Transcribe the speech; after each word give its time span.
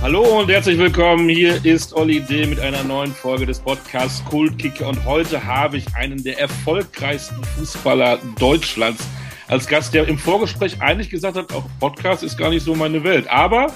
Hallo 0.00 0.40
und 0.40 0.48
herzlich 0.48 0.78
willkommen. 0.78 1.28
Hier 1.28 1.64
ist 1.64 1.92
Olli 1.92 2.20
D. 2.20 2.46
mit 2.46 2.60
einer 2.60 2.84
neuen 2.84 3.10
Folge 3.10 3.44
des 3.44 3.58
Podcasts 3.58 4.24
Kultkicker. 4.26 4.88
Und 4.88 5.04
heute 5.04 5.44
habe 5.44 5.76
ich 5.76 5.92
einen 5.96 6.22
der 6.22 6.38
erfolgreichsten 6.38 7.42
Fußballer 7.42 8.20
Deutschlands 8.38 9.04
als 9.48 9.66
Gast, 9.66 9.92
der 9.92 10.06
im 10.06 10.16
Vorgespräch 10.16 10.80
eigentlich 10.80 11.10
gesagt 11.10 11.36
hat, 11.36 11.52
auch 11.52 11.64
Podcast 11.80 12.22
ist 12.22 12.38
gar 12.38 12.50
nicht 12.50 12.62
so 12.62 12.76
meine 12.76 13.02
Welt. 13.02 13.28
Aber 13.28 13.72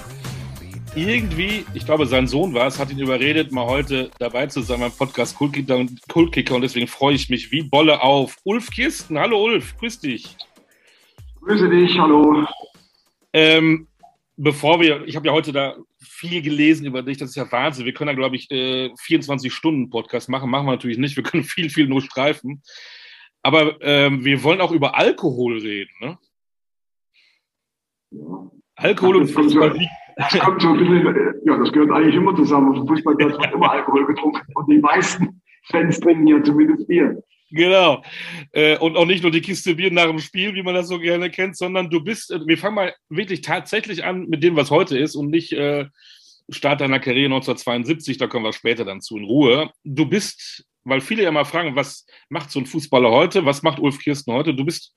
irgendwie, 0.95 1.65
ich 1.73 1.85
glaube, 1.85 2.05
sein 2.05 2.25
Sohn 2.25 2.53
war 2.53 2.67
es, 2.67 2.79
hat 2.79 2.89
ihn 2.89 2.99
überredet, 2.99 3.51
mal 3.51 3.65
heute 3.65 4.09
dabei 4.17 4.47
zu 4.47 4.61
sein 4.61 4.79
beim 4.79 4.93
Podcast 4.93 5.35
Kultkicker 5.35 5.75
und, 5.75 6.07
Kultkicker. 6.07 6.55
und 6.55 6.61
deswegen 6.61 6.87
freue 6.87 7.15
ich 7.15 7.29
mich 7.29 7.51
wie 7.51 7.63
Bolle 7.63 8.01
auf. 8.01 8.37
Ulf 8.45 8.69
Kirsten, 8.71 9.19
hallo 9.19 9.43
Ulf, 9.43 9.75
grüß 9.77 9.99
dich. 9.99 10.37
Grüße 11.41 11.69
dich, 11.69 11.99
hallo. 11.99 12.45
Ähm, 13.33 13.87
bevor 14.37 14.79
wir, 14.79 15.03
ich 15.05 15.17
habe 15.17 15.27
ja 15.27 15.33
heute 15.33 15.51
da 15.51 15.75
viel 16.27 16.41
gelesen 16.41 16.85
über 16.85 17.03
dich, 17.03 17.17
das 17.17 17.29
ist 17.31 17.35
ja 17.35 17.51
Wahnsinn. 17.51 17.85
Wir 17.85 17.93
können 17.93 18.07
da, 18.07 18.13
glaube 18.13 18.35
ich, 18.35 18.47
24-Stunden-Podcast 18.47 20.29
äh, 20.29 20.31
machen. 20.31 20.49
Machen 20.49 20.67
wir 20.67 20.71
natürlich 20.71 20.97
nicht. 20.97 21.15
Wir 21.15 21.23
können 21.23 21.43
viel, 21.43 21.69
viel 21.69 21.87
nur 21.87 22.01
streifen. 22.01 22.61
Aber 23.41 23.77
ähm, 23.81 24.23
wir 24.23 24.41
wollen 24.43 24.61
auch 24.61 24.71
über 24.71 24.97
Alkohol 24.97 25.57
reden, 25.59 25.91
ne? 25.99 26.17
Ja. 28.11 28.51
Alkohol 28.75 29.17
und 29.17 29.27
Fußball. 29.27 29.77
Das 30.15 30.39
kommt 30.39 30.61
so 30.61 30.69
ein 30.69 30.77
bisschen, 30.77 31.41
ja, 31.45 31.57
das 31.57 31.71
gehört 31.71 31.91
eigentlich 31.91 32.15
immer 32.15 32.35
zusammen. 32.35 32.69
Auf 32.69 32.85
dem 32.85 32.87
Fußballplatz 32.87 33.33
wird 33.33 33.53
immer 33.53 33.71
Alkohol 33.71 34.05
getrunken. 34.05 34.41
Und 34.55 34.69
die 34.69 34.79
meisten 34.79 35.41
Fans 35.65 35.99
trinken 35.99 36.27
ja 36.27 36.41
zumindest 36.41 36.87
Bier. 36.87 37.21
Genau. 37.53 38.03
Äh, 38.51 38.79
und 38.79 38.97
auch 38.97 39.05
nicht 39.05 39.21
nur 39.21 39.31
die 39.31 39.41
Kiste 39.41 39.75
Bier 39.75 39.91
nach 39.91 40.07
dem 40.07 40.17
Spiel, 40.17 40.55
wie 40.55 40.63
man 40.63 40.73
das 40.73 40.87
so 40.87 40.97
gerne 40.97 41.29
kennt, 41.29 41.55
sondern 41.55 41.87
du 41.91 42.03
bist, 42.03 42.31
äh, 42.31 42.39
wir 42.47 42.57
fangen 42.57 42.75
mal 42.75 42.95
wirklich 43.09 43.41
tatsächlich 43.41 44.03
an 44.03 44.27
mit 44.27 44.41
dem, 44.41 44.55
was 44.55 44.71
heute 44.71 44.97
ist 44.97 45.15
und 45.15 45.29
nicht 45.29 45.53
äh, 45.53 45.85
Start 46.49 46.81
deiner 46.81 46.99
Karriere 46.99 47.27
1972, 47.27 48.17
da 48.17 48.25
kommen 48.25 48.45
wir 48.45 48.53
später 48.53 48.85
dann 48.85 49.01
zu 49.01 49.17
in 49.17 49.25
Ruhe. 49.25 49.69
Du 49.83 50.07
bist, 50.07 50.65
weil 50.83 50.99
viele 50.99 51.21
ja 51.23 51.31
mal 51.31 51.45
fragen, 51.45 51.75
was 51.75 52.07
macht 52.27 52.49
so 52.49 52.59
ein 52.59 52.65
Fußballer 52.65 53.11
heute, 53.11 53.45
was 53.45 53.61
macht 53.61 53.79
Ulf 53.79 53.99
Kirsten 53.99 54.33
heute? 54.33 54.55
Du 54.55 54.65
bist 54.65 54.95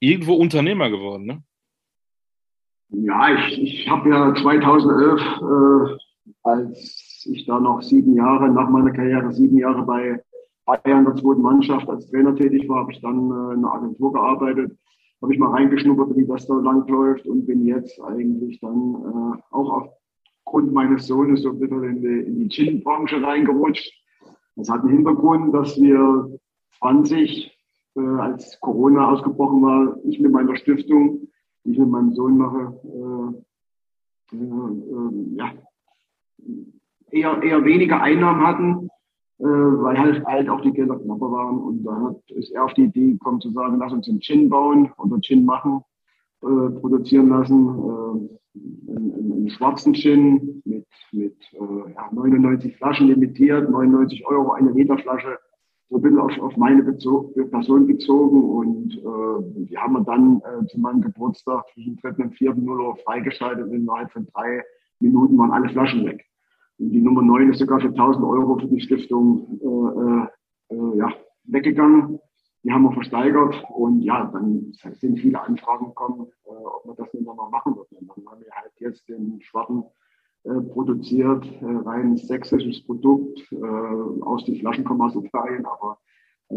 irgendwo 0.00 0.34
Unternehmer 0.34 0.88
geworden, 0.88 1.26
ne? 1.26 1.42
Ja, 2.88 3.46
ich, 3.46 3.60
ich 3.60 3.88
habe 3.88 4.08
ja 4.08 4.34
2011, 4.34 5.20
äh, 5.20 6.28
als 6.44 7.26
ich 7.30 7.44
da 7.44 7.60
noch 7.60 7.82
sieben 7.82 8.16
Jahre 8.16 8.48
nach 8.48 8.70
meiner 8.70 8.92
Karriere, 8.92 9.32
sieben 9.32 9.58
Jahre 9.58 9.82
bei 9.82 10.20
Bayern 10.66 11.04
der 11.04 11.16
zweiten 11.16 11.42
Mannschaft 11.42 11.88
als 11.88 12.10
Trainer 12.10 12.34
tätig 12.34 12.68
war, 12.68 12.80
habe 12.80 12.92
ich 12.92 13.00
dann 13.00 13.30
äh, 13.30 13.54
in 13.54 13.64
einer 13.64 13.74
Agentur 13.74 14.12
gearbeitet, 14.12 14.76
habe 15.20 15.32
ich 15.32 15.38
mal 15.38 15.50
reingeschnuppert, 15.50 16.16
wie 16.16 16.26
das 16.26 16.46
da 16.46 16.54
lang 16.54 16.86
läuft 16.88 17.26
und 17.26 17.46
bin 17.46 17.66
jetzt 17.66 18.00
eigentlich 18.00 18.60
dann 18.60 18.94
äh, 18.94 19.42
auch 19.50 19.88
aufgrund 20.44 20.72
meines 20.72 21.06
Sohnes 21.06 21.42
so 21.42 21.50
ein 21.50 21.58
bisschen 21.58 21.84
in 21.84 22.00
die, 22.00 22.26
in 22.26 22.38
die 22.40 22.48
Gin-Branche 22.48 23.22
reingerutscht. 23.22 23.92
Das 24.56 24.70
hat 24.70 24.80
einen 24.80 24.90
Hintergrund, 24.90 25.54
dass 25.54 25.80
wir 25.80 26.38
20, 26.78 27.52
äh, 27.96 28.00
als 28.00 28.58
Corona 28.60 29.10
ausgebrochen 29.10 29.62
war, 29.62 29.96
ich 30.04 30.18
mit 30.20 30.32
meiner 30.32 30.56
Stiftung, 30.56 31.28
die 31.64 31.72
ich 31.72 31.78
mit 31.78 31.88
meinem 31.88 32.14
Sohn 32.14 32.38
mache, 32.38 32.80
äh, 34.32 34.36
äh, 34.36 34.38
äh 34.38 35.36
ja, 35.36 35.52
eher, 37.10 37.42
eher 37.42 37.64
weniger 37.64 38.00
Einnahmen 38.00 38.46
hatten 38.46 38.90
äh, 39.38 39.44
weil 39.44 39.98
halt, 39.98 40.24
halt 40.24 40.48
auch 40.48 40.60
die 40.60 40.72
Gelder 40.72 40.98
knapper 40.98 41.30
waren. 41.30 41.58
Und 41.58 41.84
da 41.84 42.00
hat, 42.00 42.30
ist 42.30 42.52
er 42.52 42.64
auf 42.64 42.74
die 42.74 42.84
Idee 42.84 43.12
gekommen 43.12 43.40
zu 43.40 43.50
sagen, 43.50 43.78
lass 43.78 43.92
uns 43.92 44.08
einen 44.08 44.20
Gin 44.20 44.48
bauen 44.48 44.92
oder 44.98 45.20
Gin 45.20 45.44
machen, 45.44 45.82
äh, 46.42 46.70
produzieren 46.80 47.28
lassen. 47.28 47.68
Äh, 47.68 48.34
einen, 48.88 49.32
einen, 49.32 49.50
schwarzen 49.50 49.94
Gin 49.94 50.62
mit, 50.64 50.86
mit 51.12 51.36
äh, 51.52 51.92
ja, 51.94 52.08
99 52.12 52.76
Flaschen 52.76 53.08
limitiert, 53.08 53.68
99 53.68 54.24
Euro 54.26 54.52
eine 54.52 54.70
Liter 54.70 54.98
Flasche. 54.98 55.38
So 55.90 55.96
ein 55.96 56.02
bisschen 56.02 56.18
auf, 56.18 56.38
auf 56.38 56.56
meine 56.56 56.82
Bezo 56.82 57.32
Person 57.50 57.86
bezogen 57.86 58.42
und 58.42 58.94
äh, 58.96 59.64
die 59.66 59.76
haben 59.76 59.94
wir 59.94 60.04
dann 60.04 60.40
äh, 60.40 60.66
zu 60.66 60.80
meinem 60.80 61.02
Geburtstag 61.02 61.64
zwischen 61.74 61.96
3. 61.96 62.24
und 62.24 62.34
4. 62.36 62.56
Uhr 62.56 62.96
freigeschaltet. 63.04 63.70
Innerhalb 63.72 64.10
von 64.12 64.26
drei 64.32 64.62
Minuten 65.00 65.36
waren 65.36 65.50
alle 65.50 65.68
Flaschen 65.68 66.06
weg. 66.06 66.24
Die 66.78 67.00
Nummer 67.00 67.22
9 67.22 67.50
ist 67.50 67.58
sogar 67.58 67.80
für 67.80 67.88
1000 67.88 68.24
Euro 68.24 68.58
für 68.58 68.66
die 68.66 68.80
Stiftung 68.80 69.60
äh, 70.70 70.74
äh, 70.74 70.98
ja, 70.98 71.08
weggegangen. 71.44 72.18
Die 72.64 72.72
haben 72.72 72.82
wir 72.82 72.92
versteigert 72.92 73.62
und 73.68 74.00
ja, 74.00 74.30
dann 74.32 74.72
sind 74.72 75.20
viele 75.20 75.40
Anfragen 75.40 75.88
gekommen, 75.88 76.26
äh, 76.46 76.50
ob 76.50 76.86
wir 76.86 76.94
das 76.94 77.12
nicht 77.12 77.26
nochmal 77.26 77.50
machen 77.50 77.76
würden. 77.76 77.96
dann 78.00 78.26
haben 78.26 78.40
wir 78.40 78.52
halt 78.52 78.72
jetzt 78.78 79.08
den 79.08 79.40
Schwarten 79.42 79.84
äh, 80.44 80.60
produziert, 80.60 81.44
äh, 81.62 81.88
rein 81.88 82.16
sächsisches 82.16 82.84
Produkt, 82.84 83.40
äh, 83.52 83.56
aus 84.22 84.44
den 84.44 84.56
Flaschen 84.56 84.84
kommen 84.84 85.02
aus 85.02 85.14
Italien, 85.14 85.64
aber 85.66 85.98
äh, 86.50 86.56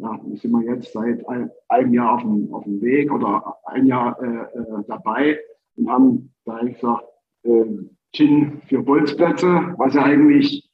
ja, 0.00 0.20
sind 0.34 0.52
wir 0.52 0.62
jetzt 0.62 0.92
seit 0.92 1.28
ein, 1.28 1.50
einem 1.68 1.94
Jahr 1.94 2.14
auf 2.14 2.22
dem, 2.22 2.52
auf 2.54 2.64
dem 2.64 2.80
Weg 2.80 3.12
oder 3.12 3.56
ein 3.66 3.86
Jahr 3.86 4.20
äh, 4.22 4.58
äh, 4.58 4.84
dabei 4.88 5.38
und 5.76 5.90
haben 5.90 6.34
da 6.44 6.58
gesagt, 6.60 7.04
äh, 7.42 7.64
Gin 8.12 8.60
für 8.68 8.82
Bolzplätze, 8.82 9.74
was 9.76 9.94
ja 9.94 10.02
eigentlich 10.02 10.68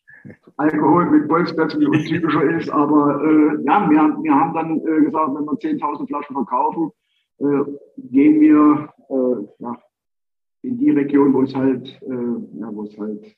Alkohol 0.56 1.10
mit 1.10 1.28
Bolzplätzen 1.28 1.80
wie 1.80 1.86
untypischer 1.86 2.42
ist. 2.58 2.70
Aber 2.70 3.22
äh, 3.22 3.64
ja, 3.64 3.88
wir, 3.90 4.16
wir 4.22 4.34
haben 4.34 4.54
dann 4.54 4.80
äh, 4.80 5.04
gesagt, 5.04 5.34
wenn 5.34 5.44
wir 5.44 5.52
10.000 5.52 6.06
Flaschen 6.06 6.34
verkaufen, 6.34 6.90
äh, 7.38 7.62
gehen 7.98 8.40
wir 8.40 8.88
äh, 9.08 9.46
ja, 9.58 9.78
in 10.62 10.78
die 10.78 10.90
Region, 10.90 11.34
wo 11.34 11.42
es 11.42 11.54
halt, 11.54 11.86
äh, 12.02 12.60
ja, 12.60 12.74
wo 12.74 12.84
es 12.84 12.98
halt, 12.98 13.36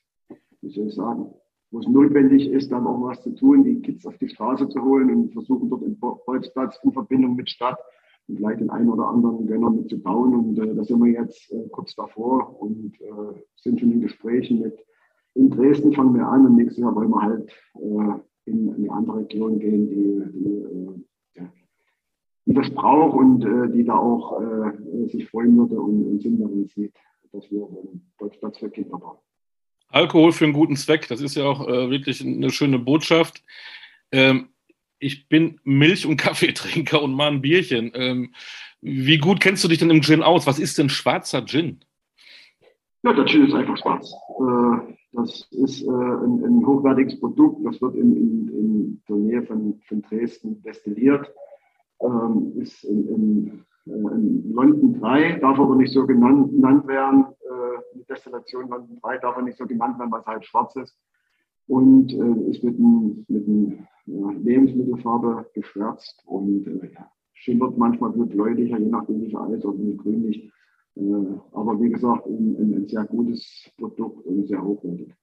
wie 0.61 0.69
soll 0.69 0.87
ich 0.87 0.95
sagen, 0.95 1.33
wo 1.71 1.79
es 1.79 1.87
notwendig 1.87 2.49
ist, 2.49 2.71
dann 2.71 2.87
auch 2.87 3.01
was 3.01 3.21
zu 3.21 3.35
tun, 3.35 3.63
die 3.63 3.81
Kids 3.81 4.05
auf 4.05 4.17
die 4.17 4.29
Straße 4.29 4.69
zu 4.69 4.81
holen 4.81 5.13
und 5.13 5.33
versuchen 5.33 5.69
dort 5.69 5.83
den 5.83 5.99
Bolzplatz 5.99 6.79
in 6.83 6.93
Verbindung 6.93 7.35
mit 7.35 7.49
Stadt 7.49 7.77
vielleicht 8.35 8.61
den 8.61 8.69
einen 8.69 8.89
oder 8.89 9.07
anderen 9.07 9.47
Gönner 9.47 9.69
mit 9.69 9.89
zu 9.89 9.99
bauen. 9.99 10.35
Und 10.35 10.59
äh, 10.59 10.75
da 10.75 10.83
sind 10.83 11.03
wir 11.03 11.11
jetzt 11.11 11.51
äh, 11.51 11.67
kurz 11.71 11.95
davor 11.95 12.61
und 12.61 12.99
äh, 13.01 13.39
sind 13.55 13.79
schon 13.79 13.91
in 13.91 14.01
Gesprächen 14.01 14.59
mit 14.61 14.85
in 15.35 15.49
Dresden 15.49 15.93
fangen 15.93 16.15
wir 16.15 16.27
an 16.27 16.45
und 16.45 16.55
nächstes 16.55 16.79
Jahr 16.79 16.95
wollen 16.95 17.09
wir 17.09 17.21
halt 17.21 17.49
äh, 17.75 18.49
in 18.49 18.73
eine 18.73 18.91
andere 18.91 19.19
Region 19.19 19.59
gehen, 19.59 19.87
die, 19.87 20.23
die, 20.33 21.39
äh, 21.39 21.47
die 22.45 22.53
das 22.53 22.69
braucht 22.71 23.15
und 23.15 23.45
äh, 23.45 23.71
die 23.71 23.85
da 23.85 23.95
auch 23.95 24.39
sich 25.07 25.27
freuen 25.29 25.55
würde 25.57 25.79
und, 25.79 26.05
und 26.05 26.21
Sinn 26.21 26.39
darin 26.39 26.67
sieht, 26.67 26.93
dass 27.31 27.49
wir 27.51 27.67
einen 27.67 28.11
Deutschplatz 28.17 28.57
für 28.57 28.69
Kinder 28.69 28.97
bauen. 28.97 29.17
Alkohol 29.89 30.31
für 30.31 30.45
einen 30.45 30.53
guten 30.53 30.75
Zweck, 30.75 31.07
das 31.07 31.21
ist 31.21 31.35
ja 31.35 31.45
auch 31.45 31.65
wirklich 31.67 32.23
eine 32.23 32.49
schöne 32.51 32.77
Botschaft. 32.77 33.43
Ähm, 34.11 34.49
ich 34.99 35.27
bin 35.29 35.59
Milch- 35.63 36.05
und 36.05 36.17
Kaffeetrinker 36.17 37.01
und 37.01 37.13
mal 37.13 37.31
ein 37.31 37.41
Bierchen. 37.41 37.91
Ähm, 37.95 38.33
wie 38.81 39.17
gut 39.17 39.39
kennst 39.39 39.63
du 39.63 39.67
dich 39.67 39.79
denn 39.79 39.89
im 39.89 40.01
Gin 40.01 40.23
aus? 40.23 40.47
Was 40.47 40.59
ist 40.59 40.77
denn 40.77 40.89
schwarzer 40.89 41.45
Gin? 41.45 41.79
Ja, 43.03 43.13
der 43.13 43.25
Gin 43.25 43.47
ist 43.47 43.53
einfach 43.53 43.77
schwarz. 43.77 44.13
Äh, 44.39 44.93
das 45.13 45.47
ist 45.51 45.83
äh, 45.83 45.89
ein, 45.89 46.43
ein, 46.43 46.65
hochwertiges 46.65 47.19
Produkt. 47.19 47.65
Das 47.65 47.81
wird 47.81 47.95
in, 47.95 48.15
in, 48.15 48.47
in 48.49 49.01
der 49.07 49.15
Nähe 49.15 49.43
von, 49.43 49.81
von 49.87 50.01
Dresden 50.03 50.61
destilliert. 50.61 51.31
Ähm, 52.01 52.53
ist 52.57 52.83
in, 52.83 53.07
in, 53.07 53.65
äh, 53.85 54.53
London 54.53 54.99
3, 54.99 55.39
darf 55.39 55.59
aber 55.59 55.75
nicht 55.75 55.93
so 55.93 56.05
genannt, 56.05 56.51
genannt 56.51 56.87
werden. 56.87 57.25
Die 57.95 58.05
Destillation 58.05 58.69
London 58.69 58.99
3 59.01 59.17
darf 59.17 59.35
aber 59.35 59.41
nicht 59.41 59.57
so 59.57 59.65
genannt 59.65 59.97
werden, 59.97 60.11
weil 60.11 60.21
es 60.21 60.27
halt 60.27 60.45
schwarz 60.45 60.75
ist. 60.75 60.95
Und 61.67 62.11
ist 62.11 62.63
mit 62.63 62.77
einem, 62.77 63.25
mit 63.27 63.47
einem 63.47 63.87
ja, 64.09 64.31
Lebensmittelfarbe 64.31 65.45
geschwärzt 65.53 66.21
und 66.25 66.67
äh, 66.67 66.89
schimmert 67.33 67.77
manchmal 67.77 68.11
bläulicher, 68.11 68.79
je 68.79 68.89
nachdem 68.89 69.21
wie 69.21 69.35
alt 69.35 69.63
oder 69.65 69.77
wie 69.79 69.97
grünlich. 69.97 70.51
Äh, 70.95 71.01
aber 71.53 71.79
wie 71.81 71.89
gesagt, 71.89 72.25
ein, 72.25 72.55
ein, 72.59 72.87
sehr 72.87 73.05
gutes 73.05 73.69
Produkt 73.77 74.25
und 74.25 74.47
sehr 74.47 74.61
hochwertig. 74.61 75.13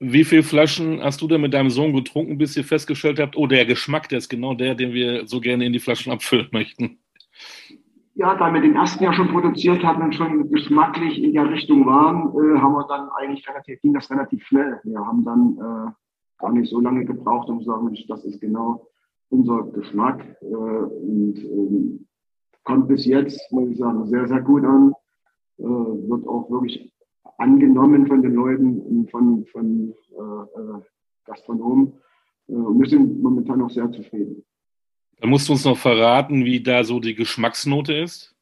Wie 0.00 0.24
viele 0.24 0.42
Flaschen 0.42 1.00
hast 1.00 1.20
du 1.20 1.28
denn 1.28 1.40
mit 1.40 1.54
deinem 1.54 1.70
Sohn 1.70 1.92
getrunken, 1.92 2.36
bis 2.36 2.56
ihr 2.56 2.64
festgestellt 2.64 3.20
habt, 3.20 3.36
oh, 3.36 3.46
der 3.46 3.66
Geschmack, 3.66 4.08
der 4.08 4.18
ist 4.18 4.28
genau 4.28 4.54
der, 4.54 4.74
den 4.74 4.92
wir 4.92 5.26
so 5.28 5.40
gerne 5.40 5.64
in 5.64 5.72
die 5.72 5.78
Flaschen 5.78 6.12
abfüllen 6.12 6.48
möchten? 6.50 6.98
Ja, 8.14 8.34
da 8.34 8.52
wir 8.52 8.60
den 8.60 8.74
ersten 8.74 9.04
ja 9.04 9.12
schon 9.12 9.28
produziert 9.28 9.84
hatten 9.84 10.02
und 10.02 10.14
schon 10.14 10.50
geschmacklich 10.50 11.22
in 11.22 11.32
der 11.32 11.48
Richtung 11.48 11.86
waren, 11.86 12.28
äh, 12.28 12.58
haben 12.60 12.72
wir 12.74 12.86
dann 12.88 13.08
eigentlich 13.10 13.48
relativ, 13.48 13.80
ging 13.80 13.94
das 13.94 14.10
relativ 14.10 14.44
schnell. 14.44 14.80
Wir 14.82 14.98
haben 14.98 15.24
dann 15.24 15.56
äh, 15.58 15.92
gar 16.42 16.52
nicht 16.52 16.68
so 16.68 16.80
lange 16.80 17.04
gebraucht, 17.04 17.48
um 17.48 17.60
zu 17.60 17.66
sagen, 17.66 17.84
Mensch, 17.86 18.04
das 18.08 18.24
ist 18.24 18.40
genau 18.40 18.88
unser 19.30 19.62
Geschmack 19.62 20.36
äh, 20.42 20.44
und 20.44 21.38
ähm, 21.38 22.06
kommt 22.64 22.88
bis 22.88 23.06
jetzt, 23.06 23.50
muss 23.50 23.70
ich 23.70 23.78
sagen, 23.78 24.04
sehr, 24.06 24.26
sehr 24.26 24.42
gut 24.42 24.64
an. 24.64 24.92
Äh, 25.58 25.62
wird 25.64 26.26
auch 26.26 26.50
wirklich 26.50 26.92
angenommen 27.38 28.06
von 28.06 28.22
den 28.22 28.34
Leuten 28.34 28.80
und 28.80 29.10
von, 29.10 29.46
von 29.46 29.94
äh, 30.10 30.60
äh 30.60 30.80
Gastronomen. 31.24 31.94
Äh, 32.48 32.52
und 32.54 32.80
wir 32.80 32.88
sind 32.88 33.22
momentan 33.22 33.62
auch 33.62 33.70
sehr 33.70 33.90
zufrieden. 33.92 34.44
Da 35.20 35.28
musst 35.28 35.48
du 35.48 35.52
uns 35.52 35.64
noch 35.64 35.78
verraten, 35.78 36.44
wie 36.44 36.60
da 36.60 36.82
so 36.82 36.98
die 36.98 37.14
Geschmacksnote 37.14 37.94
ist. 37.94 38.34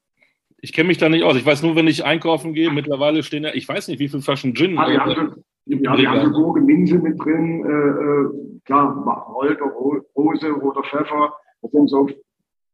Ich 0.59 0.73
kenne 0.73 0.87
mich 0.87 0.97
da 0.97 1.09
nicht 1.09 1.23
aus. 1.23 1.37
Ich 1.37 1.45
weiß 1.45 1.61
nur, 1.61 1.75
wenn 1.75 1.87
ich 1.87 2.03
einkaufen 2.03 2.53
gehe, 2.53 2.71
mittlerweile 2.71 3.23
stehen 3.23 3.43
ja, 3.43 3.53
ich 3.53 3.69
weiß 3.69 3.87
nicht, 3.87 3.99
wie 3.99 4.09
viele 4.09 4.23
Flaschen 4.23 4.55
Gin. 4.55 4.77
Ah, 4.77 4.91
ja, 4.91 5.03
also, 5.03 5.43
ja, 5.65 5.97
wir 5.97 6.09
haben 6.09 6.33
so 6.33 6.53
Minze 6.53 6.97
mit 6.97 7.19
drin, 7.23 7.65
äh, 7.65 7.69
äh 7.69 8.59
klar, 8.65 9.27
Holger, 9.27 9.65
Rose, 9.65 10.51
roter 10.51 10.83
Pfeffer. 10.83 11.33
Das 11.61 11.71
sind 11.71 11.89
so 11.89 12.09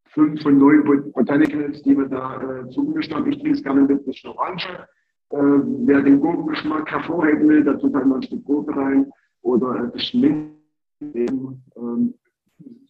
fünf 0.05 0.41
von 0.41 0.57
neun 0.57 1.11
Botanicals, 1.13 1.81
die 1.83 1.97
wir 1.97 2.07
da 2.07 2.41
äh, 2.41 2.69
zugemischt 2.69 3.13
haben. 3.13 3.29
Ich 3.31 3.37
trinke 3.39 3.57
es 3.57 3.63
gerne 3.63 3.81
mit 3.81 4.05
bisschen 4.05 4.31
Orange. 4.31 4.67
Äh, 5.29 5.37
wer 5.37 6.01
den 6.01 6.21
Gurkengeschmack 6.21 6.89
hervorheben 6.89 7.47
will, 7.47 7.63
da 7.63 7.73
tut 7.73 7.93
halt 7.93 8.05
mal 8.05 8.15
ein 8.15 8.23
Stück 8.23 8.45
Gurke 8.45 8.75
rein 8.75 9.11
oder 9.41 9.71
ein 9.71 9.91
bisschen 9.91 10.55
Minze. 10.99 11.33
Ähm, 11.75 12.13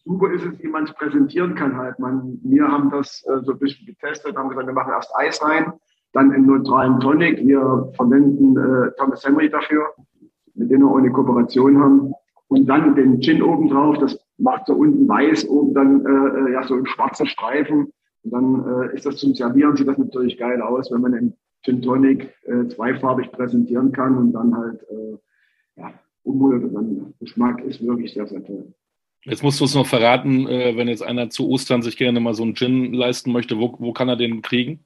super 0.04 0.30
ist 0.32 0.44
es, 0.44 0.62
wie 0.62 0.68
man 0.68 0.84
es 0.84 0.94
präsentieren 0.94 1.54
kann 1.54 1.76
halt. 1.76 1.98
Man, 1.98 2.38
wir 2.42 2.66
haben 2.66 2.90
das 2.90 3.24
äh, 3.26 3.40
so 3.42 3.52
ein 3.52 3.58
bisschen 3.58 3.86
getestet, 3.86 4.36
haben 4.36 4.48
gesagt, 4.48 4.66
wir 4.66 4.74
machen 4.74 4.92
erst 4.92 5.14
Eis 5.16 5.42
rein, 5.42 5.72
dann 6.12 6.32
einen 6.32 6.46
neutralen 6.46 7.00
Tonic. 7.00 7.44
Wir 7.46 7.92
verwenden 7.94 8.56
äh, 8.56 8.90
Thomas 8.98 9.24
Henry 9.24 9.50
dafür, 9.50 9.86
mit 10.54 10.70
denen 10.70 10.82
wir 10.82 10.90
auch 10.90 10.98
eine 10.98 11.12
Kooperation 11.12 11.78
haben. 11.78 12.12
Und 12.48 12.66
dann 12.66 12.94
den 12.94 13.20
Gin 13.20 13.42
oben 13.42 13.68
drauf, 13.68 13.98
das 13.98 14.18
macht 14.38 14.66
so 14.66 14.74
unten 14.74 15.06
weiß, 15.08 15.48
oben 15.48 15.74
dann 15.74 16.06
äh, 16.06 16.50
äh 16.50 16.52
ja 16.54 16.62
so 16.62 16.74
ein 16.74 16.86
schwarzer 16.86 17.26
Streifen. 17.26 17.92
Und 18.22 18.30
dann 18.32 18.64
äh, 18.90 18.94
ist 18.94 19.06
das 19.06 19.16
zum 19.16 19.34
Servieren, 19.34 19.76
sieht 19.76 19.88
das 19.88 19.98
natürlich 19.98 20.38
geil 20.38 20.62
aus, 20.62 20.90
wenn 20.90 21.02
man 21.02 21.12
den 21.12 21.34
Gin 21.64 21.82
Tonic 21.82 22.34
äh, 22.44 22.66
zweifarbig 22.68 23.30
präsentieren 23.32 23.92
kann 23.92 24.16
und 24.16 24.32
dann 24.32 24.56
halt 24.56 24.82
äh, 24.90 25.18
ja, 25.76 25.92
der 26.24 27.12
Geschmack 27.20 27.62
ist 27.62 27.84
wirklich 27.84 28.12
sehr, 28.12 28.26
sehr 28.26 28.44
toll. 28.44 28.72
Jetzt 29.24 29.42
musst 29.42 29.60
du 29.60 29.64
es 29.64 29.74
noch 29.74 29.86
verraten, 29.86 30.46
wenn 30.46 30.88
jetzt 30.88 31.02
einer 31.02 31.28
zu 31.28 31.48
Ostern 31.48 31.82
sich 31.82 31.96
gerne 31.96 32.20
mal 32.20 32.34
so 32.34 32.44
einen 32.44 32.54
Gin 32.54 32.92
leisten 32.92 33.32
möchte, 33.32 33.58
wo, 33.58 33.74
wo 33.78 33.92
kann 33.92 34.08
er 34.08 34.16
den 34.16 34.42
kriegen? 34.42 34.84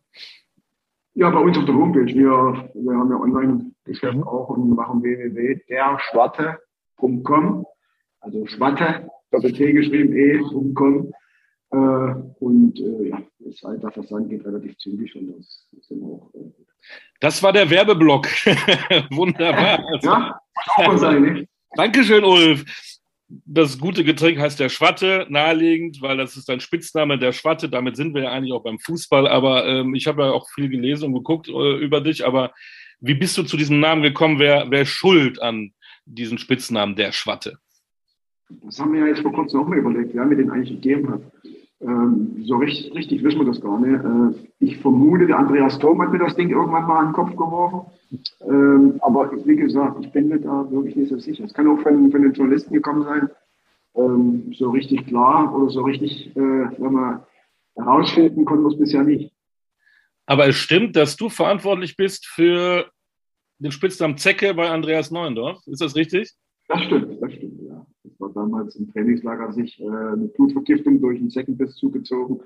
Ja, 1.14 1.30
bei 1.30 1.40
uns 1.40 1.58
auf 1.58 1.66
der 1.66 1.74
Homepage. 1.74 2.06
Wir, 2.06 2.70
wir 2.74 2.96
haben 2.96 3.10
ja 3.10 3.16
Online-Geschäft 3.16 4.16
mhm. 4.16 4.22
auch 4.22 4.48
und 4.48 4.70
machen 4.70 5.02
www.derschwatte.com. 5.02 7.66
Also 8.20 8.46
Schwatte, 8.46 9.10
Doppel-T 9.30 9.72
geschrieben, 9.72 10.16
e.com. 10.16 11.12
Äh, 11.70 12.14
und 12.40 12.78
äh, 12.78 13.08
ja, 13.08 13.20
ist 13.40 13.62
halt 13.62 13.82
der 13.82 13.90
Versand 13.90 14.30
geht 14.30 14.42
relativ 14.44 14.78
zügig 14.78 15.14
und 15.16 15.36
das 15.36 15.68
sind 15.82 16.02
auch. 16.04 16.30
Äh, 16.34 16.52
das 17.20 17.42
war 17.42 17.52
der 17.52 17.68
Werbeblock. 17.68 18.26
Wunderbar. 19.10 19.84
ja, 20.02 20.40
auch 20.76 20.86
mal 20.86 20.98
sein, 20.98 21.22
nicht? 21.22 21.48
Dankeschön, 21.74 22.24
Ulf 22.24 22.64
das 23.44 23.78
gute 23.78 24.04
Getränk 24.04 24.38
heißt 24.38 24.60
der 24.60 24.68
Schwatte, 24.68 25.26
naheliegend, 25.28 26.02
weil 26.02 26.16
das 26.16 26.36
ist 26.36 26.50
ein 26.50 26.60
Spitzname 26.60 27.18
der 27.18 27.32
Schwatte. 27.32 27.68
Damit 27.68 27.96
sind 27.96 28.14
wir 28.14 28.24
ja 28.24 28.32
eigentlich 28.32 28.52
auch 28.52 28.62
beim 28.62 28.78
Fußball. 28.78 29.26
Aber 29.26 29.66
ähm, 29.66 29.94
ich 29.94 30.06
habe 30.06 30.22
ja 30.22 30.30
auch 30.30 30.48
viel 30.50 30.68
gelesen 30.68 31.06
und 31.06 31.14
geguckt 31.14 31.48
äh, 31.48 31.76
über 31.78 32.00
dich. 32.00 32.26
Aber 32.26 32.52
wie 33.00 33.14
bist 33.14 33.36
du 33.38 33.42
zu 33.42 33.56
diesem 33.56 33.80
Namen 33.80 34.02
gekommen? 34.02 34.38
Wer, 34.38 34.66
wer 34.70 34.84
schuld 34.84 35.40
an 35.40 35.72
diesen 36.04 36.38
Spitznamen 36.38 36.96
der 36.96 37.12
Schwatte? 37.12 37.58
Das 38.64 38.78
haben 38.78 38.92
wir 38.92 39.00
ja 39.00 39.06
jetzt 39.06 39.22
vor 39.22 39.32
kurzem 39.32 39.60
auch 39.60 39.68
mal 39.68 39.78
überlegt, 39.78 40.14
wer 40.14 40.24
mir 40.26 40.36
den 40.36 40.50
eigentlich 40.50 40.70
gegeben 40.70 41.10
hat. 41.10 41.22
Ähm, 41.82 42.44
so 42.44 42.56
richtig, 42.56 42.94
richtig 42.94 43.24
wissen 43.24 43.40
wir 43.40 43.46
das 43.46 43.60
gar 43.60 43.78
nicht. 43.80 44.04
Äh, 44.04 44.48
ich 44.60 44.78
vermute, 44.78 45.26
der 45.26 45.38
Andreas 45.38 45.78
Thom 45.78 46.00
hat 46.00 46.12
mir 46.12 46.18
das 46.18 46.36
Ding 46.36 46.50
irgendwann 46.50 46.86
mal 46.86 46.98
an 46.98 47.06
den 47.08 47.12
Kopf 47.12 47.32
geworfen. 47.32 47.90
Ähm, 48.46 49.00
aber 49.00 49.32
wie 49.44 49.56
gesagt, 49.56 49.96
ich 50.00 50.12
bin 50.12 50.28
mir 50.28 50.38
da 50.38 50.70
wirklich 50.70 50.94
nicht 50.94 51.08
so 51.08 51.18
sicher. 51.18 51.44
Es 51.44 51.54
kann 51.54 51.68
auch 51.68 51.80
von, 51.80 52.10
von 52.12 52.22
den 52.22 52.32
Journalisten 52.32 52.72
gekommen 52.72 53.02
sein. 53.04 53.30
Ähm, 53.96 54.54
so 54.56 54.70
richtig 54.70 55.06
klar 55.06 55.54
oder 55.54 55.70
so 55.70 55.82
richtig, 55.82 56.34
äh, 56.36 56.40
wenn 56.40 56.92
man 56.92 57.22
herausfinden 57.74 58.44
konnten 58.44 58.64
wir 58.64 58.70
es 58.70 58.78
bisher 58.78 59.02
nicht. 59.02 59.32
Aber 60.26 60.46
es 60.46 60.56
stimmt, 60.56 60.94
dass 60.94 61.16
du 61.16 61.28
verantwortlich 61.28 61.96
bist 61.96 62.26
für 62.26 62.90
den 63.58 63.72
Spitznamen 63.72 64.18
Zecke 64.18 64.54
bei 64.54 64.70
Andreas 64.70 65.10
Neuendorf. 65.10 65.58
Ist 65.66 65.80
das 65.80 65.96
richtig? 65.96 66.30
Das 66.68 66.82
stimmt, 66.84 67.20
das 67.20 67.32
stimmt, 67.32 67.51
war 68.22 68.30
damals 68.30 68.76
im 68.76 68.90
Trainingslager 68.90 69.52
sich 69.52 69.78
äh, 69.80 69.86
eine 69.86 70.28
Blutvergiftung 70.28 71.00
durch 71.00 71.18
einen 71.18 71.30
Zeckenbiss 71.30 71.74
zugezogen. 71.74 72.40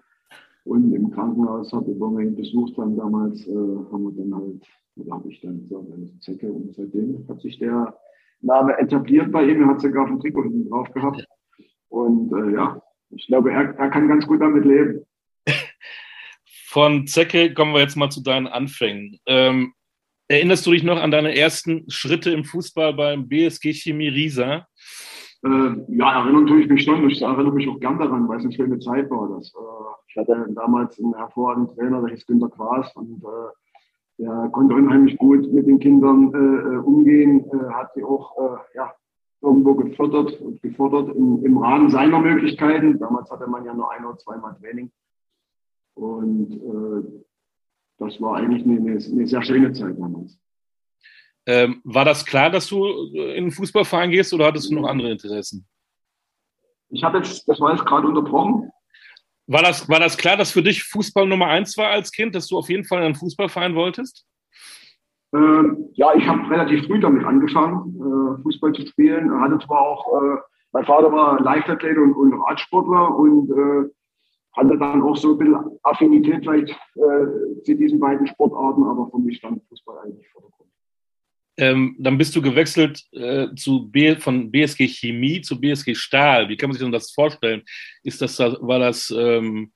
Und 0.65 0.93
im 0.93 1.13
Krankenhaus, 1.13 1.73
hat, 1.73 1.87
wir 1.87 2.21
ihn 2.21 2.35
besucht 2.35 2.77
haben 2.77 2.97
damals, 2.97 3.47
äh, 3.47 3.53
haben 3.53 4.03
wir 4.03 4.25
dann 4.25 4.35
halt, 4.35 4.67
da 4.97 5.15
habe 5.15 5.31
ich 5.31 5.41
dann 5.41 5.61
gesagt, 5.61 5.85
eine 5.93 6.19
Zecke. 6.19 6.51
Und 6.51 6.75
seitdem 6.75 7.25
hat 7.29 7.41
sich 7.41 7.59
der 7.61 7.97
Name 8.41 8.77
etabliert 8.79 9.31
bei 9.31 9.45
ihm. 9.45 9.63
Er 9.63 9.69
hat 9.69 9.81
sogar 9.81 10.05
auf 10.05 10.09
dem 10.09 10.19
Trikot 10.19 10.43
hinten 10.43 10.69
drauf 10.69 10.91
gehabt. 10.93 11.25
Und 11.89 12.33
äh, 12.33 12.55
ja, 12.55 12.83
ich 13.11 13.27
glaube, 13.29 13.53
er, 13.53 13.77
er 13.79 13.91
kann 13.91 14.09
ganz 14.09 14.27
gut 14.27 14.41
damit 14.41 14.65
leben. 14.65 15.05
Von 16.45 17.07
Zecke 17.07 17.55
kommen 17.55 17.73
wir 17.73 17.81
jetzt 17.81 17.97
mal 17.97 18.11
zu 18.11 18.23
deinen 18.23 18.49
Anfängen. 18.49 19.19
Ähm, 19.27 19.73
erinnerst 20.29 20.67
du 20.67 20.73
dich 20.73 20.83
noch 20.83 21.01
an 21.01 21.13
deine 21.13 21.37
ersten 21.37 21.89
Schritte 21.89 22.31
im 22.33 22.45
Fußball 22.45 22.93
beim 22.95 23.29
BSG 23.29 23.73
Chemie 23.73 24.09
Riesa? 24.09 24.67
Äh, 25.45 25.97
ja, 25.97 26.25
erinnere 26.25 26.59
ich 26.59 26.69
mich 26.69 26.85
schon. 26.85 27.09
Ich 27.09 27.23
erinnere 27.23 27.53
mich 27.53 27.69
auch 27.69 27.79
gern 27.79 27.99
daran, 27.99 28.29
weil 28.29 28.39
es 28.39 28.45
eine 28.45 28.53
schöne 28.53 28.79
Zeit 28.79 29.11
war. 29.11 29.29
Das, 29.29 29.53
äh, 29.55 29.59
ich 30.09 30.17
hatte 30.17 30.47
damals 30.55 30.99
einen 30.99 31.15
hervorragenden 31.15 31.77
Trainer, 31.77 32.01
der 32.01 32.11
hieß 32.11 32.27
Günter 32.27 32.49
Quaas 32.49 32.95
und 32.97 33.23
äh, 33.23 34.23
der 34.23 34.49
konnte 34.51 34.75
unheimlich 34.75 35.19
gut 35.19 35.53
mit 35.53 35.67
den 35.67 35.79
Kindern 35.79 36.33
äh, 36.33 36.79
umgehen, 36.79 37.45
hat 37.71 37.93
sie 37.95 38.03
auch 38.03 38.35
ja, 38.75 38.95
irgendwo 39.43 39.75
gefördert 39.75 40.41
und 40.41 40.63
gefordert 40.63 41.15
im, 41.15 41.45
im 41.45 41.59
Rahmen 41.59 41.91
seiner 41.91 42.19
Möglichkeiten. 42.19 42.99
Damals 42.99 43.31
hatte 43.31 43.47
man 43.47 43.67
ja 43.67 43.75
nur 43.75 43.93
ein 43.93 44.07
oder 44.07 44.17
zweimal 44.17 44.57
Training. 44.59 44.91
Und 45.97 46.61
das 47.99 48.19
war 48.21 48.37
eigentlich 48.37 48.65
eine, 48.65 48.79
eine, 48.79 49.27
sehr 49.27 49.43
schöne 49.43 49.73
Zeit 49.73 49.99
damals. 49.99 50.39
Ähm, 51.47 51.81
war 51.85 52.05
das 52.05 52.27
klar, 52.27 52.51
dass 52.51 52.67
du 52.67 52.85
in 53.15 53.37
einen 53.37 53.51
Fußballverein 53.53 54.11
gehst 54.11 54.35
oder 54.35 54.47
hattest 54.47 54.71
du 54.71 54.75
noch 54.75 54.89
andere 54.89 55.11
Interessen? 55.11 55.67
Ich 56.89 57.03
habe 57.05 57.19
jetzt, 57.19 57.49
das 57.49 57.61
war 57.61 57.73
jetzt 57.73 57.87
gerade 57.87 58.07
unterbrochen. 58.07 58.71
War 59.47 59.63
das, 59.63 59.89
war 59.89 60.01
das 60.01 60.17
klar, 60.17 60.37
dass 60.37 60.51
für 60.51 60.63
dich 60.63 60.83
Fußball 60.83 61.27
Nummer 61.27 61.47
eins 61.47 61.77
war 61.77 61.91
als 61.91 62.11
Kind, 62.11 62.35
dass 62.35 62.49
du 62.49 62.59
auf 62.59 62.69
jeden 62.69 62.85
Fall 62.85 62.99
in 62.99 63.05
einen 63.05 63.15
Fußballverein 63.15 63.77
wolltest? 63.77 64.27
Ähm, 65.33 65.89
ja, 65.93 66.15
ich 66.15 66.27
habe 66.27 66.51
relativ 66.51 66.87
früh 66.87 66.99
damit 66.99 67.25
angefangen, 67.25 67.95
äh, 67.97 68.43
Fußball 68.43 68.73
zu 68.73 68.87
spielen. 68.87 69.31
Hatte 69.41 69.59
zwar 69.65 69.81
auch, 69.81 70.21
äh, 70.21 70.37
mein 70.73 70.85
Vater 70.85 71.13
war 71.13 71.41
Leichtathlet 71.41 71.97
und, 71.97 72.15
und 72.15 72.35
Radsportler 72.35 73.17
und 73.17 73.51
äh, 73.51 73.91
hatte 74.53 74.79
dann 74.79 75.03
auch 75.03 75.17
so 75.17 75.33
ein 75.33 75.39
bisschen 75.39 75.79
Affinität 75.83 76.43
vielleicht 76.43 76.71
äh, 76.71 77.63
zu 77.63 77.75
diesen 77.77 78.01
beiden 78.01 78.27
Sportarten, 78.27 78.85
aber 78.85 79.09
für 79.11 79.19
mich 79.19 79.37
stand 79.37 79.63
Fußball 79.69 79.99
eigentlich 80.05 80.29
vor 80.29 80.43
der 80.43 80.51
Grund. 80.51 80.71
Ähm, 81.59 81.97
dann 81.99 82.19
bist 82.19 82.37
du 82.37 82.43
gewechselt 82.43 83.03
äh, 83.13 83.49
zu 83.55 83.89
B, 83.89 84.17
von 84.17 84.51
BSG 84.51 84.87
Chemie 84.89 85.41
zu 85.41 85.61
BSG 85.61 85.95
Stahl. 85.95 86.49
Wie 86.49 86.57
kann 86.57 86.69
man 86.69 86.75
sich 86.75 86.83
denn 86.83 86.93
das 86.93 87.13
vorstellen? 87.13 87.63
Ist 88.03 88.21
das, 88.21 88.39
war 88.39 88.79
das 88.79 89.15
ähm, 89.17 89.73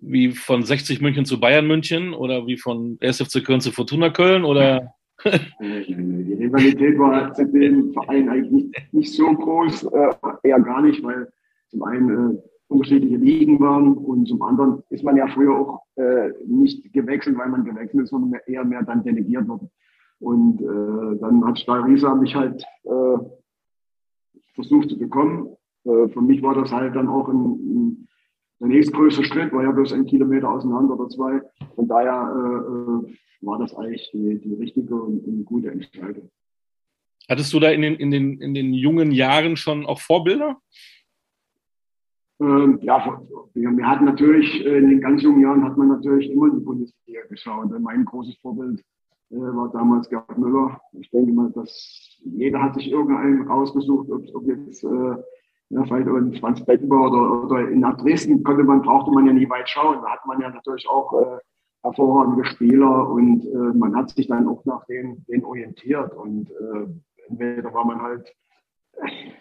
wie 0.00 0.32
von 0.32 0.62
60 0.62 1.00
München 1.00 1.24
zu 1.24 1.38
Bayern 1.38 1.66
München 1.66 2.14
oder 2.14 2.46
wie 2.46 2.56
von 2.56 2.96
SFC 3.00 3.44
Köln 3.44 3.60
zu 3.60 3.70
Fortuna 3.70 4.10
Köln 4.10 4.44
oder? 4.44 4.94
Die 5.60 6.36
Rivalität 6.38 6.98
war 6.98 7.32
zu 7.34 7.46
dem 7.46 7.92
Verein 7.92 8.28
eigentlich 8.30 8.50
nicht, 8.50 8.94
nicht 8.94 9.12
so 9.12 9.30
groß, 9.34 9.84
äh, 9.84 10.08
eher 10.42 10.60
gar 10.60 10.80
nicht, 10.80 11.02
weil 11.02 11.28
zum 11.68 11.82
einen 11.82 12.36
äh, 12.36 12.38
unterschiedliche 12.68 13.16
Ligen 13.16 13.60
waren 13.60 13.94
und 13.94 14.26
zum 14.26 14.40
anderen 14.40 14.82
ist 14.88 15.04
man 15.04 15.16
ja 15.16 15.26
früher 15.26 15.54
auch 15.54 15.82
äh, 15.96 16.30
nicht 16.46 16.90
gewechselt, 16.92 17.36
weil 17.36 17.50
man 17.50 17.64
gewechselt 17.64 18.04
ist, 18.04 18.10
sondern 18.10 18.40
eher 18.46 18.64
mehr 18.64 18.82
dann 18.82 19.02
delegiert 19.02 19.46
worden. 19.46 19.70
Und 20.20 20.60
äh, 20.60 21.18
dann 21.18 21.44
hat 21.46 21.58
Stahl 21.58 21.80
Riesa 21.80 22.14
mich 22.14 22.34
halt 22.34 22.62
äh, 22.84 23.18
versucht 24.54 24.90
zu 24.90 24.98
bekommen. 24.98 25.56
Äh, 25.84 26.08
für 26.08 26.20
mich 26.20 26.42
war 26.42 26.54
das 26.54 26.70
halt 26.70 26.94
dann 26.94 27.08
auch 27.08 27.28
ein, 27.28 27.36
ein, 27.36 28.08
der 28.60 28.68
nächstgrößte 28.68 29.24
Schritt, 29.24 29.52
war 29.52 29.62
ja 29.62 29.72
bloß 29.72 29.94
ein 29.94 30.04
Kilometer 30.04 30.50
auseinander 30.50 30.98
oder 30.98 31.08
zwei. 31.08 31.40
Von 31.74 31.88
daher 31.88 32.32
äh, 32.36 33.08
äh, 33.08 33.16
war 33.40 33.58
das 33.58 33.74
eigentlich 33.74 34.10
die, 34.12 34.38
die 34.38 34.54
richtige 34.54 34.94
und, 34.94 35.24
und 35.24 35.44
gute 35.46 35.70
Entscheidung. 35.70 36.30
Hattest 37.28 37.52
du 37.54 37.60
da 37.60 37.70
in 37.70 37.80
den, 37.80 37.94
in, 37.94 38.10
den, 38.10 38.40
in 38.40 38.52
den 38.52 38.74
jungen 38.74 39.12
Jahren 39.12 39.56
schon 39.56 39.86
auch 39.86 40.00
Vorbilder? 40.00 40.60
Ähm, 42.40 42.78
ja, 42.82 43.22
wir, 43.54 43.86
hatten 43.86 44.04
natürlich, 44.04 44.64
äh, 44.64 44.78
in 44.78 44.90
den 44.90 45.00
ganz 45.00 45.22
jungen 45.22 45.40
Jahren 45.40 45.64
hat 45.64 45.78
man 45.78 45.88
natürlich 45.88 46.30
immer 46.30 46.50
die 46.50 46.60
Bundesliga 46.60 47.20
geschaut. 47.28 47.70
Mein 47.80 48.04
großes 48.04 48.36
Vorbild 48.38 48.82
war 49.30 49.70
damals 49.70 50.08
Gerd 50.08 50.36
Müller. 50.38 50.80
Ich 50.92 51.10
denke 51.10 51.32
mal, 51.32 51.50
dass 51.52 52.18
jeder 52.24 52.62
hat 52.62 52.74
sich 52.74 52.90
irgendeinen 52.90 53.46
rausgesucht, 53.46 54.10
ob, 54.10 54.22
ob 54.34 54.46
jetzt 54.46 54.84
äh, 54.84 55.16
ja, 55.70 55.84
vielleicht 55.84 56.08
in 56.08 56.34
Franz 56.34 56.64
Beckenbauer 56.64 57.10
oder, 57.10 57.44
oder 57.44 57.68
in 57.68 57.80
nach 57.80 57.96
Dresden 57.96 58.42
konnte 58.42 58.64
man, 58.64 58.82
brauchte 58.82 59.12
man 59.12 59.26
ja 59.26 59.32
nie 59.32 59.48
weit 59.48 59.68
schauen. 59.68 59.98
Da 60.02 60.10
hat 60.10 60.26
man 60.26 60.40
ja 60.40 60.50
natürlich 60.50 60.88
auch 60.88 61.12
äh, 61.20 61.38
hervorragende 61.82 62.44
Spieler 62.44 63.08
und 63.08 63.44
äh, 63.46 63.78
man 63.78 63.94
hat 63.96 64.10
sich 64.10 64.26
dann 64.26 64.48
auch 64.48 64.64
nach 64.64 64.84
denen, 64.86 65.24
denen 65.28 65.44
orientiert. 65.44 66.14
Und 66.14 66.50
äh, 66.50 66.86
entweder 67.28 67.72
war 67.72 67.86
man 67.86 68.02
halt 68.02 68.34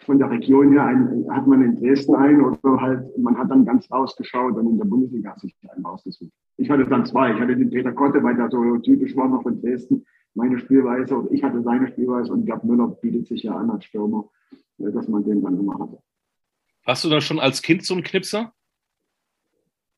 von 0.06 0.20
der 0.20 0.30
Region 0.30 0.72
her 0.72 0.86
ein, 0.86 1.26
hat 1.32 1.48
man 1.48 1.64
in 1.64 1.76
Dresden 1.76 2.16
ein 2.16 2.42
oder 2.42 2.80
halt, 2.80 3.18
man 3.18 3.38
hat 3.38 3.50
dann 3.50 3.66
ganz 3.66 3.92
rausgeschaut 3.92 4.56
und 4.56 4.68
in 4.68 4.78
der 4.78 4.86
Bundesliga 4.86 5.32
hat 5.32 5.40
sich 5.40 5.56
einen 5.68 5.86
rausgesucht. 5.86 6.32
Ich 6.70 6.74
hatte 6.74 6.86
dann 6.86 7.04
zwei. 7.04 7.34
Ich 7.34 7.40
hatte 7.40 7.56
den 7.56 7.72
Peter 7.72 7.92
Kotte, 7.92 8.22
weil 8.22 8.36
der 8.36 8.48
so 8.52 8.78
typisch 8.78 9.18
war 9.18 9.28
noch 9.28 9.42
von 9.42 9.60
Dresden, 9.60 10.06
meine 10.36 10.60
Spielweise 10.60 11.16
oder 11.16 11.32
ich 11.32 11.44
hatte 11.44 11.64
seine 11.64 11.88
Spielweise 11.88 12.32
und 12.32 12.46
Gerd 12.46 12.64
Müller 12.64 12.90
bietet 12.90 13.26
sich 13.26 13.42
ja 13.42 13.56
an 13.56 13.72
als 13.72 13.86
Stürmer, 13.86 14.30
äh, 14.78 14.92
dass 14.92 15.08
man 15.08 15.24
den 15.24 15.42
dann 15.42 15.58
gemacht 15.58 15.80
hat. 15.80 16.00
Hast 16.86 17.04
du 17.04 17.10
da 17.10 17.22
schon 17.22 17.40
als 17.40 17.64
Kind 17.64 17.84
so 17.84 17.96
einen 17.96 18.04
Knipser? 18.04 18.54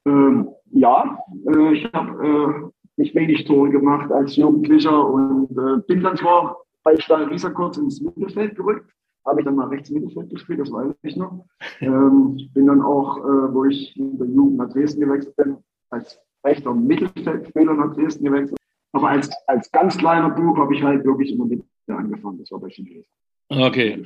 Ähm, 0.06 0.48
ja, 0.72 1.20
äh, 1.46 1.74
ich 1.74 1.92
habe 1.92 2.26
äh, 2.26 2.72
nicht 2.96 3.16
wenig 3.16 3.44
Tore 3.44 3.70
gemacht 3.70 4.10
als 4.10 4.38
Jugendlicher 4.38 5.06
und 5.06 5.52
äh, 5.52 5.82
bin 5.86 6.02
dann 6.02 6.16
zwar 6.16 6.56
bei 6.84 6.98
Stahl 7.02 7.26
Rieser 7.26 7.52
kurz 7.52 7.76
ins 7.76 8.00
Mittelfeld 8.00 8.56
gerückt, 8.56 8.90
habe 9.26 9.42
ich 9.42 9.46
dann 9.46 9.58
mal 9.58 9.68
rechts 9.68 9.90
Mittelfeld 9.90 10.30
gespielt, 10.30 10.62
das 10.62 10.72
weiß 10.72 10.94
ich 11.04 11.18
noch. 11.18 11.46
Ähm, 11.82 12.38
bin 12.54 12.68
dann 12.68 12.82
auch, 12.82 13.18
äh, 13.18 13.54
wo 13.54 13.66
ich 13.66 13.98
in 13.98 14.18
der 14.18 14.28
Jugend 14.28 14.58
nach 14.58 14.70
Dresden 14.70 15.02
gewechselt 15.02 15.36
bin, 15.36 15.58
als 15.90 16.22
rechter 16.44 16.74
Mittelfeldspieler 16.74 17.74
nach 17.74 17.94
Dresden 17.96 18.26
gewechselt. 18.26 18.58
Aber 18.94 19.10
als, 19.10 19.30
als 19.48 19.72
ganz 19.72 19.98
kleiner 19.98 20.30
Buch 20.30 20.58
habe 20.58 20.76
ich 20.76 20.84
halt 20.84 21.06
wirklich 21.06 21.32
in 21.32 21.38
der 21.38 21.48
Mitte 21.48 21.66
angefangen. 21.88 22.40
Das 22.40 22.52
war 22.52 22.60
bei 22.60 22.70
Chinesen. 22.70 23.06
Okay. 23.50 24.04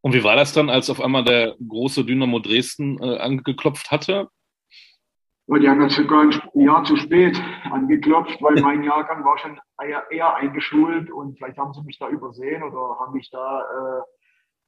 Und 0.00 0.14
wie 0.14 0.24
war 0.24 0.36
das 0.36 0.52
dann, 0.52 0.68
als 0.68 0.90
auf 0.90 1.00
einmal 1.00 1.24
der 1.24 1.54
große 1.66 2.04
Dynamo 2.04 2.40
Dresden 2.40 3.00
äh, 3.00 3.18
angeklopft 3.18 3.90
hatte? 3.90 4.28
Und 5.46 5.60
die 5.60 5.68
haben 5.68 5.80
das 5.80 5.94
sogar 5.94 6.22
ein 6.22 6.32
Jahr 6.54 6.84
zu 6.84 6.96
spät 6.96 7.40
angeklopft, 7.70 8.40
weil 8.40 8.60
mein 8.60 8.82
Jahrgang 8.84 9.24
war 9.24 9.38
schon 9.38 9.58
eher, 10.10 10.34
eingeschult 10.36 11.10
und 11.10 11.36
vielleicht 11.36 11.58
haben 11.58 11.72
sie 11.74 11.82
mich 11.82 11.98
da 11.98 12.08
übersehen 12.08 12.62
oder 12.62 12.98
haben 13.00 13.12
mich 13.12 13.30
da 13.30 13.60
äh, 13.60 14.02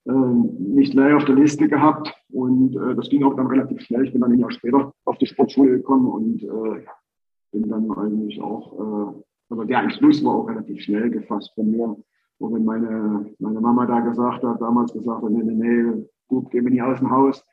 nicht 0.04 0.94
mehr 0.94 1.16
auf 1.16 1.25
der 1.25 1.34
Liste 1.34 1.68
gehabt. 1.68 2.12
Und 2.30 2.76
äh, 2.76 2.94
das 2.94 3.08
ging 3.08 3.25
auch 3.25 3.34
dann 3.34 3.46
relativ 3.46 3.80
schnell. 3.80 4.04
Ich 4.04 4.12
bin 4.12 4.20
dann 4.20 4.32
ein 4.32 4.38
Jahr 4.38 4.50
später 4.50 4.92
auf 5.04 5.18
die 5.18 5.26
Sportschule 5.26 5.78
gekommen 5.78 6.08
und 6.08 6.42
äh, 6.42 6.84
bin 7.52 7.68
dann 7.68 7.90
eigentlich 7.92 8.40
auch, 8.40 8.73
äh, 8.73 9.23
aber 9.50 9.64
der 9.64 9.80
Entschluss 9.80 10.25
war 10.25 10.34
auch 10.34 10.49
relativ 10.49 10.82
schnell 10.82 11.11
gefasst 11.11 11.52
von 11.54 11.70
mir. 11.70 11.96
Und 12.38 12.54
wenn 12.54 12.64
meine, 12.64 13.32
meine 13.38 13.61
Mama 13.61 13.87
da 13.87 14.00
gesagt 14.00 14.42
hat, 14.42 14.61
damals 14.61 14.92
gesagt 14.92 15.23
hat, 15.23 15.30
nee, 15.30 15.42
nee, 15.42 15.54
nee, 15.54 16.06
gut, 16.28 16.50
geh 16.50 16.61
mir 16.61 16.70
nicht 16.70 16.82
aus 16.82 16.99
dem 16.99 17.11
Haus. 17.11 17.44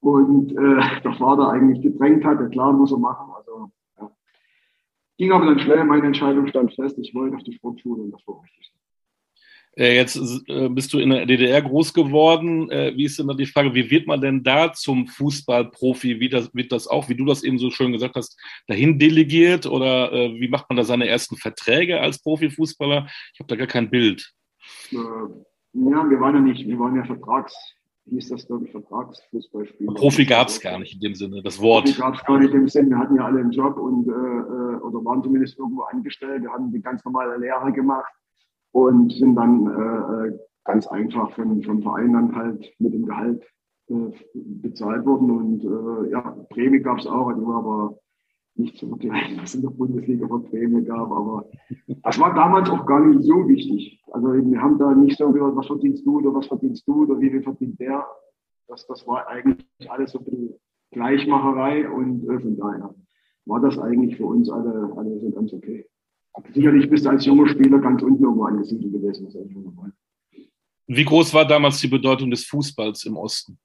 Und 0.00 0.52
äh, 0.52 1.00
der 1.04 1.14
Vater 1.14 1.50
eigentlich 1.50 1.82
gedrängt 1.82 2.24
hatte, 2.24 2.48
klar, 2.48 2.72
muss 2.72 2.92
er 2.92 2.98
machen. 2.98 3.30
Also 3.36 3.70
ja. 3.98 4.10
ging 5.18 5.32
aber 5.32 5.46
dann 5.46 5.58
schnell, 5.58 5.84
meine 5.84 6.06
Entscheidung 6.06 6.46
stand 6.46 6.74
fest, 6.74 6.98
ich 6.98 7.14
wollte 7.14 7.36
auf 7.36 7.42
die 7.42 7.52
Sportschule 7.52 8.02
und 8.02 8.12
das 8.12 8.26
war 8.26 8.40
richtig. 8.42 8.72
Äh, 9.74 9.96
jetzt 9.96 10.16
äh, 10.48 10.68
bist 10.68 10.92
du 10.92 10.98
in 10.98 11.10
der 11.10 11.24
DDR 11.24 11.62
groß 11.62 11.94
geworden. 11.94 12.70
Äh, 12.70 12.92
wie 12.94 13.04
ist 13.04 13.18
denn 13.18 13.28
da 13.28 13.34
die 13.34 13.46
Frage, 13.46 13.74
wie 13.74 13.90
wird 13.90 14.06
man 14.06 14.20
denn 14.20 14.42
da 14.42 14.72
zum 14.72 15.06
Fußballprofi? 15.06 16.20
Wie 16.20 16.28
das, 16.28 16.54
wird 16.54 16.72
das 16.72 16.86
auch, 16.86 17.08
wie 17.08 17.14
du 17.14 17.24
das 17.24 17.42
eben 17.42 17.58
so 17.58 17.70
schön 17.70 17.92
gesagt 17.92 18.16
hast, 18.16 18.38
dahin 18.66 18.98
delegiert? 18.98 19.66
Oder 19.66 20.12
wie 20.12 20.48
macht 20.48 20.68
man 20.68 20.76
da 20.76 20.84
seine 20.84 21.08
ersten 21.08 21.36
Verträge 21.36 22.00
als 22.00 22.22
Profifußballer? 22.22 23.06
Ich 23.32 23.40
habe 23.40 23.48
da 23.48 23.56
gar 23.56 23.66
kein 23.66 23.88
Bild. 23.88 24.32
ja, 24.90 25.00
wir 25.72 26.20
waren 26.20 26.34
ja 26.34 26.40
nicht, 26.40 26.66
wir 26.66 26.78
waren 26.78 26.96
ja 26.96 27.04
Vertrags, 27.04 27.54
hieß 28.10 28.28
das, 28.28 28.46
glaube 28.46 28.66
ich, 28.66 28.72
Vertragsfußballspieler. 28.72 29.94
Profi 29.94 30.26
gab 30.26 30.48
es 30.48 30.60
gar 30.60 30.78
nicht 30.78 30.94
in 30.94 31.00
dem 31.00 31.14
Sinne, 31.14 31.42
das 31.42 31.60
Wort. 31.60 31.86
Profi 31.86 31.98
gab 31.98 32.14
es 32.14 32.24
gar 32.24 32.38
nicht 32.38 32.52
in 32.52 32.60
dem 32.60 32.68
Sinne. 32.68 32.90
Wir 32.90 32.98
hatten 32.98 33.16
ja 33.16 33.24
alle 33.24 33.40
einen 33.40 33.52
Job 33.52 33.78
und 33.78 34.06
äh, 34.06 34.10
oder 34.10 35.04
waren 35.04 35.22
zumindest 35.22 35.58
irgendwo 35.58 35.82
angestellt. 35.82 36.42
Wir 36.42 36.50
haben 36.50 36.72
die 36.72 36.82
ganz 36.82 37.04
normale 37.04 37.38
Lehre 37.38 37.72
gemacht 37.72 38.12
und 38.72 39.12
sind 39.12 39.36
dann 39.36 39.66
äh, 39.66 40.28
äh, 40.28 40.38
ganz 40.64 40.86
einfach 40.86 41.32
von, 41.32 41.62
vom 41.62 41.82
Verein 41.82 42.12
dann 42.12 42.34
halt 42.34 42.72
mit 42.78 42.94
dem 42.94 43.06
Gehalt 43.06 43.42
äh, 43.88 44.10
bezahlt 44.34 45.04
worden. 45.06 45.30
Und 45.30 45.64
äh, 45.64 46.10
ja, 46.10 46.20
Prämie 46.50 46.80
gab 46.80 46.98
es 46.98 47.06
auch, 47.06 47.32
die 47.32 47.46
war 47.46 47.58
aber 47.58 47.98
nicht 48.54 48.76
zu 48.76 48.88
vergleichen, 48.88 49.38
was 49.40 49.54
in 49.54 49.62
der 49.62 49.70
Bundesliga 49.70 50.26
für 50.26 50.40
Prämie 50.40 50.84
gab. 50.84 51.10
Aber 51.10 51.48
das 52.02 52.18
war 52.18 52.34
damals 52.34 52.68
auch 52.70 52.84
gar 52.86 53.04
nicht 53.04 53.22
so 53.22 53.48
wichtig. 53.48 54.02
Also 54.12 54.32
wir 54.32 54.60
haben 54.60 54.78
da 54.78 54.94
nicht 54.94 55.16
so 55.16 55.30
gesagt, 55.32 55.56
was 55.56 55.66
verdienst 55.66 56.06
du 56.06 56.18
oder 56.18 56.34
was 56.34 56.46
verdienst 56.46 56.86
du 56.86 57.04
oder 57.04 57.20
wie 57.20 57.30
viel 57.30 57.42
verdient 57.42 57.78
der. 57.80 58.06
Das, 58.68 58.86
das 58.86 59.06
war 59.06 59.26
eigentlich 59.28 59.66
alles 59.90 60.12
so 60.12 60.18
ein 60.18 60.24
bisschen 60.24 60.54
Gleichmacherei 60.92 61.88
und 61.90 62.28
äh, 62.28 62.38
von 62.38 62.56
daher 62.56 62.94
war 63.46 63.60
das 63.60 63.78
eigentlich 63.78 64.16
für 64.16 64.26
uns 64.26 64.50
alle, 64.50 64.92
alle 64.96 65.18
so 65.20 65.30
ganz 65.30 65.52
okay. 65.52 65.86
Sicherlich 66.54 66.88
bist 66.88 67.04
du 67.04 67.10
als 67.10 67.26
junger 67.26 67.48
Spieler 67.48 67.78
ganz 67.78 68.02
unten 68.02 68.22
irgendwo 68.22 68.44
angesiedelt 68.44 68.92
gewesen. 68.92 69.28
Wie 70.86 71.04
groß 71.04 71.32
war 71.34 71.46
damals 71.46 71.80
die 71.80 71.88
Bedeutung 71.88 72.30
des 72.30 72.44
Fußballs 72.46 73.04
im 73.04 73.16
Osten? 73.16 73.58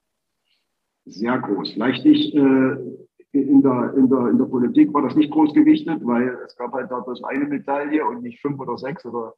Sehr 1.05 1.37
groß. 1.39 1.73
Vielleicht 1.73 2.05
nicht 2.05 2.35
äh, 2.35 2.75
in, 3.31 3.61
der, 3.61 3.93
in, 3.95 4.09
der, 4.09 4.27
in 4.27 4.37
der 4.37 4.45
Politik 4.45 4.93
war 4.93 5.01
das 5.03 5.15
nicht 5.15 5.31
groß 5.31 5.53
gewichtet, 5.53 6.05
weil 6.05 6.37
es 6.45 6.55
gab 6.57 6.73
halt 6.73 6.91
da 6.91 6.99
bloß 6.99 7.23
eine 7.23 7.45
Medaille 7.45 8.05
und 8.05 8.23
nicht 8.23 8.41
fünf 8.41 8.59
oder 8.59 8.77
sechs. 8.77 9.05
Oder 9.05 9.33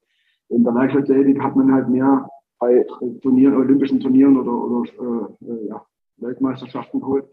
in 0.50 0.64
der 0.64 0.74
Leichtathletik 0.74 1.42
hat 1.42 1.56
man 1.56 1.72
halt 1.74 1.90
mehr 1.90 2.28
bei 2.60 2.86
Turnieren, 3.22 3.56
olympischen 3.56 4.00
Turnieren 4.00 4.38
oder, 4.38 4.52
oder 4.52 4.90
äh, 5.42 5.68
ja, 5.68 5.86
Weltmeisterschaften 6.18 7.00
geholt. 7.00 7.26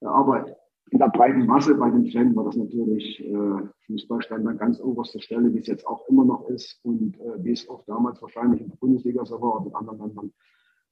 Aber 0.00 0.46
in 0.90 0.98
der 0.98 1.08
breiten 1.08 1.46
Masse 1.46 1.74
bei 1.74 1.90
den 1.90 2.10
Fans 2.10 2.34
war 2.34 2.44
das 2.44 2.56
natürlich, 2.56 3.20
äh, 3.20 3.68
Fußball 3.86 4.22
stand 4.22 4.46
an 4.46 4.58
ganz 4.58 4.80
oberster 4.80 5.20
Stelle, 5.20 5.52
wie 5.52 5.58
es 5.58 5.66
jetzt 5.66 5.86
auch 5.86 6.08
immer 6.08 6.24
noch 6.24 6.48
ist 6.48 6.80
und 6.82 7.18
äh, 7.20 7.44
wie 7.44 7.52
es 7.52 7.68
auch 7.68 7.84
damals 7.86 8.20
wahrscheinlich 8.22 8.60
in 8.60 8.68
der 8.68 8.76
Bundesliga 8.76 9.24
so 9.24 9.40
war 9.40 9.60
und 9.60 9.68
in 9.68 9.74
anderen 9.74 9.98
Ländern. 9.98 10.32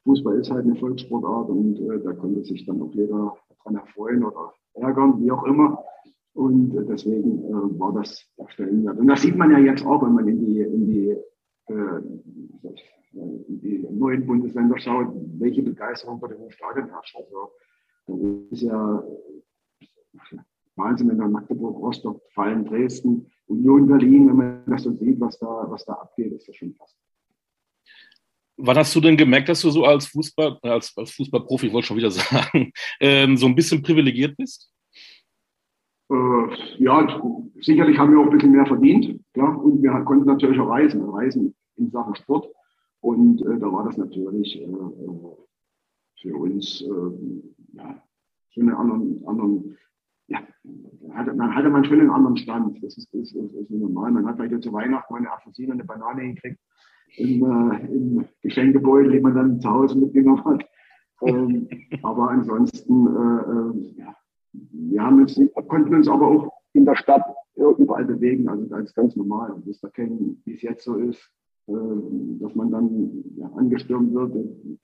Fußball 0.04 0.38
ist 0.38 0.50
halt 0.50 0.64
eine 0.64 0.76
Volkssportart 0.76 1.48
und 1.48 1.80
äh, 1.80 2.00
da 2.02 2.12
konnte 2.12 2.44
sich 2.44 2.64
dann 2.66 2.82
auch 2.82 2.92
jeder 2.92 3.34
daran 3.48 3.76
erfreuen 3.76 4.24
oder 4.24 4.52
ärgern, 4.74 5.20
wie 5.20 5.30
auch 5.30 5.44
immer. 5.44 5.82
Und 6.34 6.76
äh, 6.76 6.84
deswegen 6.84 7.44
äh, 7.44 7.78
war 7.78 7.92
das 7.94 8.22
der 8.38 8.48
Stellenwert. 8.48 8.98
Und 8.98 9.06
das 9.06 9.22
sieht 9.22 9.36
man 9.36 9.50
ja 9.50 9.58
jetzt 9.58 9.84
auch, 9.84 10.02
wenn 10.02 10.12
man 10.12 10.28
in 10.28 10.44
die, 10.44 10.60
in 10.60 10.86
die, 10.86 11.16
äh, 11.68 11.98
in 13.12 13.60
die 13.60 13.86
neuen 13.90 14.26
Bundesländer 14.26 14.78
schaut, 14.78 15.08
welche 15.38 15.62
Begeisterung 15.62 16.20
bei 16.20 16.28
den 16.28 16.50
Stadion 16.50 16.88
herrscht. 16.90 17.16
Also, 17.16 17.50
das 18.06 18.52
ist 18.52 18.62
ja 18.62 19.02
Wahnsinn, 20.76 21.08
wenn 21.08 21.16
man 21.16 21.32
Magdeburg, 21.32 21.76
Rostock, 21.78 22.23
Fallen, 22.32 22.64
Dresden, 22.64 23.30
Union 23.46 23.87
Berlin, 23.87 24.28
wenn 24.28 24.37
man 24.37 24.62
das 24.66 24.82
so 24.82 24.92
sieht, 24.92 25.18
was 25.20 25.38
da, 25.38 25.66
was 25.68 25.85
da 25.85 25.94
abgeht, 25.94 26.32
ist 26.32 26.49
das 26.49 26.56
schon 26.56 26.75
krass. 26.76 26.94
Wann 28.58 28.76
hast 28.76 28.94
du 28.94 29.00
denn 29.00 29.16
gemerkt, 29.16 29.49
dass 29.49 29.61
du 29.61 29.70
so 29.70 29.85
als 29.85 30.06
Fußball, 30.06 30.58
als, 30.62 30.96
als 30.96 31.11
Fußballprofi, 31.12 31.66
ich 31.66 31.73
wollte 31.73 31.88
schon 31.88 31.96
wieder 31.96 32.11
sagen, 32.11 32.73
ähm, 33.00 33.37
so 33.37 33.46
ein 33.46 33.54
bisschen 33.54 33.82
privilegiert 33.82 34.37
bist? 34.37 34.73
Äh, 36.11 36.82
ja, 36.82 37.20
sicherlich 37.61 37.99
haben 37.99 38.12
wir 38.12 38.20
auch 38.20 38.25
ein 38.25 38.30
bisschen 38.30 38.52
mehr 38.52 38.66
verdient, 38.66 39.20
klar. 39.35 39.62
Und 39.62 39.82
wir 39.82 39.90
konnten 40.04 40.26
natürlich 40.26 40.58
auch 40.61 40.68
reisen, 40.68 41.02
reisen 41.02 41.54
in 41.76 41.90
Sachen 41.90 42.14
Sport. 42.14 42.49
Und 43.00 43.42
äh, 43.42 43.58
da 43.58 43.70
war 43.73 43.85
das 43.85 43.96
natürlich 43.96 44.61
äh, 44.61 44.64
äh 44.64 45.37
für 46.18 46.35
uns 46.35 46.80
äh, 46.80 47.76
ja, 47.76 48.02
schon 48.50 48.68
eine 48.68 48.78
anderen, 48.78 49.23
anderen 49.26 49.76
ja, 50.28 50.40
hatte, 51.12 51.35
dann 51.35 51.54
hatte 51.54 51.71
man 51.71 51.85
schon 51.85 52.00
einen 52.00 52.11
anderen 52.11 52.37
Stand. 52.37 52.83
Das 52.83 52.97
ist, 52.97 53.12
ist, 53.14 53.37
das 53.37 53.52
ist 53.52 53.71
normal. 53.71 54.11
Man 54.11 54.26
hat 54.26 54.37
vielleicht 54.37 54.62
zu 54.62 54.73
Weihnachten 54.73 55.12
mal 55.12 55.21
eine 55.21 55.33
Apfelsine, 55.33 55.73
eine 55.73 55.85
Banane 55.85 56.35
gekriegt 56.35 56.59
im, 57.16 57.45
äh, 57.45 57.87
im 57.87 58.25
Geschenkebeutel, 58.42 59.12
den 59.12 59.23
man 59.23 59.35
dann 59.35 59.61
zu 59.61 59.71
Hause 59.71 59.99
mitgenommen 59.99 60.45
hat. 60.45 60.64
Ähm, 61.23 61.68
aber 62.02 62.30
ansonsten, 62.30 63.06
äh, 63.06 64.00
äh, 64.00 64.02
ja, 64.02 64.16
wir 64.52 65.02
haben 65.02 65.21
uns, 65.21 65.40
konnten 65.68 65.95
uns 65.95 66.09
aber 66.09 66.26
auch 66.26 66.52
in 66.73 66.85
der 66.85 66.97
Stadt 66.97 67.25
überall 67.54 68.04
bewegen, 68.04 68.49
also 68.49 68.75
als 68.75 68.95
ganz 68.95 69.16
normal. 69.16 69.50
Und 69.52 69.66
das 69.66 69.83
erkennen, 69.83 70.42
wie 70.45 70.54
es 70.54 70.62
jetzt 70.62 70.85
so 70.85 70.97
ist, 70.97 71.30
äh, 71.68 71.73
dass 72.40 72.54
man 72.54 72.71
dann 72.71 73.25
ja, 73.37 73.50
angestürmt 73.56 74.12
wird. 74.12 74.33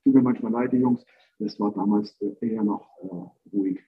Tut 0.05 0.15
mir 0.15 0.23
manchmal 0.23 0.53
leid, 0.53 0.73
die 0.73 0.79
Jungs. 0.79 1.05
Das 1.39 1.59
war 1.59 1.73
damals 1.73 2.17
eher 2.41 2.63
noch 2.63 2.87
äh, 3.03 3.57
ruhig 3.57 3.81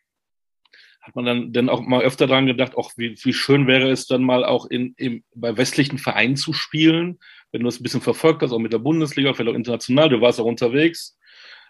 hat 1.05 1.15
man 1.15 1.27
dann 1.27 1.53
denn 1.53 1.69
auch 1.69 1.83
mal 1.83 2.03
öfter 2.03 2.27
daran 2.27 2.47
gedacht, 2.47 2.77
auch 2.79 2.93
wie, 2.97 3.15
wie 3.23 3.33
schön 3.35 3.67
wäre 3.67 3.91
es 3.91 4.07
dann 4.07 4.25
mal 4.25 4.43
auch 4.43 4.65
in, 4.67 4.95
in, 4.97 5.23
bei 5.35 5.55
westlichen 5.55 5.99
Vereinen 5.99 6.37
zu 6.37 6.55
spielen, 6.55 7.19
wenn 7.53 7.61
du 7.61 7.69
es 7.69 7.79
ein 7.79 7.83
bisschen 7.83 8.01
verfolgt 8.01 8.43
hast, 8.43 8.53
auch 8.53 8.59
mit 8.59 8.73
der 8.73 8.79
Bundesliga, 8.79 9.35
vielleicht 9.35 9.51
auch 9.51 9.59
international, 9.59 10.09
du 10.09 10.23
warst 10.23 10.41
auch 10.41 10.47
unterwegs. 10.47 11.19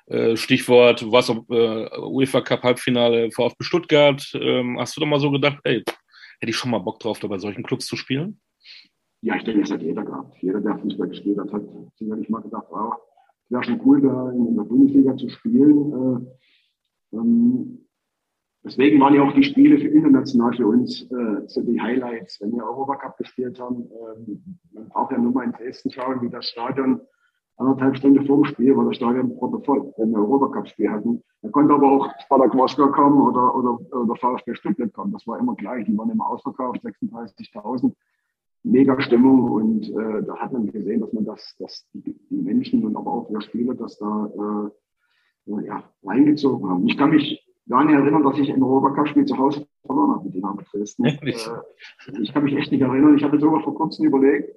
Äh, 0.07 0.37
Stichwort, 0.37 1.03
du 1.03 1.11
warst 1.11 1.31
auch 1.31 1.45
äh, 1.51 1.99
UEFA 1.99 2.43
Cup 2.43 2.63
Halbfinale 2.63 3.33
VfB 3.33 3.65
Stuttgart. 3.65 4.23
Ähm, 4.35 4.79
hast 4.79 4.97
du 4.97 5.01
doch 5.01 5.09
mal 5.09 5.19
so 5.19 5.33
gedacht, 5.33 5.59
ey, 5.65 5.79
hätte 5.79 6.51
ich 6.51 6.57
schon 6.57 6.71
mal 6.71 6.79
Bock 6.79 7.01
drauf, 7.01 7.19
da 7.19 7.27
bei 7.27 7.39
solchen 7.39 7.65
Clubs 7.65 7.87
zu 7.87 7.97
spielen? 7.97 8.41
Ja, 9.23 9.35
ich 9.35 9.43
denke, 9.43 9.63
das 9.63 9.73
hat 9.73 9.83
jeder 9.83 10.05
gehabt. 10.05 10.37
Jeder, 10.43 10.61
der 10.61 10.79
Fußball 10.79 11.09
gespielt 11.09 11.39
hat, 11.39 11.53
hat 11.53 11.63
sicherlich 11.97 12.29
mal 12.29 12.43
gedacht, 12.43 12.67
wow, 12.71 12.95
wäre 13.49 13.65
schon 13.65 13.81
cool, 13.85 14.01
da 14.01 14.31
in 14.31 14.55
der 14.55 14.63
Bundesliga 14.63 15.17
zu 15.17 15.29
spielen. 15.29 16.27
Äh, 17.13 17.17
ähm, 17.17 17.84
Deswegen 18.65 18.99
waren 19.01 19.15
ja 19.15 19.23
auch 19.23 19.35
die 19.35 19.45
Spiele 19.45 19.79
für 19.79 19.89
international 19.89 20.55
für 20.55 20.67
uns 20.67 21.03
äh, 21.03 21.47
so 21.47 21.61
die 21.61 21.81
Highlights, 21.81 22.41
wenn 22.41 22.53
wir 22.53 22.65
Europacup 22.65 23.19
gespielt 23.19 23.61
haben. 23.61 23.91
Ähm, 24.17 24.59
man 24.73 24.89
braucht 24.89 25.13
ja 25.13 25.19
nur 25.19 25.33
mal 25.33 25.45
in 25.45 25.53
Dresden 25.53 25.91
schauen, 25.91 26.23
wie 26.23 26.31
das 26.31 26.49
Stadion 26.49 27.01
anderthalb 27.57 27.97
Stunden 27.97 28.27
vor 28.27 28.37
dem 28.37 28.47
Spiel 28.47 28.77
war 28.77 28.87
das 28.87 28.97
Stadion 28.97 29.37
voll, 29.39 29.93
wenn 29.97 30.11
wir 30.11 30.19
Europacup-Spiel 30.19 30.91
hatten. 30.91 31.23
Da 31.43 31.51
konnte 31.51 31.75
aber 31.75 31.91
auch 31.91 32.09
Spartak 32.25 32.55
Moskau 32.55 32.91
kommen 32.91 33.21
oder, 33.21 33.55
oder, 33.55 33.79
oder 33.93 34.17
VfB 34.17 34.55
Stuttgart 34.55 34.93
kommen. 34.93 35.13
Das 35.13 35.27
war 35.27 35.39
immer 35.39 35.55
gleich. 35.55 35.85
Die 35.85 35.97
waren 35.97 36.11
immer 36.11 36.29
ausverkauft, 36.29 36.81
36.000. 36.85 37.93
Mega 38.67 38.99
Stimmung 39.03 39.51
und 39.51 39.91
äh, 39.91 40.23
da 40.25 40.37
hat 40.39 40.55
man 40.55 40.73
gesehen, 40.73 41.03
dass 41.03 41.13
man 41.13 41.27
das, 41.27 41.55
dass 41.59 41.87
die, 41.93 42.17
Menschen 42.31 42.83
und 42.83 42.97
aber 42.97 43.13
auch 43.13 43.29
die 43.29 43.39
Spieler 43.43 43.75
das 43.75 43.99
da 43.99 44.71
äh, 45.47 45.67
ja, 45.67 45.85
reingezogen 46.03 46.71
haben. 46.71 46.89
Ich 46.89 46.97
kann 46.97 47.11
mich 47.11 47.44
nicht 47.67 47.95
erinnern, 47.95 48.23
dass 48.23 48.39
ich 48.39 48.53
ein 48.53 48.63
Europacup-Spiel 48.63 49.25
zu 49.25 49.39
Hause 49.39 49.67
verloren 49.87 50.13
habe 50.13 50.25
mit 50.25 50.35
Dynamo 50.35 50.61
Dresden. 50.71 51.05
Äh, 52.07 52.23
ich 52.23 52.33
kann 52.33 52.45
mich 52.45 52.55
echt 52.55 52.71
nicht 52.73 52.83
erinnern. 52.83 53.17
Ich 53.17 53.25
hatte 53.25 53.39
sogar 53.39 53.63
vor 53.63 53.75
kurzem 53.75 54.07
überlegt, 54.07 54.51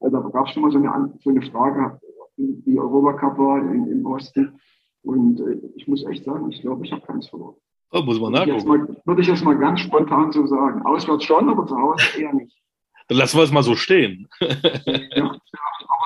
äh, 0.00 0.10
da 0.10 0.20
gab 0.20 0.46
es 0.46 0.52
schon 0.52 0.62
mal 0.62 0.70
so 0.70 0.78
eine, 0.78 1.12
so 1.22 1.30
eine 1.30 1.42
Frage, 1.42 2.00
wie 2.36 2.78
Europacup 2.78 3.38
war 3.38 3.58
in, 3.58 3.86
im 3.86 4.06
Osten. 4.06 4.58
Und 5.02 5.40
äh, 5.40 5.58
ich 5.76 5.88
muss 5.88 6.04
echt 6.06 6.24
sagen, 6.24 6.50
ich 6.50 6.60
glaube, 6.60 6.84
ich 6.84 6.92
habe 6.92 7.02
keins 7.02 7.28
verloren. 7.28 7.56
Oh, 7.92 8.02
muss 8.02 8.20
man 8.20 8.32
nachgucken. 8.32 8.96
Würde 9.04 9.20
ich 9.20 9.28
jetzt 9.28 9.44
mal 9.44 9.56
ganz 9.58 9.80
spontan 9.80 10.32
so 10.32 10.46
sagen. 10.46 10.82
Auswärts 10.82 11.24
schon, 11.24 11.48
aber 11.48 11.66
zu 11.66 11.76
Hause 11.76 12.04
eher 12.18 12.32
nicht. 12.32 12.56
Dann 13.08 13.18
lassen 13.18 13.36
wir 13.36 13.44
es 13.44 13.52
mal 13.52 13.62
so 13.62 13.74
stehen. 13.74 14.28
ja, 14.40 15.36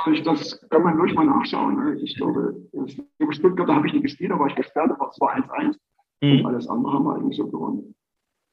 aber 0.04 0.12
ich, 0.12 0.22
das 0.22 0.60
kann 0.70 0.82
man 0.82 0.98
ruhig 0.98 1.14
mal 1.14 1.26
nachschauen. 1.26 1.76
Ne? 1.76 2.00
Ich 2.00 2.16
glaube, 2.16 2.56
in 2.72 3.32
Stuttgart, 3.32 3.68
da 3.68 3.74
habe 3.74 3.86
ich 3.86 3.92
nicht 3.92 4.02
gespielt, 4.02 4.32
war 4.32 4.48
ich 4.48 4.56
gesperrt, 4.56 4.90
aber 4.90 5.10
es 5.10 5.20
war 5.20 5.36
1-1. 5.36 5.76
Mhm. 6.20 6.40
Und 6.40 6.46
alles 6.46 6.68
andere 6.68 6.92
haben 6.92 7.04
wir 7.04 7.16
eigentlich 7.16 7.36
so 7.36 7.46
gewonnen. 7.46 7.94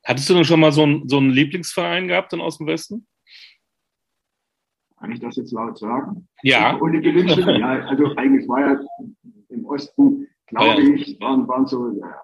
Hattest 0.04 0.30
du 0.30 0.34
denn 0.34 0.44
schon 0.44 0.60
mal 0.60 0.72
so 0.72 0.84
einen, 0.84 1.08
so 1.08 1.18
einen 1.18 1.30
Lieblingsverein 1.30 2.08
gehabt 2.08 2.34
dann 2.34 2.42
aus 2.42 2.58
dem 2.58 2.68
Westen? 2.68 3.08
Kann 5.00 5.12
ich 5.12 5.20
das 5.20 5.36
jetzt 5.36 5.52
laut 5.52 5.78
sagen? 5.78 6.28
Ja. 6.44 6.80
Ohne 6.80 7.02
Gewünsche? 7.02 7.42
ja, 7.60 7.86
also 7.88 8.16
eigentlich 8.16 8.48
war 8.48 8.60
ja 8.62 8.80
im 9.50 9.66
Osten, 9.66 10.28
glaube 10.48 10.82
ja. 10.82 10.94
ich, 10.94 11.20
waren, 11.20 11.48
waren 11.48 11.68
so 11.68 11.92
ja, 11.92 12.22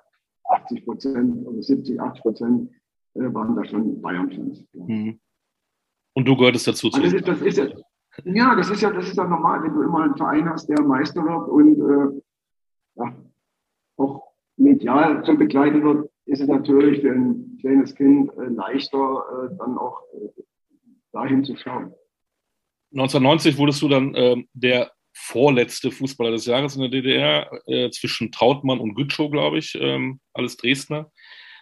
80 0.50 0.86
Prozent 0.86 1.48
oder 1.48 1.62
70, 1.62 2.00
80 2.00 2.22
Prozent 2.22 2.72
äh, 3.15 3.34
waren 3.34 3.55
da 3.55 3.65
schon 3.65 4.01
Bayern-Fans. 4.01 4.65
Mhm. 4.74 5.19
Und 6.13 6.25
du 6.25 6.36
gehörtest 6.36 6.67
dazu? 6.67 6.88
Also 6.88 7.01
das, 7.01 7.13
ist, 7.13 7.27
das 7.27 7.41
ist 7.41 7.58
ja, 7.58 7.67
ja, 8.25 8.55
das 8.55 8.69
ist 8.69 8.81
ja, 8.81 8.91
das 8.91 9.08
ist 9.08 9.17
ja 9.17 9.25
normal, 9.25 9.63
wenn 9.63 9.74
du 9.74 9.84
immer 9.84 10.03
einen 10.03 10.17
Verein 10.17 10.50
hast, 10.50 10.67
der 10.67 10.81
Meister 10.81 11.24
wird 11.24 11.48
und 11.48 11.79
äh, 11.79 12.22
ja, 12.96 13.15
medial 14.59 15.23
zu 15.23 15.35
begleiten 15.35 15.83
wird, 15.83 16.09
ist 16.25 16.41
es 16.41 16.47
natürlich 16.47 17.01
für 17.01 17.11
ein 17.11 17.57
kleines 17.59 17.95
Kind 17.95 18.29
äh, 18.37 18.45
leichter, 18.49 19.23
äh, 19.33 19.57
dann 19.57 19.77
auch 19.77 20.01
äh, 20.13 20.41
dahin 21.11 21.43
zu 21.43 21.55
schauen. 21.55 21.93
1990 22.91 23.57
wurdest 23.57 23.81
du 23.81 23.87
dann 23.87 24.13
äh, 24.15 24.35
der 24.53 24.91
vorletzte 25.13 25.91
Fußballer 25.91 26.31
des 26.31 26.45
Jahres 26.45 26.75
in 26.75 26.81
der 26.81 26.89
DDR, 26.89 27.49
äh, 27.67 27.89
zwischen 27.89 28.31
Trautmann 28.31 28.79
und 28.79 28.95
Gütschow, 28.95 29.31
glaube 29.31 29.57
ich, 29.57 29.77
ähm, 29.79 30.19
alles 30.33 30.57
Dresdner. 30.57 31.11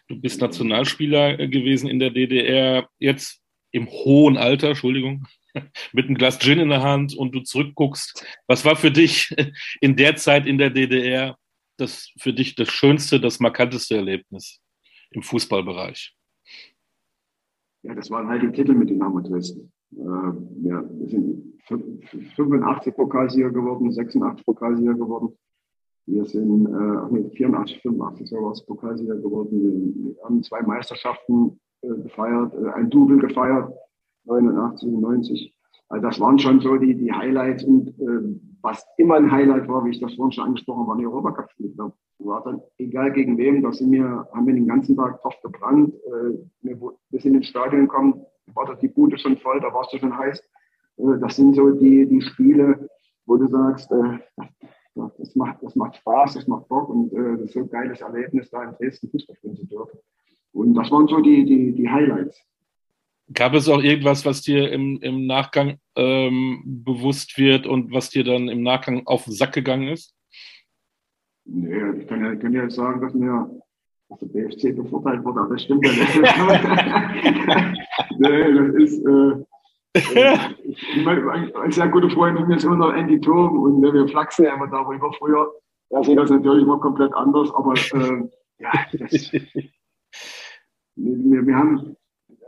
Du 0.07 0.19
bist 0.19 0.41
Nationalspieler 0.41 1.35
gewesen 1.47 1.89
in 1.89 1.99
der 1.99 2.11
DDR, 2.11 2.87
jetzt 2.99 3.41
im 3.71 3.87
hohen 3.87 4.37
Alter, 4.37 4.69
Entschuldigung, 4.69 5.27
mit 5.93 6.05
einem 6.05 6.15
Glas 6.15 6.39
Gin 6.39 6.59
in 6.59 6.69
der 6.69 6.81
Hand 6.81 7.15
und 7.15 7.33
du 7.33 7.41
zurückguckst. 7.41 8.25
Was 8.47 8.63
war 8.63 8.75
für 8.75 8.91
dich 8.91 9.35
in 9.81 9.95
der 9.95 10.15
Zeit 10.15 10.45
in 10.45 10.57
der 10.57 10.69
DDR 10.69 11.37
das 11.77 12.11
für 12.17 12.33
dich 12.33 12.55
das 12.55 12.69
schönste, 12.69 13.19
das 13.19 13.39
markanteste 13.39 13.95
Erlebnis 13.95 14.61
im 15.11 15.21
Fußballbereich? 15.21 16.15
Ja, 17.83 17.95
das 17.95 18.09
waren 18.09 18.27
halt 18.27 18.43
die 18.43 18.51
Titel 18.51 18.73
mit 18.73 18.89
Dynamo 18.89 19.21
Dresden. 19.21 19.71
Äh, 19.91 19.97
ja, 20.63 20.83
wir 20.89 21.07
sind 21.07 21.59
85 22.35 22.95
Pokalsieger 22.95 23.51
geworden, 23.51 23.91
86 23.91 24.45
Pokalsieger 24.45 24.93
geworden. 24.93 25.37
Wir 26.05 26.25
sind 26.25 26.65
äh, 26.67 27.29
84, 27.35 27.81
85 27.81 28.29
sowas 28.29 28.65
Pokalsieger 28.65 29.15
geworden. 29.15 30.15
Wir 30.15 30.23
haben 30.23 30.41
zwei 30.41 30.61
Meisterschaften 30.61 31.59
äh, 31.81 31.89
gefeiert, 31.89 32.53
äh, 32.53 32.69
ein 32.71 32.89
Double 32.89 33.19
gefeiert, 33.19 33.73
89 34.25 34.89
und 34.89 35.01
90. 35.01 35.53
Also 35.89 36.05
das 36.05 36.19
waren 36.19 36.39
schon 36.39 36.59
so 36.59 36.77
die, 36.77 36.95
die 36.95 37.11
Highlights 37.11 37.63
und 37.63 37.89
äh, 37.99 38.39
was 38.61 38.85
immer 38.97 39.15
ein 39.15 39.31
Highlight 39.31 39.67
war, 39.67 39.85
wie 39.85 39.91
ich 39.91 39.99
das 39.99 40.15
vorhin 40.15 40.31
schon 40.31 40.45
angesprochen 40.45 40.79
habe, 40.79 40.89
waren 40.89 40.99
die 40.99 41.05
Europacup-Spiele. 41.05 41.73
Da 41.77 41.91
war 42.19 42.43
dann 42.43 42.61
egal 42.77 43.11
gegen 43.11 43.37
wem, 43.37 43.61
da 43.61 43.71
sind 43.71 43.91
wir, 43.91 44.27
haben 44.33 44.47
wir 44.47 44.53
den 44.53 44.67
ganzen 44.67 44.95
Tag 44.95 45.21
drauf 45.21 45.35
gebrannt. 45.41 45.93
Äh, 45.93 46.37
wir, 46.61 46.79
wir 47.09 47.19
sind 47.19 47.35
ins 47.35 47.47
Stadion 47.47 47.81
gekommen, 47.81 48.25
war 48.53 48.65
da 48.65 48.73
die 48.73 48.87
Bude 48.87 49.17
schon 49.17 49.37
voll, 49.37 49.59
da 49.59 49.73
warst 49.73 49.93
du 49.93 49.97
schon 49.97 50.17
heiß. 50.17 50.39
Äh, 50.97 51.19
das 51.19 51.35
sind 51.35 51.55
so 51.55 51.71
die, 51.71 52.07
die 52.07 52.21
Spiele, 52.21 52.89
wo 53.25 53.37
du 53.37 53.47
sagst, 53.47 53.91
äh, 53.91 54.19
das 54.95 55.35
macht, 55.35 55.61
das 55.61 55.75
macht 55.75 55.95
Spaß, 55.97 56.33
das 56.33 56.47
macht 56.47 56.67
Bock 56.69 56.89
und 56.89 57.13
das 57.13 57.41
ist 57.41 57.53
so 57.53 57.59
ein 57.59 57.69
geiles 57.69 58.01
Erlebnis, 58.01 58.49
da 58.49 58.63
in 58.63 58.71
Dresden 58.77 59.11
Fußball 59.11 59.35
spielen 59.35 59.55
zu 59.55 59.67
dürfen. 59.67 59.99
Und 60.53 60.73
das 60.73 60.89
waren 60.89 61.07
so 61.07 61.21
die, 61.21 61.45
die, 61.45 61.71
die 61.73 61.87
Highlights. 61.87 62.43
Gab 63.33 63.53
es 63.53 63.67
auch 63.67 63.81
irgendwas, 63.81 64.25
was 64.25 64.41
dir 64.41 64.71
im, 64.71 64.99
im 65.01 65.25
Nachgang 65.25 65.79
ähm, 65.95 66.63
bewusst 66.65 67.37
wird 67.37 67.67
und 67.67 67.91
was 67.91 68.09
dir 68.09 68.23
dann 68.23 68.47
im 68.47 68.63
Nachgang 68.63 69.05
auf 69.05 69.25
den 69.25 69.33
Sack 69.33 69.53
gegangen 69.53 69.89
ist? 69.89 70.15
Nee, 71.45 71.99
ich 71.99 72.07
kann 72.07 72.23
ja, 72.23 72.35
kann 72.35 72.53
ja 72.53 72.69
sagen, 72.69 73.01
dass 73.01 73.13
mir 73.13 73.49
dass 74.09 74.19
der 74.19 74.27
BFC 74.27 74.73
bevorteilt 74.75 75.25
wurde, 75.25 75.41
aber 75.41 75.53
das 75.53 75.63
stimmt 75.63 75.85
ja 75.85 75.91
nicht. 75.91 76.15
nee, 78.19 78.53
das 78.53 78.75
ist, 78.75 79.05
äh, 79.05 79.43
äh, 79.97 80.37
ich 80.67 81.03
meine, 81.03 81.53
ein 81.55 81.71
sehr 81.71 81.89
guter 81.89 82.09
Freund 82.09 82.37
von 82.37 82.47
mir 82.47 82.55
ist 82.55 82.63
immer 82.63 82.77
noch 82.77 82.93
Andy 82.93 83.19
Turm 83.19 83.59
und 83.59 83.81
wir 83.81 84.07
flachsen 84.07 84.45
ja 84.45 84.53
immer 84.53 84.67
darüber 84.67 85.11
früher. 85.13 85.51
Er 85.89 86.03
sieht 86.03 86.17
das 86.17 86.29
natürlich 86.29 86.63
immer 86.63 86.79
komplett 86.79 87.13
anders, 87.13 87.53
aber 87.53 87.73
äh, 87.73 88.29
ja, 88.59 88.71
das, 88.93 89.11
wir, 90.95 91.47
wir 91.47 91.55
haben, 91.55 91.97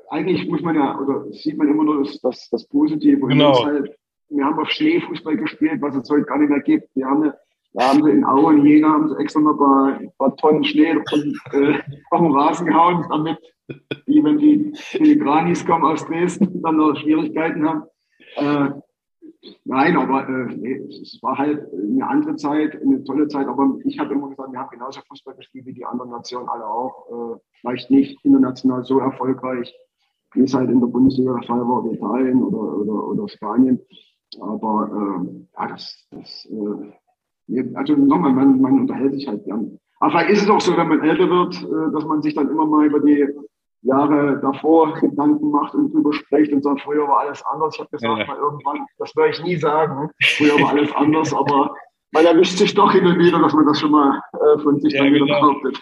eigentlich 0.09 0.47
muss 0.49 0.61
man 0.61 0.75
ja, 0.75 0.99
oder 0.99 1.31
sieht 1.31 1.57
man 1.57 1.67
immer 1.67 1.83
nur 1.83 2.03
das, 2.03 2.19
das, 2.21 2.49
das 2.49 2.67
Positive. 2.67 3.27
Genau. 3.27 3.63
Halt, 3.63 3.95
wir 4.29 4.45
haben 4.45 4.59
auf 4.59 4.69
Schneefußball 4.69 5.37
gespielt, 5.37 5.81
was 5.81 5.95
es 5.95 6.09
heute 6.09 6.25
gar 6.25 6.37
nicht 6.37 6.49
mehr 6.49 6.61
gibt. 6.61 6.89
Wir 6.95 7.05
haben, 7.05 7.31
da 7.73 7.89
haben 7.89 8.03
sie 8.03 8.11
in 8.11 8.25
Aue 8.25 8.47
und 8.47 8.65
Jena 8.65 8.89
haben 8.89 9.09
sie 9.09 9.17
extra 9.17 9.39
noch 9.39 9.53
ein 9.53 9.57
paar, 9.57 9.99
paar 10.17 10.35
Tonnen 10.37 10.63
Schnee 10.63 10.93
und, 10.93 11.39
äh, 11.53 11.79
auf 12.11 12.21
den 12.21 12.31
Rasen 12.31 12.67
gehauen, 12.67 13.05
damit 13.09 13.37
die, 14.07 14.23
wenn 14.23 14.37
die 14.37 14.71
Filigranis 14.75 15.65
kommen 15.65 15.85
aus 15.85 16.05
Dresden, 16.05 16.61
dann 16.61 16.77
noch 16.77 16.95
Schwierigkeiten 16.97 17.67
haben. 17.67 17.83
Äh, 18.35 18.71
Nein, 19.63 19.95
aber 19.95 20.27
äh, 20.27 20.53
nee, 20.55 20.75
es 20.89 21.17
war 21.21 21.37
halt 21.37 21.71
eine 21.71 22.05
andere 22.05 22.35
Zeit, 22.35 22.81
eine 22.81 23.03
tolle 23.03 23.27
Zeit. 23.27 23.47
Aber 23.47 23.77
ich 23.85 23.97
habe 23.97 24.13
immer 24.13 24.29
gesagt, 24.29 24.51
wir 24.51 24.59
haben 24.59 24.69
genauso 24.69 24.99
Fußball 25.07 25.35
gespielt 25.35 25.65
wie 25.65 25.73
die 25.73 25.85
anderen 25.85 26.11
Nationen 26.11 26.49
alle 26.49 26.67
auch. 26.67 27.35
Äh, 27.35 27.39
vielleicht 27.61 27.89
nicht 27.89 28.23
international 28.25 28.83
so 28.83 28.99
erfolgreich, 28.99 29.73
wie 30.33 30.43
es 30.43 30.53
halt 30.53 30.69
in 30.69 30.79
der 30.79 30.87
Bundesliga 30.87 31.33
der 31.33 31.43
Fall 31.43 31.61
war, 31.61 31.83
wie 31.85 31.95
Italien 31.95 32.43
oder, 32.43 32.77
oder, 32.77 33.07
oder 33.07 33.29
Spanien. 33.29 33.79
Aber 34.39 34.89
äh, 34.93 35.59
ja, 35.59 35.67
das, 35.67 36.07
das 36.11 36.47
äh, 36.51 37.63
also 37.73 37.95
nochmal, 37.95 38.33
man, 38.33 38.61
man 38.61 38.81
unterhält 38.81 39.13
sich 39.13 39.27
halt 39.27 39.43
gern. 39.45 39.79
Aber 39.99 40.11
vielleicht 40.11 40.29
ist 40.31 40.43
es 40.43 40.49
auch 40.49 40.61
so, 40.61 40.77
wenn 40.77 40.87
man 40.87 41.03
älter 41.03 41.29
wird, 41.29 41.55
äh, 41.63 41.93
dass 41.93 42.05
man 42.05 42.21
sich 42.21 42.35
dann 42.35 42.49
immer 42.49 42.65
mal 42.65 42.85
über 42.85 42.99
die 42.99 43.27
Jahre 43.81 44.39
davor 44.41 44.93
Gedanken 44.93 45.51
macht 45.51 45.73
und 45.73 45.93
drüber 45.93 46.13
spricht 46.13 46.51
und 46.51 46.63
sagt, 46.63 46.81
früher 46.81 47.07
war 47.07 47.19
alles 47.19 47.43
anders. 47.45 47.75
Ich 47.75 47.79
habe 47.79 47.89
gesagt, 47.89 48.19
ja. 48.19 48.25
mal 48.25 48.37
irgendwann, 48.37 48.85
das 48.97 49.15
werde 49.15 49.31
ich 49.31 49.43
nie 49.43 49.55
sagen, 49.55 50.09
früher 50.37 50.61
war 50.61 50.69
alles 50.71 50.93
anders, 50.95 51.33
aber 51.33 51.73
man 52.11 52.25
erwischt 52.25 52.57
sich 52.57 52.73
doch 52.73 52.91
hin 52.91 53.05
und 53.05 53.19
wieder, 53.19 53.39
dass 53.39 53.53
man 53.53 53.65
das 53.65 53.79
schon 53.79 53.91
mal 53.91 54.21
äh, 54.33 54.59
von 54.59 54.79
sich 54.81 54.93
ja, 54.93 55.03
dann 55.03 55.13
wieder 55.13 55.25
genau. 55.25 55.39
behauptet. 55.39 55.79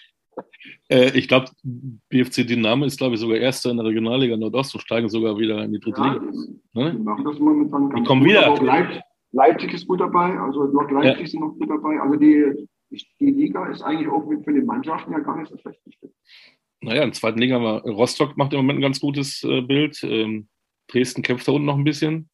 Äh, 0.90 1.18
ich 1.18 1.28
glaube, 1.28 1.48
BFC 1.64 2.48
Dynamo 2.48 2.86
ist, 2.86 2.98
glaube 2.98 3.16
ich, 3.16 3.20
sogar 3.20 3.38
Erster 3.38 3.72
in 3.72 3.78
der 3.78 3.86
Regionalliga 3.86 4.38
Nordost 4.38 4.74
und 4.74 4.82
steigen 4.82 5.10
sogar 5.10 5.38
wieder 5.38 5.64
in 5.64 5.74
die 5.74 5.80
dritte 5.80 6.02
ja, 6.02 6.14
Liga. 6.14 6.26
Ne? 6.74 6.92
Die 6.94 7.04
machen 7.04 7.26
das 7.26 7.40
momentan 7.40 7.90
ganz 7.90 8.02
die 8.02 8.08
kommen 8.08 8.22
gut, 8.22 8.30
wieder. 8.30 8.52
Auch 8.52 8.62
Leipzig, 8.62 9.02
Leipzig 9.32 9.74
ist 9.74 9.88
gut 9.88 10.00
dabei, 10.00 10.38
also 10.40 10.64
Lok 10.64 10.92
Leipzig 10.92 11.20
ja. 11.20 11.28
sind 11.28 11.40
noch 11.42 11.54
gut 11.58 11.70
dabei. 11.70 12.00
Also 12.00 12.16
die, 12.16 12.68
die 13.20 13.32
Liga 13.32 13.68
ist 13.68 13.82
eigentlich 13.82 14.08
auch 14.08 14.24
für 14.44 14.54
die 14.54 14.62
Mannschaften 14.62 15.12
ja 15.12 15.20
gar 15.20 15.38
nicht 15.38 15.50
so 15.50 15.58
schlecht 15.58 15.84
gestellt. 15.84 16.14
Naja, 16.82 17.04
in 17.04 17.10
der 17.10 17.20
zweiten 17.20 17.40
Liga 17.40 17.62
war 17.62 17.82
Rostock 17.82 18.38
macht 18.38 18.54
im 18.54 18.60
Moment 18.60 18.80
ein 18.80 18.84
ganz 18.84 19.00
gutes 19.00 19.44
äh, 19.44 19.62
Bild. 19.62 20.02
Ähm, 20.04 20.48
Dresden 20.88 21.22
kämpft 21.22 21.48
da 21.48 21.52
unten 21.52 21.66
noch 21.66 21.78
ein 21.78 21.84
bisschen. 21.84 22.30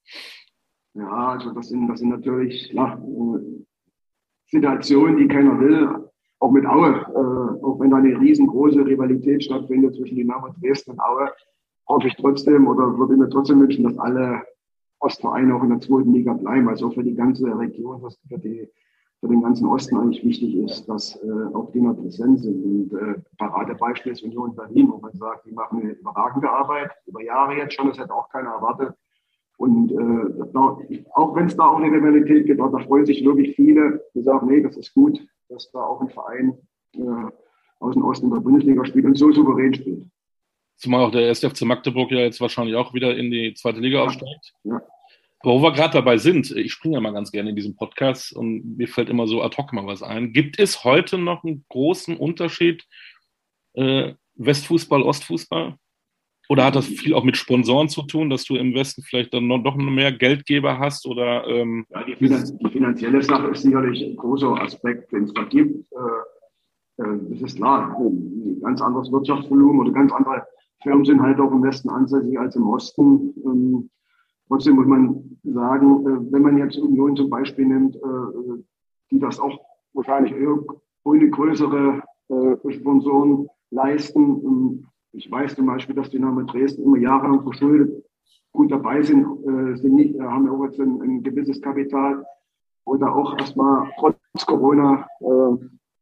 Ja, 0.94 1.30
also 1.30 1.52
das 1.52 1.70
sind, 1.70 1.88
das 1.88 2.00
sind 2.00 2.10
natürlich 2.10 2.70
ja, 2.72 3.02
Situationen, 4.46 5.18
die 5.18 5.28
keiner 5.28 5.60
will. 5.60 6.10
Auch 6.44 6.52
mit 6.52 6.66
Aue, 6.66 6.90
äh, 6.90 7.64
auch 7.64 7.80
wenn 7.80 7.90
da 7.90 7.98
eine 7.98 8.20
riesengroße 8.20 8.86
Rivalität 8.86 9.46
stattfindet 9.46 9.96
zwischen 9.96 10.18
Dynamo 10.18 10.50
Dresden 10.60 10.92
und 10.92 11.00
Aue, 11.00 11.32
hoffe 11.88 12.08
ich 12.10 12.16
trotzdem 12.18 12.68
oder 12.68 12.98
würde 12.98 13.16
mir 13.16 13.30
trotzdem 13.30 13.62
wünschen, 13.62 13.86
dass 13.86 13.98
alle 13.98 14.44
Ostvereine 15.00 15.56
auch 15.56 15.64
in 15.64 15.70
der 15.70 15.80
zweiten 15.80 16.12
Liga 16.12 16.34
bleiben. 16.34 16.68
Also 16.68 16.92
für 16.92 17.02
die 17.02 17.16
ganze 17.16 17.46
Region, 17.58 18.02
für 18.28 18.38
die 18.40 18.68
für 19.22 19.30
den 19.30 19.42
ganzen 19.42 19.68
Osten 19.68 19.96
eigentlich 19.96 20.22
wichtig 20.26 20.54
ist, 20.58 20.86
dass 20.90 21.16
äh, 21.24 21.56
auch 21.56 21.72
Dinger 21.72 21.94
präsent 21.94 22.42
sind. 22.42 22.62
Und 22.62 22.94
äh, 22.94 23.22
Paradebeispiel 23.38 24.12
ist 24.12 24.22
Union 24.22 24.54
Berlin, 24.54 24.90
wo 24.92 24.98
man 24.98 25.14
sagt, 25.14 25.46
die 25.46 25.54
machen 25.54 25.80
eine 25.80 25.92
überragende 25.92 26.50
Arbeit, 26.50 26.92
über 27.06 27.24
Jahre 27.24 27.56
jetzt 27.56 27.76
schon, 27.76 27.88
das 27.88 27.98
hätte 27.98 28.14
auch 28.14 28.28
keiner 28.28 28.50
erwartet. 28.50 28.94
Und 29.56 29.94
äh, 29.94 30.46
da, 30.52 30.78
auch 31.14 31.36
wenn 31.38 31.46
es 31.46 31.56
da 31.56 31.68
auch 31.68 31.78
eine 31.78 31.96
Rivalität 31.96 32.48
gibt, 32.48 32.60
da 32.60 32.68
freuen 32.80 33.06
sich 33.06 33.24
wirklich 33.24 33.56
viele, 33.56 34.04
die 34.14 34.24
sagen, 34.24 34.48
nee, 34.48 34.62
das 34.62 34.76
ist 34.76 34.94
gut, 34.94 35.26
dass 35.50 35.72
da 35.72 35.80
auch 35.84 36.02
ein 36.02 36.10
Verein 36.10 36.58
äh, 36.96 37.32
aus 37.80 37.94
dem 37.94 38.04
Osten 38.04 38.32
der 38.32 38.40
Bundesliga 38.40 38.86
spielt 38.86 39.06
und 39.06 39.18
so 39.18 39.32
souverän 39.32 39.74
spielt. 39.74 40.08
Zumal 40.78 41.06
auch 41.06 41.12
der 41.12 41.30
SFC 41.30 41.62
Magdeburg 41.64 42.12
ja 42.12 42.20
jetzt 42.20 42.42
wahrscheinlich 42.42 42.76
auch 42.76 42.94
wieder 42.94 43.16
in 43.16 43.32
die 43.32 43.54
zweite 43.54 43.80
Liga 43.80 44.00
ja. 44.00 44.06
aufsteigt. 44.06 44.54
Ja. 44.64 44.82
Aber 45.40 45.56
wo 45.56 45.62
wir 45.62 45.74
gerade 45.74 45.94
dabei 45.94 46.18
sind, 46.18 46.52
ich 46.52 46.72
springe 46.72 46.96
ja 46.96 47.02
mal 47.02 47.12
ganz 47.12 47.32
gerne 47.32 47.50
in 47.50 47.56
diesem 47.56 47.76
Podcast 47.76 48.34
und 48.34 48.78
mir 48.78 48.88
fällt 48.88 49.10
immer 49.10 49.28
so 49.28 49.42
ad 49.42 49.58
hoc 49.58 49.74
mal 49.74 49.86
was 49.86 50.02
ein. 50.02 50.32
Gibt 50.32 50.58
es 50.58 50.86
heute 50.86 51.18
noch 51.18 51.44
einen 51.44 51.66
großen 51.68 52.16
Unterschied 52.16 52.86
äh, 53.74 54.14
Westfußball, 54.36 55.02
Ostfußball? 55.02 55.78
Oder 56.50 56.66
hat 56.66 56.76
das 56.76 56.86
viel 56.86 57.14
auch 57.14 57.24
mit 57.24 57.38
Sponsoren 57.38 57.90
zu 57.90 58.02
tun, 58.04 58.30
dass 58.30 58.44
du 58.44 58.56
im 58.56 58.74
Westen 58.74 59.02
vielleicht 59.02 59.34
dann 59.34 59.48
noch, 59.48 59.64
noch 59.64 59.76
mehr 59.78 60.12
Geldgeber 60.12 60.78
hast? 60.78 61.08
Oder, 61.08 61.48
ähm 61.48 61.86
ja, 61.90 62.04
die, 62.04 62.16
die, 62.16 62.70
finanzielle 62.70 63.22
Sache 63.24 63.48
ist 63.48 63.62
sicherlich 63.62 64.04
ein 64.04 64.18
großer 64.18 64.62
Aspekt, 64.62 65.12
den 65.12 65.24
es 65.24 65.34
da 65.34 65.44
gibt. 65.44 65.86
Äh, 65.92 67.04
äh, 67.04 67.20
das 67.30 67.42
ist 67.42 67.58
klar, 67.58 67.96
ein 67.98 68.60
ganz 68.62 68.82
anderes 68.82 69.12
Wirtschaftsvolumen 69.12 69.80
oder 69.80 69.92
ganz 69.92 70.12
andere 70.12 70.46
Firmen 70.82 71.06
sind 71.06 71.22
halt 71.22 71.40
auch 71.40 71.52
im 71.52 71.64
Westen 71.64 71.90
ansässig 71.90 72.38
als 72.38 72.56
im 72.56 72.68
Osten. 72.68 73.34
Ähm, 73.46 73.90
Trotzdem 74.48 74.76
muss 74.76 74.86
man 74.86 75.40
sagen, 75.44 76.06
äh, 76.06 76.32
wenn 76.32 76.42
man 76.42 76.58
jetzt 76.58 76.78
Union 76.78 77.16
zum 77.16 77.30
Beispiel 77.30 77.66
nimmt, 77.66 77.96
äh, 77.96 78.64
die 79.10 79.20
das 79.20 79.40
auch 79.40 79.60
wahrscheinlich 79.94 80.34
ohne 81.04 81.30
größere 81.30 82.04
äh, 82.30 82.72
Sponsoren 82.72 83.48
leisten. 83.72 84.88
Ich 85.14 85.32
weiß 85.32 85.56
zum 85.56 85.66
Beispiel, 85.66 85.96
dass 85.96 86.10
Dynamo 86.10 86.42
Dresden 86.44 86.84
immer 86.84 86.98
jahrelang 86.98 87.44
verschuldet 87.44 88.04
gut 88.52 88.72
dabei 88.72 89.02
sind, 89.02 89.26
sind 89.80 89.96
nicht, 89.96 90.20
haben 90.20 90.46
ja 90.46 90.52
auch 90.52 90.64
jetzt 90.66 90.80
ein, 90.80 91.02
ein 91.02 91.24
gewisses 91.24 91.60
Kapital 91.60 92.24
oder 92.86 93.16
auch 93.16 93.36
erstmal 93.40 93.90
trotz 93.98 94.46
Corona 94.46 95.08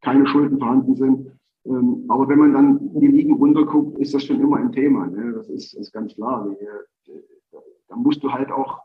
keine 0.02 0.28
Schulden 0.28 0.60
vorhanden 0.60 0.96
sind. 0.96 1.32
Ähm, 1.66 2.06
aber 2.08 2.28
wenn 2.28 2.40
man 2.40 2.54
dann 2.54 3.00
die 3.00 3.08
Ligen 3.08 3.34
runterguckt, 3.34 4.00
ist 4.00 4.14
das 4.14 4.26
schon 4.26 4.42
immer 4.42 4.58
ein 4.58 4.72
Thema. 4.72 5.08
Ne? 5.08 5.34
Das 5.34 5.48
ist, 5.48 5.74
ist 5.76 5.94
ganz 5.94 6.14
klar 6.16 6.46
dann 7.88 8.04
musst 8.04 8.24
du 8.24 8.32
halt 8.32 8.52
auch 8.52 8.80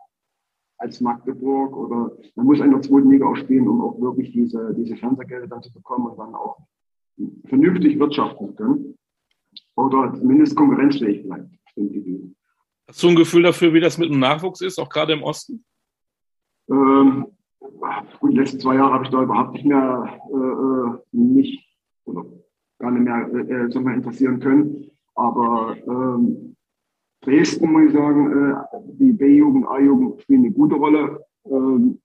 als 0.79 1.01
Magdeburg 1.01 1.75
oder 1.75 2.13
man 2.35 2.47
muss 2.47 2.61
in 2.61 2.71
der 2.71 2.83
zweiten 2.83 3.11
Liga 3.11 3.27
auch 3.27 3.37
spielen, 3.37 3.69
um 3.69 3.81
auch 3.81 3.99
wirklich 4.01 4.33
diese, 4.33 4.75
diese 4.75 4.97
Fernsehgelder 4.97 5.47
dann 5.47 5.63
zu 5.63 5.73
bekommen 5.73 6.07
und 6.07 6.19
dann 6.19 6.35
auch 6.35 6.59
vernünftig 7.47 7.99
wirtschaften 7.99 8.49
zu 8.49 8.55
können. 8.55 8.99
Oder 9.77 10.15
zumindest 10.15 10.57
konkurrenzfähig 10.57 11.23
bleibt. 11.23 11.51
Hast 12.89 13.03
du 13.03 13.09
ein 13.09 13.17
Gefühl 13.17 13.43
dafür, 13.43 13.73
wie 13.75 13.81
das 13.81 13.99
mit 13.99 14.11
dem 14.11 14.19
Nachwuchs 14.19 14.61
ist, 14.61 14.79
auch 14.79 14.89
gerade 14.89 15.13
im 15.13 15.23
Osten? 15.23 15.65
Ähm, 16.71 17.27
gut, 18.21 18.33
die 18.33 18.37
letzten 18.37 18.61
zwei 18.61 18.77
Jahre 18.77 18.95
habe 18.95 19.05
ich 19.05 19.11
da 19.11 19.23
überhaupt 19.23 19.53
nicht 19.53 19.67
mehr 19.67 20.21
äh, 20.33 20.37
äh 20.37 20.99
nicht 21.13 21.67
oder 22.05 22.25
gar 22.79 22.91
nicht 22.91 23.05
mehr 23.05 23.29
äh, 23.33 23.91
äh 23.91 23.95
interessieren 23.95 24.41
können. 24.41 24.91
Aber 25.15 25.77
ähm, 25.87 26.57
Dresden, 27.23 27.73
muss 27.73 27.87
ich 27.87 27.93
sagen, 27.93 28.53
äh, 28.53 28.55
die 28.99 29.13
B-Jugend, 29.13 29.67
A-Jugend 29.69 30.23
spielen 30.23 30.45
eine 30.45 30.53
gute 30.53 30.77
Rolle, 30.77 31.25
ähm, 31.45 32.01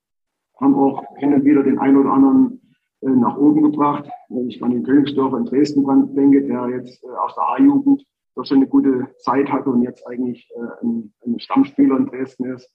haben 0.60 0.76
auch 0.76 1.04
hin 1.18 1.34
und 1.34 1.46
wieder 1.46 1.64
den 1.64 1.80
einen 1.80 1.98
oder 1.98 2.12
anderen 2.12 2.61
nach 3.02 3.38
oben 3.38 3.64
gebracht. 3.64 4.10
Wenn 4.30 4.48
ich 4.48 4.62
an 4.64 4.72
den 4.72 4.84
Königsdorfer 4.84 5.38
in 5.38 5.46
Dresden 5.46 6.16
denke, 6.16 6.44
der 6.44 6.70
jetzt 6.70 7.04
äh, 7.04 7.08
aus 7.08 7.36
der 7.36 7.50
A-Jugend 7.50 8.06
doch 8.36 8.46
schon 8.46 8.58
eine 8.58 8.68
gute 8.68 9.10
Zeit 9.18 9.52
hatte 9.52 9.70
und 9.70 9.82
jetzt 9.82 10.08
eigentlich 10.08 10.50
ein, 10.82 11.12
ein 11.26 11.40
Stammspieler 11.40 11.98
in 11.98 12.06
Dresden 12.06 12.46
ist. 12.46 12.74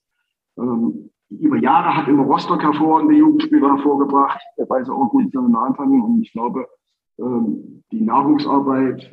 Ähm, 0.57 1.09
über 1.29 1.57
Jahre 1.57 1.95
hat 1.95 2.07
immer 2.07 2.23
Rostock 2.23 2.61
hervorragende 2.61 3.15
Jugendspieler 3.15 3.75
hervorgebracht, 3.75 4.39
weil 4.67 4.85
sie 4.85 4.93
auch 4.93 5.09
gut 5.09 5.25
miteinander 5.25 5.61
anfangen. 5.61 6.01
Und 6.01 6.21
ich 6.21 6.31
glaube, 6.31 6.67
ähm, 7.19 7.83
die 7.91 8.01
Nahrungsarbeit 8.01 9.11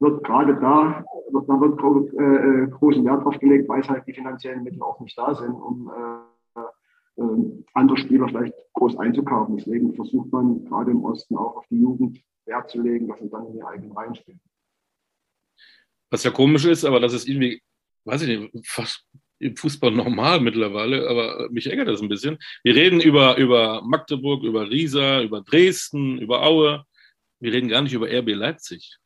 wird 0.00 0.24
gerade 0.24 0.54
da, 0.60 1.04
da 1.32 1.60
wird 1.60 1.80
äh, 2.14 2.64
äh, 2.64 2.66
großen 2.68 3.04
Wert 3.04 3.24
drauf 3.24 3.38
gelegt, 3.38 3.68
weil 3.68 3.80
es 3.80 3.88
halt 3.88 4.06
die 4.06 4.12
finanziellen 4.12 4.62
Mittel 4.62 4.82
auch 4.82 5.00
nicht 5.00 5.18
da 5.18 5.34
sind, 5.34 5.52
um 5.52 5.90
äh, 5.90 6.00
äh, 6.00 6.18
andere 7.74 7.98
Spieler 7.98 8.28
vielleicht 8.28 8.54
groß 8.74 8.96
einzukaufen. 8.98 9.56
Deswegen 9.56 9.94
versucht 9.94 10.32
man 10.32 10.64
gerade 10.64 10.90
im 10.90 11.04
Osten 11.04 11.36
auch 11.36 11.56
auf 11.56 11.66
die 11.70 11.80
Jugend 11.80 12.20
Wert 12.46 12.70
zu 12.70 12.80
legen, 12.80 13.08
dass 13.08 13.20
sie 13.20 13.28
dann 13.28 13.46
in 13.46 13.54
die 13.54 13.62
eigenen 13.62 13.92
Reihen 13.92 14.14
spielen. 14.14 14.40
Was 16.10 16.24
ja 16.24 16.30
komisch 16.30 16.64
ist, 16.64 16.84
aber 16.84 17.00
das 17.00 17.12
ist 17.12 17.28
irgendwie, 17.28 17.62
weiß 18.04 18.22
ich 18.22 18.38
nicht, 18.38 18.66
fast 18.66 19.04
im 19.40 19.56
Fußball 19.56 19.92
normal 19.92 20.40
mittlerweile, 20.40 21.08
aber 21.08 21.48
mich 21.50 21.68
ärgert 21.68 21.88
das 21.88 22.00
ein 22.00 22.08
bisschen. 22.08 22.38
Wir 22.64 22.74
reden 22.74 23.00
über, 23.00 23.36
über 23.36 23.82
Magdeburg, 23.82 24.42
über 24.42 24.68
Riesa, 24.68 25.22
über 25.22 25.42
Dresden, 25.42 26.18
über 26.18 26.42
Aue. 26.42 26.84
Wir 27.38 27.52
reden 27.52 27.68
gar 27.68 27.82
nicht 27.82 27.92
über 27.92 28.08
RB 28.08 28.30
Leipzig. 28.30 28.96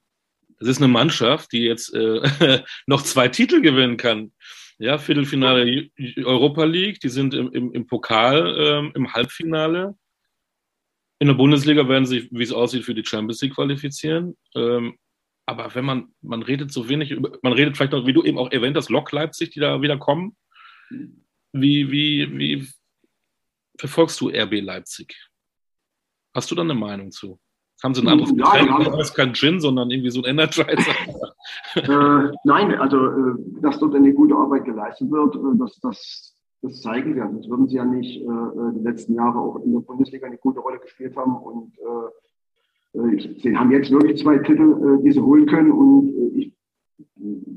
Das 0.59 0.69
ist 0.69 0.79
eine 0.79 0.89
Mannschaft, 0.89 1.53
die 1.53 1.63
jetzt 1.63 1.93
äh, 1.93 2.63
noch 2.87 3.03
zwei 3.03 3.29
Titel 3.29 3.61
gewinnen 3.61 3.97
kann. 3.97 4.33
Ja, 4.83 4.99
Viertelfinale 4.99 5.91
Europa 6.25 6.65
League, 6.65 6.99
die 6.99 7.09
sind 7.09 7.35
im, 7.35 7.53
im, 7.53 7.73
im 7.73 7.87
Pokal 7.87 8.57
ähm, 8.59 8.93
im 8.97 9.13
Halbfinale. 9.15 9.97
In 11.21 11.29
der 11.29 11.35
Bundesliga 11.35 11.89
werden 11.89 12.05
sie, 12.05 12.29
wie 12.33 12.43
es 12.43 12.51
aussieht, 12.51 12.85
für 12.85 12.93
die 12.93 13.05
Champions 13.05 13.41
League 13.43 13.55
qualifizieren. 13.55 14.37
Ähm, 14.57 14.99
aber 15.47 15.73
wenn 15.77 15.85
man, 15.85 16.13
man 16.21 16.43
redet 16.43 16.73
so 16.73 16.89
wenig 16.89 17.13
über, 17.13 17.39
man 17.43 17.53
redet 17.53 17.77
vielleicht 17.77 17.95
auch, 17.95 18.09
wie 18.09 18.13
du 18.13 18.25
eben 18.25 18.39
auch 18.39 18.51
erwähnt 18.51 18.77
hast, 18.77 18.91
Lok 18.91 19.13
Leipzig, 19.13 19.51
die 19.51 19.61
da 19.61 19.81
wieder 19.83 19.99
kommen. 19.99 20.37
Wie, 21.53 21.93
wie, 21.93 22.37
wie 22.37 22.69
verfolgst 23.79 24.21
du 24.21 24.31
RB 24.31 24.63
Leipzig? 24.63 25.15
Hast 26.35 26.51
du 26.51 26.57
da 26.57 26.63
eine 26.63 26.75
Meinung 26.75 27.13
zu? 27.13 27.39
Haben 27.83 27.95
Sie 27.95 28.03
ein 28.03 28.09
anderes 28.09 28.33
ja, 28.37 28.45
Getränk? 28.45 28.87
Ja. 28.87 28.97
Das 28.97 29.11
ist 29.11 29.15
kein 29.15 29.35
Gin, 29.35 29.61
sondern 29.61 29.91
irgendwie 29.91 30.11
so 30.11 30.23
ein 30.23 30.31
Energizer. 30.31 30.67
äh, 31.75 32.33
nein, 32.45 32.75
also 32.77 33.07
äh, 33.07 33.35
dass 33.61 33.79
dort 33.81 33.95
eine 33.97 34.13
gute 34.13 34.37
Arbeit 34.37 34.65
geleistet 34.65 35.11
wird, 35.11 35.35
äh, 35.35 35.59
das, 35.59 35.81
das, 35.81 36.37
das 36.63 36.81
zeigen 36.81 37.17
wir. 37.17 37.25
Das 37.25 37.49
würden 37.49 37.69
sie 37.69 37.77
ja 37.77 37.85
nicht 37.85 38.21
äh, 38.21 38.25
äh, 38.25 38.73
die 38.75 38.85
letzten 38.85 39.15
Jahre 39.15 39.39
auch 39.39 39.57
in 39.65 39.73
der 39.73 39.81
Bundesliga 39.81 40.27
eine 40.27 40.39
gute 40.39 40.61
Rolle 40.61 40.79
gespielt 40.79 41.17
haben. 41.17 41.37
Und 41.37 41.73
äh, 41.79 43.41
sie 43.41 43.57
haben 43.57 43.73
jetzt 43.73 43.91
wirklich 43.91 44.23
zwei 44.23 44.39
Titel, 44.39 45.01
die 45.03 45.13
sie 45.13 45.21
holen 45.21 45.47
können. 45.47 45.73
Und 45.73 46.15
ich 46.37 46.53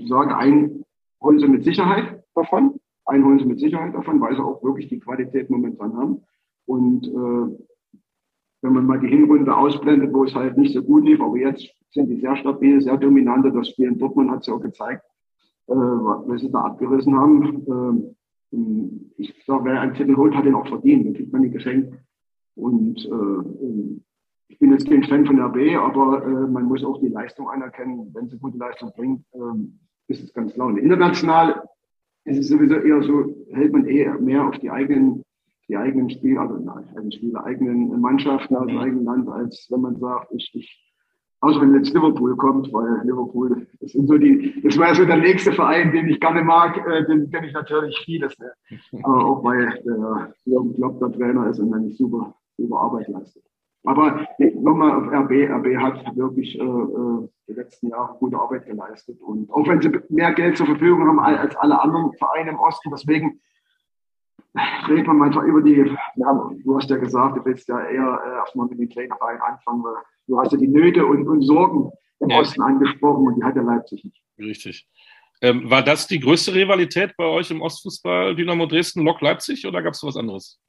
sage, 0.08 0.36
einen 0.36 0.86
holen 1.22 1.40
sie 1.40 1.48
mit 1.48 1.66
Sicherheit 1.66 2.24
davon. 2.34 2.80
Einen 3.06 3.26
holen 3.26 3.40
sie 3.40 3.46
mit 3.46 3.60
Sicherheit 3.60 3.94
davon, 3.94 4.22
weil 4.22 4.34
sie 4.34 4.42
auch 4.42 4.64
wirklich 4.64 4.88
die 4.88 5.00
Qualität 5.00 5.50
momentan 5.50 5.96
haben. 5.98 6.22
Und 6.66 7.12
wenn 8.66 8.74
man 8.74 8.86
mal 8.88 9.00
die 9.00 9.08
Hinrunde 9.08 9.56
ausblendet, 9.56 10.12
wo 10.12 10.24
es 10.24 10.34
halt 10.34 10.58
nicht 10.58 10.74
so 10.74 10.82
gut 10.82 11.06
lief, 11.06 11.22
aber 11.22 11.38
jetzt 11.38 11.70
sind 11.92 12.10
die 12.10 12.20
sehr 12.20 12.36
stabil, 12.38 12.82
sehr 12.82 12.98
dominante. 12.98 13.52
Das 13.52 13.70
Spiel 13.70 13.90
in 13.90 14.00
Dortmund 14.00 14.32
hat 14.32 14.42
es 14.42 14.48
ja 14.48 14.56
auch 14.56 14.62
gezeigt, 14.62 15.04
äh, 15.68 15.74
was 15.74 16.42
sie 16.42 16.52
da 16.52 16.62
abgerissen 16.62 17.16
haben. 17.16 18.12
Äh, 18.52 18.62
ich 19.18 19.34
sage, 19.46 19.66
wer 19.66 19.82
einen 19.82 19.94
Titel 19.94 20.16
holt, 20.16 20.36
hat 20.36 20.46
den 20.46 20.56
auch 20.56 20.68
verdient. 20.68 21.06
Den 21.06 21.14
kriegt 21.14 21.32
man 21.32 21.42
nicht 21.42 21.54
geschenkt. 21.54 21.94
Und 22.56 23.06
äh, 23.06 24.02
ich 24.48 24.60
bin 24.60 24.72
jetzt 24.72 24.90
kein 24.90 25.04
Fan 25.04 25.26
von 25.26 25.40
RB, 25.40 25.78
aber 25.78 26.26
äh, 26.26 26.48
man 26.48 26.66
muss 26.66 26.84
auch 26.84 27.00
die 27.00 27.10
Leistung 27.10 27.50
anerkennen. 27.50 28.10
Wenn 28.14 28.30
sie 28.30 28.40
gute 28.40 28.58
Leistung 28.58 28.92
bringt, 28.96 29.22
äh, 29.34 29.68
ist 30.08 30.24
es 30.24 30.34
ganz 30.34 30.54
klar. 30.54 30.68
Und 30.68 30.78
international 30.78 31.62
ist 32.24 32.40
es 32.40 32.48
sowieso 32.48 32.76
eher 32.76 33.04
so, 33.04 33.36
hält 33.52 33.74
man 33.74 33.86
eher 33.86 34.20
mehr 34.20 34.48
auf 34.48 34.58
die 34.58 34.72
eigenen 34.72 35.25
die 35.68 35.78
eigenen 35.78 36.10
Spieler, 36.10 36.42
also 36.42 36.58
nein, 36.58 37.12
Spieler, 37.12 37.44
eigenen 37.44 38.00
Mannschaften 38.00 38.56
aus 38.56 38.68
dem 38.68 38.76
mhm. 38.76 38.82
eigenen 38.82 39.06
Land, 39.06 39.30
als 39.30 39.68
wenn 39.70 39.82
man 39.82 39.98
sagt, 39.98 40.32
ich, 40.34 40.52
ich 40.54 40.86
außer 41.42 41.62
wenn 41.62 41.76
jetzt 41.76 41.94
Liverpool 41.94 42.36
kommt, 42.38 42.72
weil 42.74 43.02
Liverpool, 43.04 43.68
das 43.80 43.92
sind 43.92 44.08
so 44.08 44.18
die, 44.18 44.62
das 44.62 44.78
war 44.78 44.96
so 44.96 45.06
der 45.06 45.18
nächste 45.18 45.52
Verein, 45.52 45.92
den 45.92 46.08
ich 46.08 46.20
gerne 46.20 46.44
mag, 46.44 46.78
äh, 46.88 47.06
den 47.06 47.30
kenne 47.30 47.48
ich 47.48 47.54
natürlich 47.54 47.98
vieles, 48.06 48.38
ne? 48.40 48.52
aber 49.04 49.26
auch 49.26 49.44
weil 49.44 49.82
der 49.84 50.34
Jürgen 50.46 50.74
Klopp 50.76 51.00
der 51.00 51.12
Trainer 51.12 51.48
ist 51.48 51.60
und 51.60 51.74
eine 51.74 51.92
super, 51.92 52.36
super 52.58 52.80
Arbeit 52.80 53.08
leistet. 53.08 53.44
Aber 53.84 54.28
nochmal 54.40 54.92
auf 54.92 55.14
RB, 55.14 55.48
RB 55.48 55.78
hat 55.78 56.18
wirklich 56.18 56.60
äh, 56.60 56.64
äh, 56.64 57.30
die 57.48 57.54
letzten 57.54 57.90
Jahre 57.90 58.18
gute 58.18 58.38
Arbeit 58.38 58.66
geleistet 58.66 59.22
und 59.22 59.52
auch 59.52 59.68
wenn 59.68 59.82
sie 59.82 59.92
mehr 60.10 60.34
Geld 60.34 60.58
zur 60.58 60.66
Verfügung 60.66 61.08
haben 61.08 61.20
als 61.20 61.56
alle 61.58 61.80
anderen 61.80 62.12
Vereine 62.14 62.52
im 62.52 62.60
Osten, 62.60 62.90
deswegen 62.90 63.40
reden 64.88 65.06
wir 65.06 65.14
manchmal 65.14 65.48
über 65.48 65.62
die, 65.62 65.96
ja, 66.16 66.50
du 66.64 66.78
hast 66.78 66.90
ja 66.90 66.98
gesagt, 66.98 67.38
du 67.38 67.46
willst 67.46 67.68
ja 67.68 67.80
eher 67.80 68.22
äh, 68.26 68.36
erstmal 68.36 68.68
mit 68.68 68.80
den 68.80 68.90
kleinen 68.90 69.14
Vereinen 69.18 69.42
anfangen, 69.42 69.84
weil 69.84 69.96
du 70.28 70.40
hast 70.40 70.52
ja 70.52 70.58
die 70.58 70.68
Nöte 70.68 71.06
und, 71.06 71.28
und 71.28 71.42
Sorgen 71.42 71.92
im 72.20 72.30
ja. 72.30 72.40
Osten 72.40 72.62
angesprochen 72.62 73.28
und 73.28 73.36
die 73.36 73.44
hat 73.44 73.56
ja 73.56 73.62
Leipzig 73.62 74.04
nicht. 74.04 74.22
Richtig. 74.38 74.88
Ähm, 75.42 75.70
war 75.70 75.84
das 75.84 76.08
die 76.08 76.20
größte 76.20 76.54
Rivalität 76.54 77.14
bei 77.18 77.26
euch 77.26 77.52
im 77.52 77.62
Ostfußball, 77.62 78.36
Dynamo 78.36 78.66
Dresden, 78.66 79.04
Lok 79.04 79.22
Leipzig 79.22 79.68
oder 79.68 79.82
gab 79.84 79.94
es 79.94 80.04
was 80.04 80.16
anderes? 80.16 80.60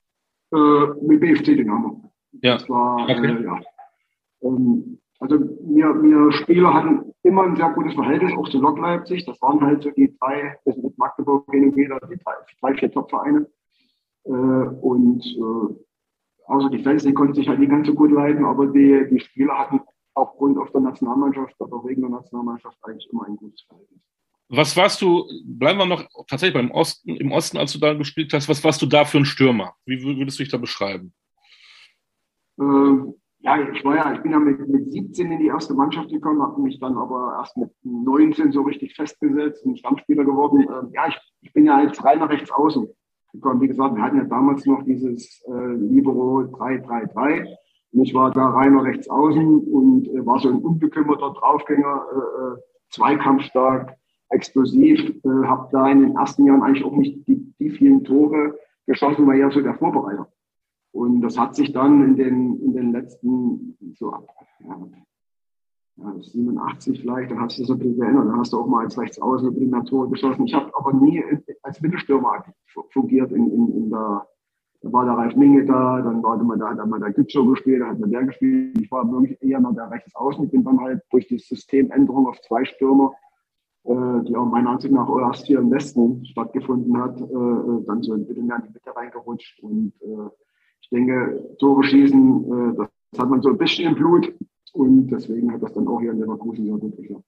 Äh, 0.52 0.86
mit 1.02 1.20
BFC 1.20 1.56
Dynamo. 1.56 2.12
Ja. 2.42 2.58
War, 2.68 3.04
okay. 3.04 3.26
äh, 3.26 3.44
ja. 3.44 3.60
Ähm, 4.42 4.98
also 5.18 5.38
wir, 5.38 6.02
wir 6.02 6.32
Spieler 6.32 6.74
hatten 6.74 7.12
immer 7.22 7.44
ein 7.44 7.56
sehr 7.56 7.70
gutes 7.70 7.94
Verhältnis, 7.94 8.32
auch 8.36 8.48
zu 8.48 8.60
Lok 8.60 8.78
Leipzig. 8.78 9.24
Das 9.24 9.40
waren 9.40 9.60
halt 9.60 9.82
so 9.82 9.90
die 9.90 10.14
drei, 10.18 10.58
das 10.64 10.76
mit 10.76 10.96
Magdeburg 10.98 11.50
wieder, 11.52 11.98
die 12.10 12.18
drei, 12.18 12.34
drei 12.60 12.74
vier 12.74 12.90
Top-Vereine. 12.90 13.46
Äh, 14.26 14.30
und 14.30 15.24
äh, 15.24 15.74
außer 16.46 16.70
die 16.70 16.82
Fans, 16.82 17.04
die 17.04 17.14
konnten 17.14 17.34
sich 17.34 17.48
halt 17.48 17.58
nicht 17.58 17.70
ganz 17.70 17.86
so 17.86 17.94
gut 17.94 18.10
leiden, 18.10 18.44
aber 18.44 18.66
die, 18.66 19.06
die 19.10 19.20
Spieler 19.20 19.58
hatten 19.58 19.80
aufgrund 20.14 20.58
auf 20.58 20.70
der 20.72 20.80
Nationalmannschaft, 20.80 21.54
aber 21.60 21.84
wegen 21.84 22.02
der 22.02 22.10
Nationalmannschaft 22.10 22.78
eigentlich 22.82 23.08
immer 23.12 23.26
ein 23.26 23.36
gutes 23.36 23.62
Verhältnis. 23.62 24.00
Was 24.48 24.76
warst 24.76 25.02
du, 25.02 25.24
bleiben 25.44 25.78
wir 25.78 25.86
noch 25.86 26.04
tatsächlich 26.28 26.54
beim 26.54 26.70
Osten, 26.70 27.16
im 27.16 27.32
Osten, 27.32 27.58
als 27.58 27.72
du 27.72 27.80
da 27.80 27.94
gespielt 27.94 28.32
hast, 28.32 28.48
was 28.48 28.62
warst 28.62 28.80
du 28.80 28.86
da 28.86 29.04
für 29.04 29.18
ein 29.18 29.24
Stürmer? 29.24 29.74
Wie 29.84 30.00
würdest 30.02 30.38
du 30.38 30.44
dich 30.44 30.52
da 30.52 30.56
beschreiben? 30.56 31.12
Ähm, 32.58 33.14
ja, 33.40 33.60
ich 33.70 33.84
war 33.84 33.96
ja, 33.96 34.12
ich 34.12 34.22
bin 34.22 34.32
ja 34.32 34.38
mit, 34.38 34.66
mit 34.68 34.92
17 34.92 35.32
in 35.32 35.38
die 35.40 35.48
erste 35.48 35.74
Mannschaft 35.74 36.10
gekommen, 36.10 36.40
habe 36.40 36.60
mich 36.60 36.78
dann 36.78 36.96
aber 36.96 37.36
erst 37.38 37.56
mit 37.56 37.70
19 37.82 38.52
so 38.52 38.62
richtig 38.62 38.94
festgesetzt, 38.94 39.66
ein 39.66 39.76
Stammspieler 39.76 40.24
geworden. 40.24 40.62
Ähm, 40.62 40.90
ja, 40.92 41.08
ich, 41.08 41.16
ich, 41.42 41.52
bin 41.52 41.66
ja 41.66 41.76
als 41.76 42.02
reiner 42.04 42.28
Rechtsaußen 42.28 42.88
gekommen. 43.36 43.60
Wie 43.60 43.68
gesagt, 43.68 43.94
wir 43.94 44.02
hatten 44.02 44.18
ja 44.18 44.24
damals 44.24 44.66
noch 44.66 44.82
dieses 44.82 45.42
äh, 45.46 45.74
Libero 45.74 46.40
3-3-3. 46.40 47.46
Und 47.92 48.02
ich 48.02 48.14
war 48.14 48.30
da 48.30 48.48
reiner 48.48 48.84
Rechtsaußen 48.84 49.60
und 49.60 50.08
äh, 50.08 50.26
war 50.26 50.38
so 50.40 50.48
ein 50.48 50.58
unbekümmerter 50.58 51.32
Draufgänger, 51.32 52.04
äh, 52.12 52.18
äh 52.18 52.60
zweikampfstark, 52.90 53.94
explosiv. 54.30 55.00
Äh, 55.24 55.46
habe 55.46 55.68
da 55.72 55.88
in 55.88 56.00
den 56.00 56.16
ersten 56.16 56.44
Jahren 56.44 56.62
eigentlich 56.62 56.84
auch 56.84 56.96
nicht 56.96 57.26
die, 57.26 57.52
die 57.58 57.70
vielen 57.70 58.04
Tore 58.04 58.58
geschossen, 58.86 59.26
war 59.26 59.34
ja 59.34 59.50
so 59.50 59.60
der 59.60 59.74
Vorbereiter. 59.74 60.28
Und 60.92 61.20
das 61.20 61.38
hat 61.38 61.54
sich 61.54 61.72
dann 61.72 62.02
in 62.02 62.16
den, 62.16 62.60
in 62.60 62.72
den 62.72 62.92
letzten, 62.92 63.76
so 63.94 64.10
ja, 64.10 64.78
ja, 65.96 66.14
87 66.20 67.00
vielleicht, 67.00 67.30
dann 67.30 67.40
hast 67.40 67.58
du 67.58 67.62
das 67.62 67.70
ein 67.70 67.78
bisschen 67.78 67.98
geändert, 67.98 68.26
dann 68.26 68.38
hast 68.38 68.52
du 68.52 68.58
auch 68.58 68.66
mal 68.66 68.84
als 68.84 68.98
Rechtsaußen 68.98 69.52
bisschen 69.52 69.70
mehr 69.70 69.84
Tore 69.84 70.08
geschossen. 70.10 70.46
Ich 70.46 70.54
habe 70.54 70.70
aber 70.74 70.92
nie 70.92 71.22
als 71.62 71.80
Mittelstürmer 71.80 72.44
fungiert 72.90 73.32
in, 73.32 73.50
in, 73.50 73.72
in 73.72 73.90
der, 73.90 74.26
da 74.82 74.92
war 74.92 75.04
der 75.06 75.14
Ralf 75.14 75.34
Minge 75.36 75.64
da, 75.64 76.02
dann 76.02 76.22
war 76.22 76.36
man 76.42 76.58
da, 76.58 76.76
hat 76.76 76.86
man 76.86 77.00
der 77.00 77.12
Gütschow 77.12 77.48
gespielt, 77.48 77.80
da 77.80 77.88
hat 77.88 77.98
man 77.98 78.10
der 78.10 78.24
gespielt. 78.24 78.78
Ich 78.78 78.90
war 78.90 79.10
wirklich 79.10 79.42
eher 79.42 79.60
noch 79.60 79.74
der 79.74 79.90
Rechtsaußen. 79.90 80.44
Ich 80.44 80.50
bin 80.50 80.64
dann 80.64 80.80
halt 80.80 81.02
durch 81.10 81.26
die 81.28 81.38
Systemänderung 81.38 82.28
auf 82.28 82.40
zwei 82.42 82.64
Stürmer, 82.66 83.14
äh, 83.84 84.22
die 84.24 84.36
auch 84.36 84.46
meiner 84.46 84.70
Ansicht 84.70 84.92
nach 84.92 85.08
erst 85.08 85.46
hier 85.46 85.60
im 85.60 85.70
Westen 85.70 86.26
stattgefunden 86.26 86.94
hat, 86.98 87.18
äh, 87.18 87.24
äh 87.24 87.84
dann 87.86 88.02
so 88.02 88.12
ein 88.12 88.26
bisschen 88.26 88.46
mehr 88.46 88.56
in 88.56 88.64
die 88.64 88.72
Mitte 88.74 88.94
reingerutscht 88.94 89.62
und 89.62 89.94
äh, 90.02 90.28
ich 90.82 90.90
denke, 90.90 91.56
Tore 91.58 91.82
schießen, 91.82 92.74
äh, 92.74 92.76
das 92.76 93.18
hat 93.18 93.30
man 93.30 93.40
so 93.40 93.48
ein 93.48 93.58
bisschen 93.58 93.88
im 93.88 93.94
Blut 93.94 94.32
und 94.76 95.08
deswegen 95.08 95.52
hat 95.52 95.62
das 95.62 95.72
dann 95.72 95.88
auch 95.88 96.00
hier 96.00 96.12
in 96.12 96.20
Leverkusen 96.20 96.64
sehr 96.64 96.76
gut 96.76 96.96
geklappt. 96.96 97.24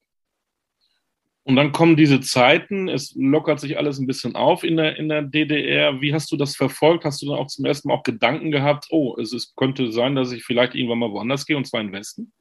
Und 1.48 1.56
dann 1.56 1.72
kommen 1.72 1.96
diese 1.96 2.20
Zeiten, 2.20 2.88
es 2.88 3.14
lockert 3.16 3.58
sich 3.58 3.78
alles 3.78 3.98
ein 3.98 4.06
bisschen 4.06 4.36
auf 4.36 4.64
in 4.64 4.76
der, 4.76 4.98
in 4.98 5.08
der 5.08 5.22
DDR. 5.22 5.98
Wie 6.02 6.12
hast 6.12 6.30
du 6.30 6.36
das 6.36 6.54
verfolgt? 6.54 7.06
Hast 7.06 7.22
du 7.22 7.26
dann 7.26 7.38
auch 7.38 7.46
zum 7.46 7.64
ersten 7.64 7.88
Mal 7.88 7.94
auch 7.94 8.02
Gedanken 8.02 8.50
gehabt, 8.50 8.88
oh, 8.90 9.16
es 9.18 9.32
ist, 9.32 9.56
könnte 9.56 9.90
sein, 9.90 10.14
dass 10.14 10.30
ich 10.30 10.44
vielleicht 10.44 10.74
irgendwann 10.74 10.98
mal 10.98 11.10
woanders 11.10 11.46
gehe, 11.46 11.56
und 11.56 11.66
zwar 11.66 11.80
in 11.80 11.86
den 11.86 11.94
Westen? 11.94 12.32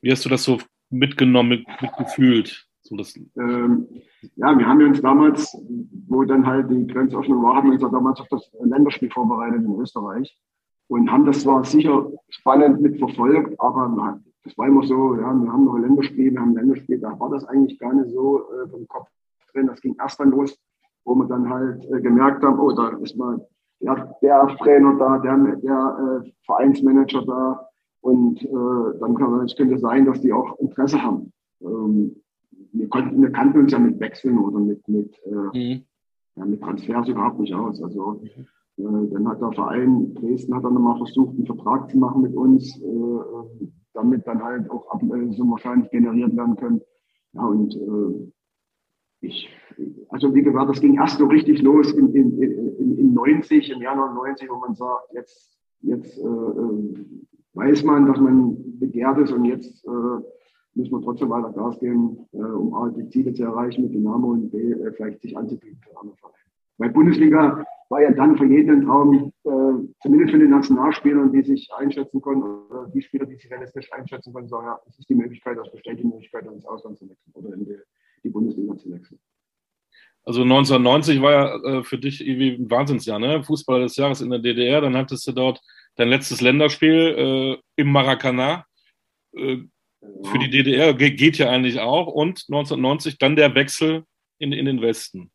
Wie 0.00 0.10
hast 0.10 0.24
du 0.24 0.28
das 0.28 0.42
so 0.42 0.58
mitgenommen, 0.90 1.64
mitgefühlt? 1.80 2.66
So 2.82 2.96
das 2.96 3.16
ähm, 3.16 3.86
ja, 4.34 4.58
wir 4.58 4.66
haben 4.66 4.82
uns 4.82 5.00
damals, 5.00 5.56
wo 6.08 6.24
dann 6.24 6.44
halt 6.44 6.68
die 6.68 6.84
Grenzöffnung 6.88 7.44
war, 7.44 7.54
haben 7.54 7.68
wir 7.68 7.74
uns 7.74 7.82
ja 7.82 7.88
damals 7.90 8.18
auf 8.18 8.28
das 8.28 8.50
Länderspiel 8.60 9.10
vorbereitet 9.10 9.64
in 9.64 9.78
Österreich 9.78 10.36
und 10.88 11.10
haben 11.10 11.24
das 11.24 11.42
zwar 11.42 11.64
sicher 11.64 12.10
spannend 12.28 12.80
mitverfolgt, 12.82 13.54
aber 13.60 14.20
das 14.44 14.58
war 14.58 14.66
immer 14.66 14.82
so, 14.82 15.14
ja, 15.14 15.32
wir 15.32 15.52
haben 15.52 15.64
noch 15.64 15.74
ein 15.74 15.82
Länderspiel, 15.82 16.32
wir 16.32 16.40
haben 16.40 16.50
ein 16.50 16.66
Länderspiel, 16.66 16.98
da 16.98 17.18
war 17.18 17.30
das 17.30 17.44
eigentlich 17.44 17.78
gar 17.78 17.94
nicht 17.94 18.10
so 18.10 18.40
äh, 18.40 18.68
vom 18.68 18.86
Kopf 18.88 19.08
drin. 19.52 19.68
Das 19.68 19.80
ging 19.80 19.96
erst 20.00 20.18
dann 20.18 20.30
los, 20.30 20.58
wo 21.04 21.14
wir 21.14 21.26
dann 21.26 21.48
halt 21.48 21.84
äh, 21.90 22.00
gemerkt 22.00 22.42
haben, 22.42 22.58
oh, 22.58 22.72
da 22.72 22.88
ist 22.98 23.16
mal 23.16 23.46
der, 23.80 24.16
der 24.20 24.56
Trainer 24.58 24.96
da, 24.98 25.18
der, 25.18 25.56
der 25.56 26.22
äh, 26.24 26.32
Vereinsmanager 26.44 27.24
da 27.24 27.68
und 28.00 28.42
äh, 28.42 28.98
dann 28.98 29.14
kann 29.14 29.30
man, 29.30 29.46
es 29.46 29.56
könnte 29.56 29.78
sein, 29.78 30.06
dass 30.06 30.20
die 30.20 30.32
auch 30.32 30.58
Interesse 30.58 31.00
haben. 31.02 31.32
Ähm, 31.60 32.16
wir, 32.72 32.88
konnten, 32.88 33.22
wir 33.22 33.30
kannten 33.30 33.60
uns 33.60 33.72
ja 33.72 33.78
mit 33.78 34.00
Wechseln 34.00 34.38
oder 34.38 34.58
mit, 34.58 34.86
mit, 34.88 35.14
äh, 35.24 35.30
mhm. 35.74 35.82
ja, 36.36 36.44
mit 36.44 36.60
Transfers 36.60 37.08
überhaupt 37.08 37.38
nicht 37.38 37.54
aus. 37.54 37.80
Also 37.80 38.20
mhm. 38.76 39.06
äh, 39.06 39.10
dann 39.12 39.28
hat 39.28 39.40
der 39.40 39.52
Verein 39.52 40.14
Dresden 40.14 40.54
hat 40.54 40.64
dann 40.64 40.74
nochmal 40.74 40.96
versucht, 40.96 41.36
einen 41.36 41.46
Vertrag 41.46 41.90
zu 41.90 41.98
machen 41.98 42.22
mit 42.22 42.34
uns, 42.34 42.80
äh, 42.80 42.86
äh 42.86 43.68
damit 43.94 44.26
dann 44.26 44.42
halt 44.42 44.70
auch 44.70 44.90
Ablösungen 44.90 45.50
wahrscheinlich 45.50 45.90
generiert 45.90 46.36
werden 46.36 46.56
können. 46.56 46.80
Ja, 47.32 47.46
und 47.46 47.74
äh, 47.74 48.32
ich, 49.22 49.48
also 50.08 50.34
wie 50.34 50.42
gesagt, 50.42 50.68
das 50.68 50.80
ging 50.80 50.96
erst 50.96 51.18
so 51.18 51.26
richtig 51.26 51.62
los 51.62 51.92
in, 51.92 52.14
in, 52.14 52.42
in, 52.42 52.98
in 52.98 53.14
90, 53.14 53.70
im 53.70 53.80
Januar 53.80 54.12
90, 54.14 54.50
wo 54.50 54.56
man 54.56 54.74
sagt, 54.74 55.12
jetzt, 55.14 55.58
jetzt 55.80 56.18
äh, 56.18 56.22
äh, 56.22 57.04
weiß 57.54 57.84
man, 57.84 58.06
dass 58.06 58.18
man 58.18 58.78
begehrt 58.78 59.18
ist 59.18 59.32
und 59.32 59.44
jetzt 59.44 59.84
äh, 59.86 59.90
müssen 60.74 60.92
wir 60.92 61.02
trotzdem 61.02 61.30
weiter 61.30 61.52
Gas 61.52 61.78
geben, 61.78 62.26
äh, 62.32 62.38
um 62.38 62.74
A, 62.74 62.90
die 62.90 63.08
Ziele 63.08 63.32
zu 63.32 63.44
erreichen 63.44 63.84
mit 63.84 63.94
Dynamo 63.94 64.32
und 64.32 64.50
B, 64.50 64.72
äh, 64.72 64.92
vielleicht 64.92 65.22
sich 65.22 65.36
anzubieten 65.36 65.78
für 65.82 65.98
andere 65.98 66.16
Vereine. 66.16 66.36
Weil 66.78 66.90
Bundesliga 66.90 67.64
war 67.92 68.00
ja 68.00 68.10
dann 68.10 68.38
für 68.38 68.46
jeden 68.46 68.70
ein 68.70 68.86
Traum, 68.86 69.32
äh, 69.44 70.00
zumindest 70.00 70.32
für 70.32 70.38
die 70.38 70.48
Nationalspieler, 70.48 71.28
die 71.28 71.42
sich 71.42 71.68
einschätzen 71.76 72.22
konnten, 72.22 72.42
oder 72.42 72.88
die 72.88 73.02
Spieler, 73.02 73.26
die 73.26 73.36
sich 73.36 73.50
realistisch 73.50 73.92
einschätzen 73.92 74.32
konnten, 74.32 74.48
sagen, 74.48 74.66
ja, 74.66 74.80
es 74.88 74.98
ist 74.98 75.10
die 75.10 75.14
Möglichkeit, 75.14 75.58
das 75.58 75.70
besteht 75.70 75.98
die 75.98 76.04
Möglichkeit, 76.04 76.46
ins 76.46 76.64
Ausland 76.64 76.98
zu 76.98 77.06
wechseln 77.06 77.32
oder 77.34 77.52
in 77.52 77.66
die, 77.66 77.76
die 78.24 78.30
Bundesliga 78.30 78.74
zu 78.78 78.90
wechseln. 78.90 79.20
Also 80.24 80.40
1990 80.40 81.20
war 81.20 81.32
ja 81.32 81.56
äh, 81.64 81.84
für 81.84 81.98
dich 81.98 82.26
irgendwie 82.26 82.52
ein 82.52 82.70
Wahnsinnsjahr, 82.70 83.18
ne? 83.18 83.42
Fußballer 83.42 83.82
des 83.82 83.96
Jahres 83.96 84.22
in 84.22 84.30
der 84.30 84.38
DDR, 84.38 84.80
dann 84.80 84.96
hattest 84.96 85.26
du 85.26 85.32
dort 85.32 85.60
dein 85.96 86.08
letztes 86.08 86.40
Länderspiel 86.40 87.58
äh, 87.58 87.58
im 87.76 87.92
Maracanã. 87.92 88.64
Äh, 89.34 89.58
für 90.00 90.38
die 90.38 90.48
DDR 90.48 90.94
geht 90.94 91.36
ja 91.36 91.50
eigentlich 91.50 91.78
auch. 91.78 92.06
Und 92.06 92.46
1990 92.48 93.18
dann 93.18 93.36
der 93.36 93.54
Wechsel 93.54 94.04
in, 94.38 94.52
in 94.52 94.64
den 94.64 94.80
Westen. 94.80 95.30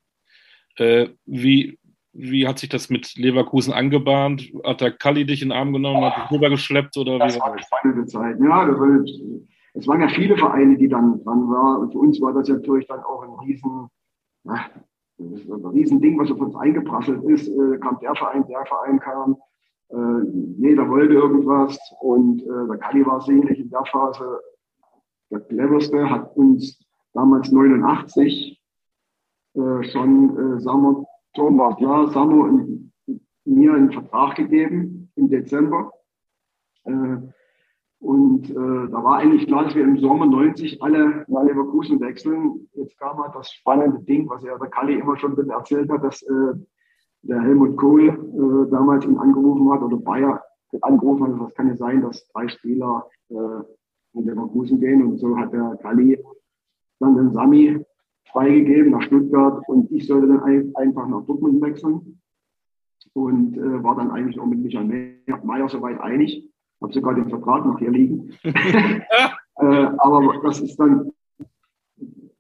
Äh, 0.78 1.10
wie, 1.26 1.78
wie 2.18 2.48
hat 2.48 2.60
sich 2.60 2.70
das 2.70 2.90
mit 2.90 3.16
Leverkusen 3.16 3.74
angebahnt? 3.74 4.52
Hat 4.64 4.82
der 4.82 4.92
Kalli 4.92 5.26
dich 5.26 5.42
in 5.42 5.50
den 5.50 5.58
Arm 5.58 5.74
genommen, 5.74 6.04
hat 6.04 6.18
dich 6.18 6.32
rübergeschleppt? 6.32 6.98
Oder 6.98 7.20
das 7.20 7.40
war 7.40 7.52
eine 7.52 7.62
spannende 7.62 8.06
Zeit. 8.06 8.38
Ja, 8.40 8.66
das 8.66 8.80
war, 8.80 9.06
es 9.74 9.88
waren 9.88 10.02
ja 10.02 10.08
viele 10.10 10.38
Vereine, 10.38 10.78
die 10.78 10.90
dann 10.90 11.24
dran 11.24 11.50
waren. 11.50 11.82
Und 11.84 11.92
für 11.92 12.00
uns 12.00 12.20
war 12.20 12.34
das 12.34 12.50
natürlich 12.50 12.88
dann 12.88 13.02
auch 13.02 13.24
ein 13.24 13.48
riesen, 13.48 13.88
ja, 14.44 14.66
ein 15.20 15.66
Riesending, 15.74 16.20
was 16.20 16.32
auf 16.32 16.40
uns 16.40 16.56
eingeprasselt 16.56 17.24
ist. 17.26 17.48
Äh, 17.48 17.78
kam 17.80 18.00
der 18.02 18.16
Verein, 18.16 18.46
der 18.48 18.66
Verein 18.66 19.00
kam. 19.00 19.38
Äh, 19.90 20.30
jeder 20.58 20.90
wollte 20.90 21.14
irgendwas 21.14 21.80
und 22.02 22.42
äh, 22.42 22.68
der 22.70 22.78
Kalli 22.78 23.06
war 23.06 23.22
sicherlich 23.22 23.60
in 23.60 23.70
der 23.70 23.86
Phase 23.86 24.40
der 25.30 25.42
cleverste 25.42 26.10
hat 26.10 26.36
uns 26.36 26.80
damals 27.14 27.52
89 27.52 28.62
äh, 29.56 29.84
schon, 29.84 30.58
äh, 30.58 30.62
sagen 30.62 30.82
wir, 30.82 31.06
Ja, 31.38 32.08
sagen 32.08 32.88
wir, 33.06 33.16
mir 33.46 33.74
einen 33.74 33.92
Vertrag 33.92 34.36
gegeben 34.36 35.12
im 35.16 35.30
Dezember. 35.30 35.92
Äh, 36.84 37.18
und 38.00 38.50
äh, 38.50 38.54
da 38.54 39.04
war 39.04 39.18
eigentlich 39.18 39.48
klar, 39.48 39.66
dass 39.66 39.76
wir 39.76 39.84
im 39.84 39.98
Sommer 39.98 40.26
90 40.26 40.82
alle 40.82 41.26
nach 41.28 41.44
Leverkusen 41.44 42.00
wechseln. 42.00 42.68
Jetzt 42.74 42.98
kam 43.00 43.18
halt 43.18 43.36
das 43.36 43.52
spannende 43.52 44.00
Ding, 44.04 44.30
was 44.30 44.44
ja 44.44 44.58
der 44.58 44.70
Kalli 44.70 44.96
immer 44.96 45.18
schon 45.18 45.38
erzählt 45.50 45.90
hat, 45.90 46.04
dass 46.04 46.22
äh, 46.24 46.54
der 47.24 47.42
Helmut 47.42 47.78
Kohl 47.78 48.10
äh, 48.10 48.72
damals 48.72 49.06
ihn 49.06 49.18
angerufen 49.18 49.72
hat 49.72 49.82
oder 49.82 49.98
Bayer 49.98 50.44
angerufen 50.82 51.40
hat. 51.40 51.48
Das 51.48 51.56
kann 51.56 51.68
ja 51.68 51.76
sein, 51.76 52.02
dass 52.02 52.28
drei 52.30 52.48
Spieler 52.48 53.08
äh, 53.30 53.34
in 54.14 54.26
Leverkusen 54.26 54.80
gehen. 54.80 55.04
Und 55.04 55.18
so 55.18 55.38
hat 55.38 55.54
der 55.54 55.78
Kali 55.82 56.24
dann 57.00 57.16
den 57.16 57.32
Sami 57.32 57.84
freigegeben 58.38 58.92
nach 58.92 59.02
Stuttgart 59.02 59.68
und 59.68 59.92
ich 59.92 60.06
sollte 60.06 60.28
dann 60.28 60.44
ein, 60.44 60.72
einfach 60.76 61.08
nach 61.08 61.26
Dortmund 61.26 61.62
wechseln 61.62 62.20
und 63.14 63.58
äh, 63.58 63.84
war 63.84 63.96
dann 63.96 64.12
eigentlich 64.12 64.40
auch 64.40 64.46
mit 64.46 64.60
Michael 64.60 65.18
Mayer 65.44 65.70
soweit 65.70 66.00
einig. 66.00 66.48
Habe 66.80 66.94
sogar 66.94 67.16
den 67.16 67.30
Vertrag 67.30 67.66
noch 67.66 67.80
hier 67.80 67.90
liegen. 67.90 68.32
äh, 68.44 69.66
aber 69.98 70.42
das 70.44 70.62
ist 70.62 70.80
dann 70.80 71.12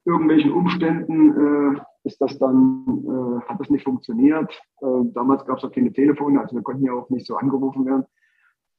irgendwelchen 0.05 0.51
Umständen 0.51 1.75
äh, 1.75 1.79
ist 2.03 2.21
das 2.21 2.37
dann, 2.39 2.85
äh, 2.87 3.49
hat 3.49 3.59
das 3.59 3.69
nicht 3.69 3.83
funktioniert. 3.83 4.51
Äh, 4.81 5.03
damals 5.13 5.45
gab 5.45 5.57
es 5.57 5.63
auch 5.63 5.71
keine 5.71 5.91
Telefone, 5.91 6.39
also 6.39 6.55
wir 6.55 6.63
konnten 6.63 6.85
ja 6.85 6.93
auch 6.93 7.09
nicht 7.09 7.25
so 7.25 7.35
angerufen 7.35 7.85
werden. 7.85 8.05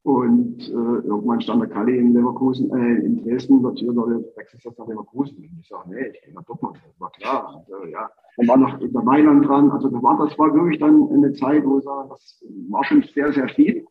Und 0.09 0.67
äh, 0.71 1.07
irgendwann 1.07 1.43
stand 1.43 1.61
der 1.61 1.69
Kalli 1.69 1.99
in 1.99 2.15
Leverkusen, 2.15 2.71
äh, 2.71 3.05
in 3.05 3.23
Dresden, 3.23 3.63
der 3.63 3.75
Tür, 3.75 3.95
wechselt 4.37 4.65
jetzt 4.65 4.79
nach 4.79 4.89
Leverkusen. 4.89 5.37
Und 5.37 5.59
ich 5.61 5.69
sage, 5.69 5.91
nee, 5.91 6.07
ich 6.15 6.23
gehe 6.23 6.33
nach 6.33 6.45
Dortmund. 6.45 6.79
Das 6.83 6.99
war 6.99 7.11
klar. 7.11 7.63
Und, 7.69 7.89
äh, 7.89 7.91
ja. 7.91 8.09
Dann 8.39 8.49
war 8.49 8.57
noch 8.57 8.79
der 8.79 9.03
Mailand 9.03 9.47
dran. 9.47 9.71
Also 9.71 9.91
das 9.91 10.03
war, 10.03 10.17
das 10.17 10.39
war 10.39 10.55
wirklich 10.55 10.79
dann 10.79 11.11
eine 11.13 11.35
Zeit, 11.35 11.63
wo 11.67 11.77
ich 11.77 11.85
sage, 11.85 12.09
das 12.09 12.43
war 12.71 12.85
schon 12.85 13.03
sehr, 13.03 13.35
sehr 13.35 13.51
viel. 13.51 13.85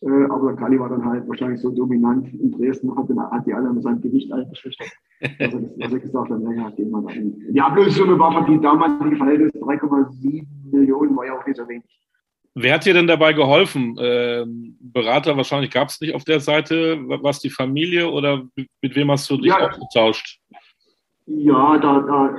Äh, 0.00 0.24
aber 0.28 0.48
der 0.48 0.56
Kali 0.56 0.80
war 0.80 0.88
dann 0.88 1.04
halt 1.04 1.28
wahrscheinlich 1.28 1.60
so 1.60 1.70
dominant 1.70 2.26
in 2.34 2.50
Dresden, 2.50 2.90
hat, 2.96 3.08
hat 3.08 3.46
die 3.46 3.54
alle 3.54 3.72
mit 3.72 3.84
seinem 3.84 4.00
Gewicht 4.00 4.32
eingeschüchtert. 4.32 4.90
Also, 5.38 5.60
dass 5.78 5.92
er 5.92 6.00
gesagt 6.00 6.30
hat, 6.30 6.40
naja, 6.40 6.68
gehen 6.70 6.90
wir 6.90 7.00
da 7.00 7.10
hin. 7.10 7.40
Die 7.48 7.60
Ablössumme 7.60 8.18
war 8.18 8.44
für 8.44 8.50
die 8.50 8.60
damalige 8.60 9.14
Verhältnis 9.14 9.52
3,7 9.52 10.44
Millionen, 10.72 11.16
war 11.16 11.26
ja 11.26 11.38
auch 11.38 11.46
nicht 11.46 11.58
so 11.58 11.68
wenig. 11.68 12.02
Wer 12.54 12.74
hat 12.74 12.84
dir 12.84 12.94
denn 12.94 13.06
dabei 13.06 13.32
geholfen? 13.32 13.96
Ähm, 13.98 14.76
Berater 14.80 15.36
wahrscheinlich 15.36 15.70
gab 15.70 15.88
es 15.88 16.00
nicht 16.00 16.14
auf 16.14 16.24
der 16.24 16.40
Seite. 16.40 16.98
Was 17.06 17.40
die 17.40 17.50
Familie 17.50 18.10
oder 18.10 18.42
mit 18.54 18.94
wem 18.94 19.10
hast 19.10 19.30
du 19.30 19.38
dich 19.38 19.46
ja, 19.46 19.68
ausgetauscht? 19.68 20.38
Ja, 21.26 21.78
da, 21.78 22.00
da, 22.00 22.36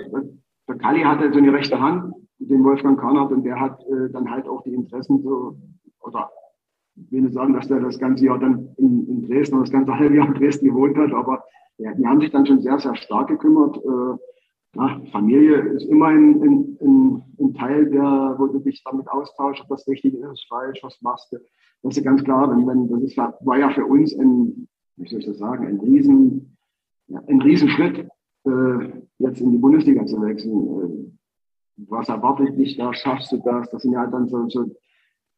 der 0.68 0.76
Kali 0.76 1.02
hatte 1.02 1.32
so 1.32 1.40
eine 1.40 1.52
rechte 1.52 1.80
Hand, 1.80 2.14
den 2.38 2.64
Wolfgang 2.64 3.00
Karnert, 3.00 3.32
und 3.32 3.44
der 3.44 3.60
hat 3.60 3.80
äh, 3.84 4.12
dann 4.12 4.30
halt 4.30 4.48
auch 4.48 4.62
die 4.64 4.74
Interessen 4.74 5.24
so, 5.24 5.58
oder 6.02 6.30
ich 6.96 7.12
will 7.12 7.22
nicht 7.22 7.34
sagen, 7.34 7.54
dass 7.54 7.68
der 7.68 7.80
das 7.80 7.98
ganze 7.98 8.26
Jahr 8.26 8.38
dann 8.38 8.70
in, 8.78 9.08
in 9.08 9.28
Dresden 9.28 9.56
oder 9.56 9.64
das 9.64 9.72
ganze 9.72 9.98
halbe 9.98 10.16
Jahr 10.16 10.28
in 10.28 10.36
Dresden 10.36 10.68
gewohnt 10.68 10.98
hat, 10.98 11.12
aber 11.12 11.44
ja, 11.78 11.92
die 11.94 12.06
haben 12.06 12.22
sich 12.22 12.30
dann 12.30 12.46
schon 12.46 12.62
sehr, 12.62 12.78
sehr 12.78 12.96
stark 12.96 13.30
gekümmert. 13.30 13.78
Äh, 13.78 14.18
na, 14.76 15.02
Familie 15.12 15.58
ist 15.76 15.86
immer 15.86 16.08
ein, 16.08 16.42
ein, 16.42 16.78
ein, 16.82 17.24
ein, 17.40 17.54
Teil, 17.54 17.90
der, 17.90 18.36
wo 18.38 18.48
du 18.48 18.60
dich 18.60 18.84
damit 18.84 19.08
austauschst, 19.08 19.62
ob 19.64 19.70
das 19.70 19.88
richtig 19.88 20.16
ist, 20.16 20.48
falsch, 20.50 20.80
was 20.82 21.00
machst 21.02 21.32
du. 21.32 21.38
Das 21.84 21.96
ist 21.96 22.04
ja 22.04 22.10
ganz 22.10 22.24
klar, 22.24 22.50
wenn, 22.50 22.66
wenn, 22.66 22.90
das 22.90 23.04
ist, 23.04 23.18
war 23.18 23.58
ja 23.58 23.70
für 23.70 23.86
uns 23.86 24.18
ein, 24.18 24.68
wie 24.98 25.08
soll 25.08 25.20
ich 25.20 25.26
das 25.26 25.38
sagen, 25.38 25.68
ein 25.68 25.80
Riesen, 25.80 26.58
ja, 27.08 27.22
ein 27.28 27.42
Riesenschritt, 27.42 28.08
äh, 28.46 29.02
jetzt 29.20 29.42
in 29.42 29.52
die 29.52 29.58
Bundesliga 29.58 30.06
zu 30.06 30.22
wechseln. 30.22 30.68
Äh, 30.82 31.86
was 31.90 32.10
erwartet 32.10 32.58
dich 32.58 32.78
da, 32.78 32.94
schaffst 32.94 33.32
du 33.32 33.38
das? 33.44 33.70
Das 33.70 33.82
sind 33.82 33.94
ja 33.94 34.08
dann 34.08 34.28
so, 34.28 34.48
so 34.50 34.66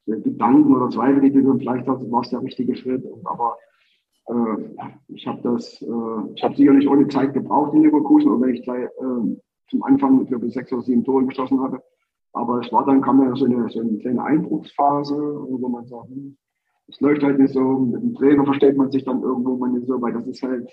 Gedanken 0.05 0.75
oder 0.75 0.89
Zweifel, 0.89 1.21
die 1.21 1.31
du 1.31 1.57
vielleicht 1.57 1.87
hast, 1.87 2.11
war 2.11 2.21
es 2.21 2.29
der 2.29 2.41
richtige 2.41 2.75
Schritt. 2.75 3.03
Aber 3.23 3.57
ich 5.07 5.27
habe 5.27 5.41
das, 5.43 5.81
äh, 5.81 6.33
ich 6.35 6.43
habe 6.43 6.55
sicherlich 6.55 6.87
ohne 6.87 7.07
Zeit 7.07 7.33
gebraucht 7.33 7.73
in 7.73 7.83
Leverkusen, 7.83 8.31
oder 8.31 8.41
wenn 8.41 8.55
ich 8.55 8.63
gleich 8.63 8.85
äh, 8.85 9.37
zum 9.69 9.83
Anfang, 9.83 10.25
glaube 10.25 10.47
ich, 10.47 10.53
sechs 10.53 10.71
oder 10.73 10.81
sieben 10.81 11.03
Tore 11.03 11.25
geschossen 11.25 11.61
hatte. 11.61 11.81
Aber 12.33 12.59
es 12.59 12.71
war 12.71 12.85
dann, 12.85 13.01
kam 13.01 13.21
ja 13.21 13.35
so 13.35 13.45
eine, 13.45 13.69
so 13.69 13.79
eine 13.79 13.97
kleine 13.97 14.23
Eindrucksphase, 14.23 15.15
wo 15.15 15.69
man 15.69 15.85
sagt, 15.85 16.09
hm, 16.09 16.37
es 16.87 16.99
läuft 17.01 17.23
halt 17.23 17.39
nicht 17.39 17.53
so, 17.53 17.61
mit 17.61 18.01
dem 18.01 18.13
Trainer 18.15 18.45
versteht 18.45 18.77
man 18.77 18.91
sich 18.91 19.03
dann 19.03 19.21
irgendwo 19.21 19.57
mal 19.57 19.69
nicht 19.69 19.87
so, 19.87 20.01
weil 20.01 20.13
das 20.13 20.27
ist 20.27 20.43
halt 20.43 20.69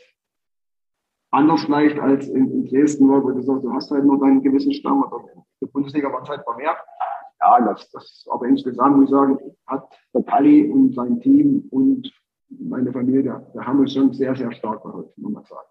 anders 1.31 1.65
vielleicht 1.65 1.99
als 1.99 2.29
in, 2.29 2.51
in 2.51 2.65
Dresden, 2.67 3.09
wo 3.09 3.21
du 3.31 3.41
sagst, 3.43 3.65
du 3.65 3.73
hast 3.73 3.91
halt 3.91 4.05
nur 4.05 4.19
deinen 4.19 4.43
gewissen 4.43 4.73
Stamm, 4.73 5.03
oder 5.03 5.19
in 5.35 5.43
der 5.61 5.67
Bundesliga 5.69 6.13
war 6.13 6.23
es 6.23 6.29
halt 6.29 6.43
vermehrt. 6.43 6.79
Ja, 7.41 7.61
das, 7.65 7.91
das, 7.91 8.27
aber 8.31 8.47
insgesamt 8.47 8.97
muss 8.97 9.05
ich 9.07 9.11
sagen, 9.11 9.39
hat 9.67 9.89
der 10.15 10.23
Kali 10.23 10.71
und 10.71 10.95
sein 10.95 11.21
Team 11.21 11.67
und 11.71 12.13
meine 12.61 12.93
Familie, 12.93 13.23
da 13.55 13.65
haben 13.65 13.81
uns 13.81 13.93
schon 13.93 14.13
sehr, 14.13 14.35
sehr 14.35 14.53
stark 14.53 14.83
geholfen, 14.83 15.13
muss 15.17 15.33
man 15.33 15.45
sagen. 15.45 15.69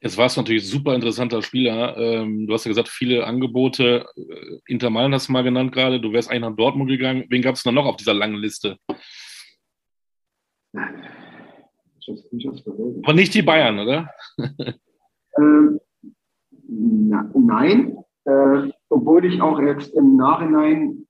Jetzt 0.00 0.18
warst 0.18 0.36
du 0.36 0.42
natürlich 0.42 0.68
super 0.68 0.94
interessanter 0.94 1.40
Spieler. 1.40 1.96
Ähm, 1.96 2.46
du 2.46 2.52
hast 2.52 2.66
ja 2.66 2.68
gesagt, 2.68 2.88
viele 2.88 3.26
Angebote. 3.26 4.04
Äh, 4.16 4.58
Inter 4.66 4.90
Mailand 4.90 5.14
hast 5.14 5.28
du 5.28 5.32
mal 5.32 5.42
genannt 5.42 5.72
gerade. 5.72 5.98
Du 5.98 6.12
wärst 6.12 6.30
eigentlich 6.30 6.42
nach 6.42 6.56
Dortmund 6.56 6.90
gegangen. 6.90 7.24
Wen 7.30 7.40
gab 7.40 7.54
es 7.54 7.64
noch 7.64 7.86
auf 7.86 7.96
dieser 7.96 8.12
langen 8.12 8.36
Liste? 8.36 8.76
Aber 13.02 13.14
nicht 13.14 13.32
die 13.32 13.40
Bayern, 13.40 13.78
oder? 13.78 14.10
ähm, 15.38 15.80
na, 16.68 17.30
nein. 17.34 17.96
Äh, 18.24 18.72
obwohl 18.90 19.24
ich 19.24 19.40
auch 19.40 19.58
jetzt 19.58 19.94
im 19.94 20.16
Nachhinein 20.16 21.06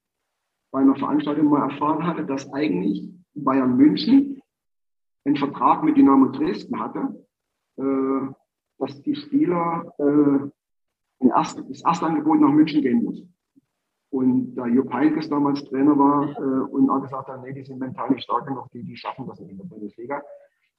bei 0.71 0.81
einer 0.81 0.95
Veranstaltung 0.95 1.47
mal 1.47 1.69
erfahren 1.69 2.07
hatte, 2.07 2.25
dass 2.25 2.53
eigentlich 2.53 3.09
Bayern 3.35 3.77
München 3.77 4.41
einen 5.25 5.37
Vertrag 5.37 5.83
mit 5.83 5.97
Dynamo 5.97 6.27
Dresden 6.27 6.79
hatte, 6.79 7.27
äh, 7.77 8.33
dass 8.79 9.03
die 9.03 9.17
Spieler 9.17 9.93
äh, 9.99 11.29
erst, 11.29 11.59
das 11.69 11.83
Erstangebot 11.83 12.41
nach 12.41 12.53
München 12.53 12.83
gehen 12.83 13.05
muss. 13.05 13.23
Und 14.11 14.55
da 14.55 14.67
Jupp 14.67 14.93
Heynckes 14.93 15.29
damals 15.29 15.65
Trainer 15.65 15.99
war 15.99 16.29
äh, 16.29 16.71
und 16.71 16.89
auch 16.89 17.03
gesagt 17.03 17.29
hat, 17.29 17.43
nee, 17.43 17.53
die 17.53 17.65
sind 17.65 17.81
mental 17.81 18.11
nicht 18.11 18.23
stark 18.23 18.47
genug, 18.47 18.71
die, 18.73 18.85
die 18.85 18.97
schaffen 18.97 19.27
das 19.27 19.41
nicht 19.41 19.51
in 19.51 19.59
der 19.59 19.65
Bundesliga. 19.65 20.23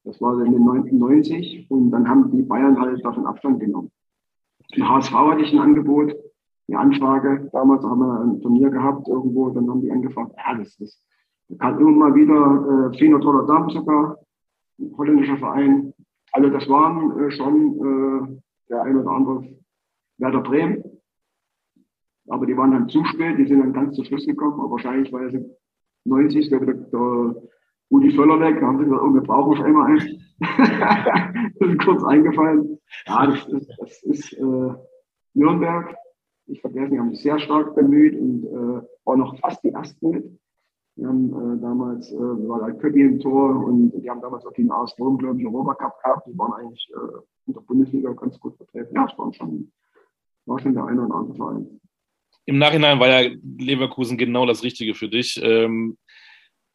Das 0.05 0.21
war 0.21 0.34
in 0.39 0.51
den 0.51 0.62
1990 0.62 1.69
und 1.69 1.91
dann 1.91 2.08
haben 2.08 2.31
die 2.31 2.43
Bayern 2.43 2.79
halt 2.79 3.03
davon 3.03 3.25
Abstand 3.25 3.60
genommen. 3.60 3.91
Im 4.71 4.88
HSV 4.88 5.12
hatte 5.12 5.41
ich 5.41 5.51
ein 5.51 5.60
Angebot, 5.60 6.15
eine 6.67 6.79
Anfrage. 6.79 7.49
Damals 7.51 7.84
haben 7.84 7.99
wir 7.99 8.21
ein 8.21 8.41
Turnier 8.41 8.69
gehabt 8.69 9.08
irgendwo, 9.08 9.49
dann 9.49 9.69
haben 9.69 9.81
die 9.81 9.91
angefragt, 9.91 10.34
ja, 10.38 10.58
das, 10.58 10.77
das 10.77 11.03
kam 11.60 11.79
immer 11.79 11.91
mal 11.91 12.15
wieder 12.15 12.91
äh, 12.93 12.97
Feyenoord 12.97 13.25
Rotterdam 13.25 13.69
sogar, 13.69 14.17
holländischer 14.98 15.38
Verein. 15.38 15.94
Also 16.32 16.50
das 16.50 16.68
waren 16.70 17.20
äh, 17.20 17.32
schon 17.32 17.80
äh, 17.80 18.42
der 18.70 18.84
ein 18.84 18.98
oder 18.98 19.12
andere 19.12 19.56
Werder 20.18 20.42
Bremen. 20.42 20.84
Aber 22.28 22.46
die 22.46 22.58
waren 22.58 22.72
dann 22.72 22.90
zu 22.90 23.04
spät, 23.06 23.38
die 23.38 23.48
sind 23.48 23.60
dann 23.60 23.74
ganz 23.74 23.96
zu 23.96 24.04
Schluss 24.04 24.26
gekommen, 24.26 24.60
aber 24.60 24.72
wahrscheinlich, 24.72 25.14
weil 25.14 25.32
sie 25.32 25.46
90. 26.06 26.50
Der, 26.50 26.60
der 26.60 27.36
Rudi 27.92 28.12
Völler 28.12 28.40
weg, 28.40 28.60
da 28.60 28.68
haben 28.68 28.80
sie 28.80 28.86
gesagt, 28.86 29.04
oh, 29.04 29.14
wir 29.14 29.22
brauchen 29.22 29.58
auf 29.58 29.64
einmal 29.64 29.92
einen. 29.92 30.22
das 31.60 31.70
ist 31.70 31.86
kurz 31.86 32.04
eingefallen. 32.04 32.80
Ja, 33.06 33.28
das 33.28 33.48
ist, 33.48 33.72
das 33.78 34.04
ist 34.04 34.34
äh, 34.34 34.74
Nürnberg. 35.34 35.96
Ich 36.48 36.62
vergesse, 36.62 36.92
die 36.92 37.00
haben 37.00 37.12
sich 37.12 37.22
sehr 37.22 37.40
stark 37.40 37.76
bemüht 37.76 38.20
und 38.20 38.46
äh, 38.46 38.88
war 39.06 39.18
noch 39.18 39.38
fast 39.40 39.64
die 39.64 39.70
ersten 39.70 40.10
mit. 40.10 40.40
Wir 40.97 41.08
haben 41.08 41.27
äh, 41.29 41.62
damals, 41.62 42.12
äh, 42.12 42.17
war 42.17 42.62
halt 42.62 42.79
Köppi 42.79 43.01
im 43.01 43.19
Tor 43.19 43.65
und 43.65 43.91
die 43.91 44.10
haben 44.10 44.21
damals 44.21 44.45
auch 44.45 44.53
den 44.53 44.71
AS 44.71 44.97
Rom, 44.97 45.17
glaube 45.17 45.39
ich, 45.39 45.45
Europa 45.45 45.75
Cup 45.75 46.01
gehabt. 46.01 46.27
Die 46.27 46.38
waren 46.38 46.53
eigentlich 46.53 46.89
äh, 46.93 47.17
in 47.47 47.53
der 47.53 47.62
Bundesliga 47.62 48.13
ganz 48.13 48.39
gut 48.39 48.55
vertreten. 48.55 48.95
Ja, 48.95 49.05
es 49.05 49.17
war 49.17 49.34
schon, 49.34 49.71
war 50.45 50.60
schon 50.60 50.73
der 50.73 50.86
eine 50.86 51.05
oder 51.05 51.15
andere 51.15 51.36
Verein. 51.36 51.81
Im 52.45 52.60
Nachhinein 52.60 52.99
war 52.99 53.10
ja 53.10 53.29
Leverkusen 53.58 54.17
genau 54.17 54.45
das 54.45 54.63
Richtige 54.63 54.93
für 54.93 55.10
dich. 55.10 55.38
Ähm, 55.43 55.97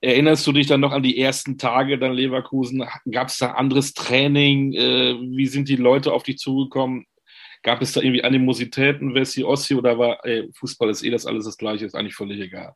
erinnerst 0.03 0.47
du 0.47 0.53
dich 0.53 0.67
dann 0.67 0.81
noch 0.81 0.93
an 0.93 1.03
die 1.03 1.19
ersten 1.19 1.57
Tage 1.57 1.99
dann 1.99 2.13
Leverkusen? 2.13 2.85
Gab 3.11 3.29
es 3.29 3.39
da 3.39 3.53
anderes 3.53 3.95
Training? 3.95 4.75
Äh, 4.75 5.15
wie 5.19 5.47
sind 5.47 5.69
die 5.71 5.77
Leute 5.77 6.13
auf 6.13 6.25
dich 6.25 6.37
zugekommen? 6.37 7.07
Gab 7.63 7.81
es 7.81 7.93
da 7.93 8.03
irgendwie 8.03 8.25
Animositäten, 8.25 9.15
Wessi, 9.15 9.45
Ossi 9.45 9.75
oder 9.75 9.99
war 9.99 10.19
ey, 10.25 10.51
Fußball 10.53 10.91
ist 10.91 11.05
eh 11.05 11.11
das 11.11 11.25
alles 11.25 11.45
das 11.45 11.57
Gleiche, 11.57 11.87
ist 11.87 11.95
eigentlich 11.95 12.15
völlig 12.15 12.41
egal? 12.41 12.75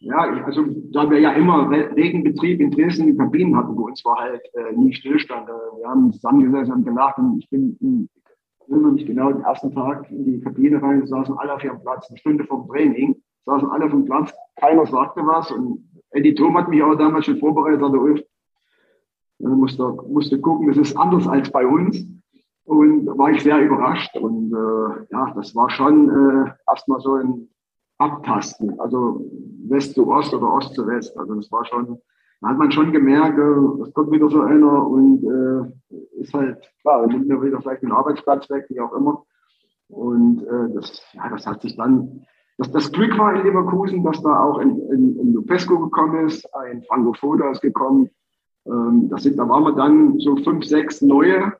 Ja, 0.00 0.44
also 0.44 0.64
da 0.92 1.08
wir 1.10 1.18
ja 1.20 1.32
immer 1.32 1.70
Regenbetrieb 1.70 2.60
in 2.60 2.70
Dresden 2.70 3.08
in 3.08 3.18
Kabinen 3.18 3.56
hatten, 3.56 3.76
wo 3.76 3.86
uns 3.86 4.04
war 4.04 4.16
halt 4.16 4.42
äh, 4.54 4.72
nie 4.76 4.92
Stillstand. 4.92 5.48
Äh, 5.48 5.78
wir 5.78 5.88
haben 5.88 6.12
zusammengesessen 6.12 6.74
und 6.74 6.84
gelacht 6.84 7.18
und 7.18 7.38
ich 7.38 7.48
bin, 7.48 7.76
in, 7.80 8.08
erinnere 8.68 8.92
mich 8.92 9.06
genau, 9.06 9.32
den 9.32 9.42
ersten 9.42 9.72
Tag 9.72 10.10
in 10.10 10.24
die 10.24 10.40
Kabine 10.40 10.82
rein, 10.82 11.06
saßen 11.06 11.36
alle 11.38 11.54
auf 11.54 11.64
ihrem 11.64 11.80
Platz, 11.80 12.08
eine 12.10 12.18
Stunde 12.18 12.44
vom 12.44 12.68
Training, 12.68 13.16
saßen 13.46 13.70
alle 13.70 13.86
auf 13.86 13.92
dem 13.92 14.04
Platz, 14.04 14.34
keiner 14.56 14.86
sagte 14.86 15.22
was 15.26 15.50
und 15.50 15.88
Eddie 16.10 16.34
Thom 16.34 16.56
hat 16.56 16.68
mich 16.68 16.82
auch 16.82 16.94
damals 16.94 17.24
schon 17.24 17.38
vorbereitet, 17.38 17.80
sagte, 17.80 17.98
Ulf, 17.98 18.20
musste, 19.38 19.96
musste 20.08 20.40
gucken, 20.40 20.68
das 20.68 20.76
ist 20.76 20.96
anders 20.96 21.26
als 21.26 21.50
bei 21.50 21.66
uns. 21.66 22.04
Und 22.64 23.06
da 23.06 23.16
war 23.16 23.30
ich 23.30 23.42
sehr 23.42 23.60
überrascht 23.60 24.16
und 24.16 24.52
äh, 24.52 25.06
ja, 25.10 25.32
das 25.36 25.54
war 25.54 25.70
schon 25.70 26.08
äh, 26.08 26.50
erstmal 26.68 27.00
so 27.00 27.14
ein 27.14 27.48
Abtasten, 27.98 28.78
also 28.80 29.24
West 29.68 29.94
zu 29.94 30.10
Ost 30.10 30.34
oder 30.34 30.52
Ost 30.52 30.74
zu 30.74 30.86
West. 30.86 31.16
Also 31.18 31.34
das 31.34 31.50
war 31.50 31.64
schon, 31.64 31.98
da 32.40 32.48
hat 32.48 32.58
man 32.58 32.70
schon 32.70 32.92
gemerkt, 32.92 33.38
äh, 33.38 33.82
es 33.82 33.92
kommt 33.94 34.10
wieder 34.10 34.28
so 34.28 34.40
einer 34.42 34.86
und 34.86 35.24
äh, 35.24 36.20
ist 36.20 36.34
halt, 36.34 36.58
klar, 36.82 37.06
nimmt 37.06 37.28
mir 37.28 37.42
wieder 37.42 37.60
vielleicht 37.60 37.82
den 37.82 37.92
Arbeitsplatz 37.92 38.48
weg, 38.50 38.66
wie 38.68 38.80
auch 38.80 38.92
immer. 38.92 39.24
Und 39.88 40.42
äh, 40.42 40.74
das, 40.74 41.02
ja, 41.12 41.28
das 41.28 41.46
hat 41.46 41.62
sich 41.62 41.76
dann, 41.76 42.26
das, 42.58 42.70
das 42.70 42.92
Glück 42.92 43.16
war 43.18 43.34
in 43.34 43.44
Leverkusen, 43.44 44.02
dass 44.02 44.22
da 44.22 44.42
auch 44.42 44.58
ein, 44.58 44.70
ein, 44.70 45.18
ein 45.20 45.32
Lupesco 45.32 45.78
gekommen 45.78 46.26
ist, 46.26 46.46
ein 46.54 46.82
Franco 46.82 47.12
ist 47.50 47.62
gekommen. 47.62 48.10
Ähm, 48.66 49.08
das 49.08 49.22
sind, 49.22 49.38
da 49.38 49.48
waren 49.48 49.64
wir 49.64 49.72
dann 49.72 50.18
so 50.18 50.36
fünf, 50.36 50.64
sechs 50.64 51.02
neue. 51.02 51.52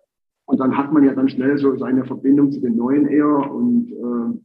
Und 0.47 0.61
dann 0.61 0.77
hat 0.77 0.93
man 0.93 1.05
ja 1.05 1.13
dann 1.13 1.29
schnell 1.29 1.59
so 1.59 1.77
seine 1.77 2.05
Verbindung 2.05 2.53
zu 2.53 2.61
den 2.61 2.77
Neuen 2.77 3.07
eher. 3.07 3.51
Und 3.51 3.91
äh, 3.91 4.39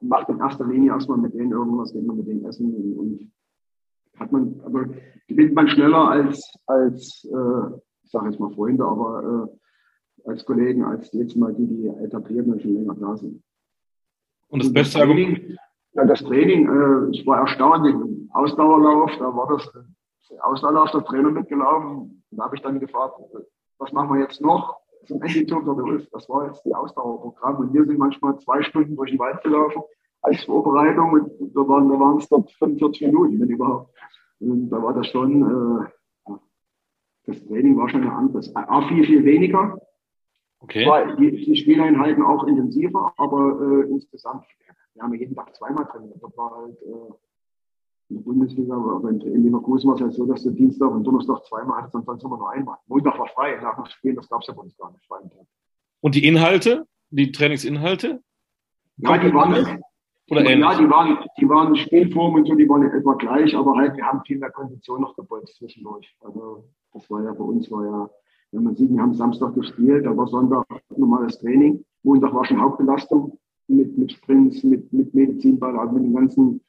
macht 0.00 0.28
in 0.28 0.38
erster 0.38 0.66
Linie 0.66 0.92
erstmal 0.92 1.18
mit 1.18 1.34
denen 1.34 1.52
irgendwas, 1.52 1.92
geht 1.92 2.06
man 2.06 2.16
mit 2.16 2.26
denen 2.26 2.44
essen 2.44 2.74
und, 2.74 2.98
und 2.98 3.32
hat 4.18 4.32
man, 4.32 4.60
aber 4.64 4.86
gewinnt 5.28 5.54
man 5.54 5.68
schneller 5.68 6.08
als, 6.10 6.52
als 6.66 7.24
äh, 7.24 7.76
ich 8.04 8.10
sage 8.10 8.28
jetzt 8.28 8.40
mal 8.40 8.52
Freunde, 8.52 8.84
aber 8.84 9.48
äh, 10.24 10.28
als 10.28 10.44
Kollegen, 10.44 10.84
als 10.84 11.12
jetzt 11.12 11.36
mal 11.36 11.54
die, 11.54 11.66
die 11.66 11.86
etabliert 11.86 12.46
und 12.46 12.60
schon 12.60 12.74
länger 12.74 12.94
da 12.94 13.16
sind. 13.16 13.42
Und 14.48 14.64
das 14.64 14.72
beste 14.72 14.98
Training, 14.98 15.56
ja, 15.92 16.04
das 16.04 16.22
Training, 16.22 16.68
äh, 16.68 17.10
ich 17.10 17.26
war 17.26 17.40
erstaunt, 17.40 17.86
im 17.86 18.28
Ausdauerlauf, 18.32 19.12
da 19.18 19.34
war 19.34 19.48
das 19.48 19.70
Ausdauerlauf 20.42 20.90
der 20.90 21.04
Trainer 21.04 21.30
mitgelaufen. 21.30 22.22
Da 22.30 22.44
habe 22.44 22.56
ich 22.56 22.62
dann 22.62 22.78
gefragt, 22.78 23.14
was 23.78 23.92
machen 23.92 24.14
wir 24.14 24.22
jetzt 24.22 24.40
noch? 24.40 24.79
Zum 25.06 25.22
Endditum 25.22 25.64
der 25.64 25.74
Ulf. 25.74 26.08
Das 26.12 26.28
war 26.28 26.46
jetzt 26.46 26.64
die 26.64 26.74
Ausdauerprogramm. 26.74 27.56
Und 27.56 27.74
wir 27.74 27.84
sind 27.84 27.98
manchmal 27.98 28.38
zwei 28.38 28.62
Stunden 28.62 28.96
durch 28.96 29.10
den 29.10 29.18
Wald 29.18 29.42
gelaufen 29.42 29.82
als 30.22 30.44
Vorbereitung 30.44 31.12
und 31.12 31.54
da 31.54 31.66
waren, 31.66 31.88
da 31.88 31.98
waren 31.98 32.18
es 32.18 32.28
dort 32.28 32.50
45 32.52 33.06
Minuten, 33.06 33.40
wenn 33.40 33.48
überhaupt. 33.48 33.94
Und 34.40 34.70
da 34.70 34.82
war 34.82 34.94
das 34.94 35.06
schon, 35.08 35.86
äh, 36.28 36.34
das 37.26 37.44
Training 37.46 37.76
war 37.76 37.88
schon 37.88 38.02
ein 38.02 38.10
anderes. 38.10 38.54
Auch 38.54 38.88
viel, 38.88 39.04
viel 39.04 39.24
weniger. 39.24 39.80
Okay. 40.60 40.86
War 40.86 41.16
die, 41.16 41.30
die 41.30 41.56
Spieleinheiten 41.56 42.22
auch 42.22 42.44
intensiver, 42.46 43.12
aber 43.16 43.60
äh, 43.62 43.90
insgesamt, 43.90 44.44
wir 44.94 45.02
haben 45.02 45.14
jeden 45.14 45.34
Tag 45.34 45.54
zweimal 45.56 45.86
trainiert. 45.86 46.22
Das 46.22 46.36
war 46.36 46.54
halt 46.54 46.82
äh, 46.82 47.14
in 48.10 48.16
der 48.16 48.22
Bundesliga, 48.22 48.74
aber 48.74 49.08
in, 49.08 49.20
Leverkusen 49.20 49.88
war 49.88 49.94
es 49.94 50.02
halt 50.02 50.12
so, 50.14 50.26
dass 50.26 50.42
du 50.42 50.50
Dienstag 50.50 50.90
und 50.90 51.04
Donnerstag 51.04 51.44
zweimal 51.44 51.78
hattest 51.78 51.94
und 51.94 52.04
sonst 52.04 52.24
immer 52.24 52.36
nur 52.36 52.50
einmal. 52.50 52.76
Montag 52.88 53.18
war 53.18 53.28
frei, 53.28 53.58
nach 53.62 53.76
dem 53.76 53.86
Spiel, 53.86 54.14
das 54.14 54.28
gab 54.28 54.40
es 54.42 54.48
ja 54.48 54.54
bei 54.54 54.62
uns 54.62 54.76
gar 54.76 54.90
nicht. 54.92 55.08
Und 56.00 56.14
die 56.14 56.26
Inhalte, 56.26 56.86
die 57.10 57.30
Trainingsinhalte? 57.30 58.22
Ja, 58.96 59.18
die 59.18 59.32
waren, 59.32 59.82
oder 60.30 60.44
ähnlich? 60.44 60.60
Ja, 60.60 60.78
die 60.78 60.90
waren, 60.90 61.18
die 61.38 61.48
waren 61.48 61.76
Spielform 61.76 62.34
und 62.34 62.46
so, 62.46 62.54
die 62.54 62.68
waren 62.68 62.82
etwa 62.82 63.14
gleich, 63.14 63.54
aber 63.54 63.76
halt, 63.76 63.96
wir 63.96 64.04
haben 64.04 64.22
viel 64.24 64.38
mehr 64.38 64.50
Kondition 64.50 65.00
noch 65.00 65.14
gebolzt 65.16 65.56
zwischendurch. 65.56 66.14
Also, 66.20 66.64
das 66.92 67.08
war 67.10 67.22
ja 67.22 67.32
bei 67.32 67.44
uns, 67.44 67.70
war 67.70 67.84
ja, 67.84 68.10
wenn 68.52 68.64
man 68.64 68.74
sieht, 68.74 68.90
wir 68.90 69.00
haben 69.00 69.14
Samstag 69.14 69.54
gespielt, 69.54 70.04
da 70.04 70.16
war 70.16 70.26
Sonntag 70.26 70.66
normales 70.96 71.38
Training. 71.38 71.84
Montag 72.02 72.34
war 72.34 72.44
schon 72.44 72.60
Hauptbelastung 72.60 73.38
mit, 73.68 73.96
mit 73.96 74.12
Sprints, 74.12 74.64
mit, 74.64 74.92
mit 74.92 75.14
Medizinball, 75.14 75.78
also 75.78 75.94
mit 75.94 76.04
den 76.04 76.14
ganzen 76.14 76.60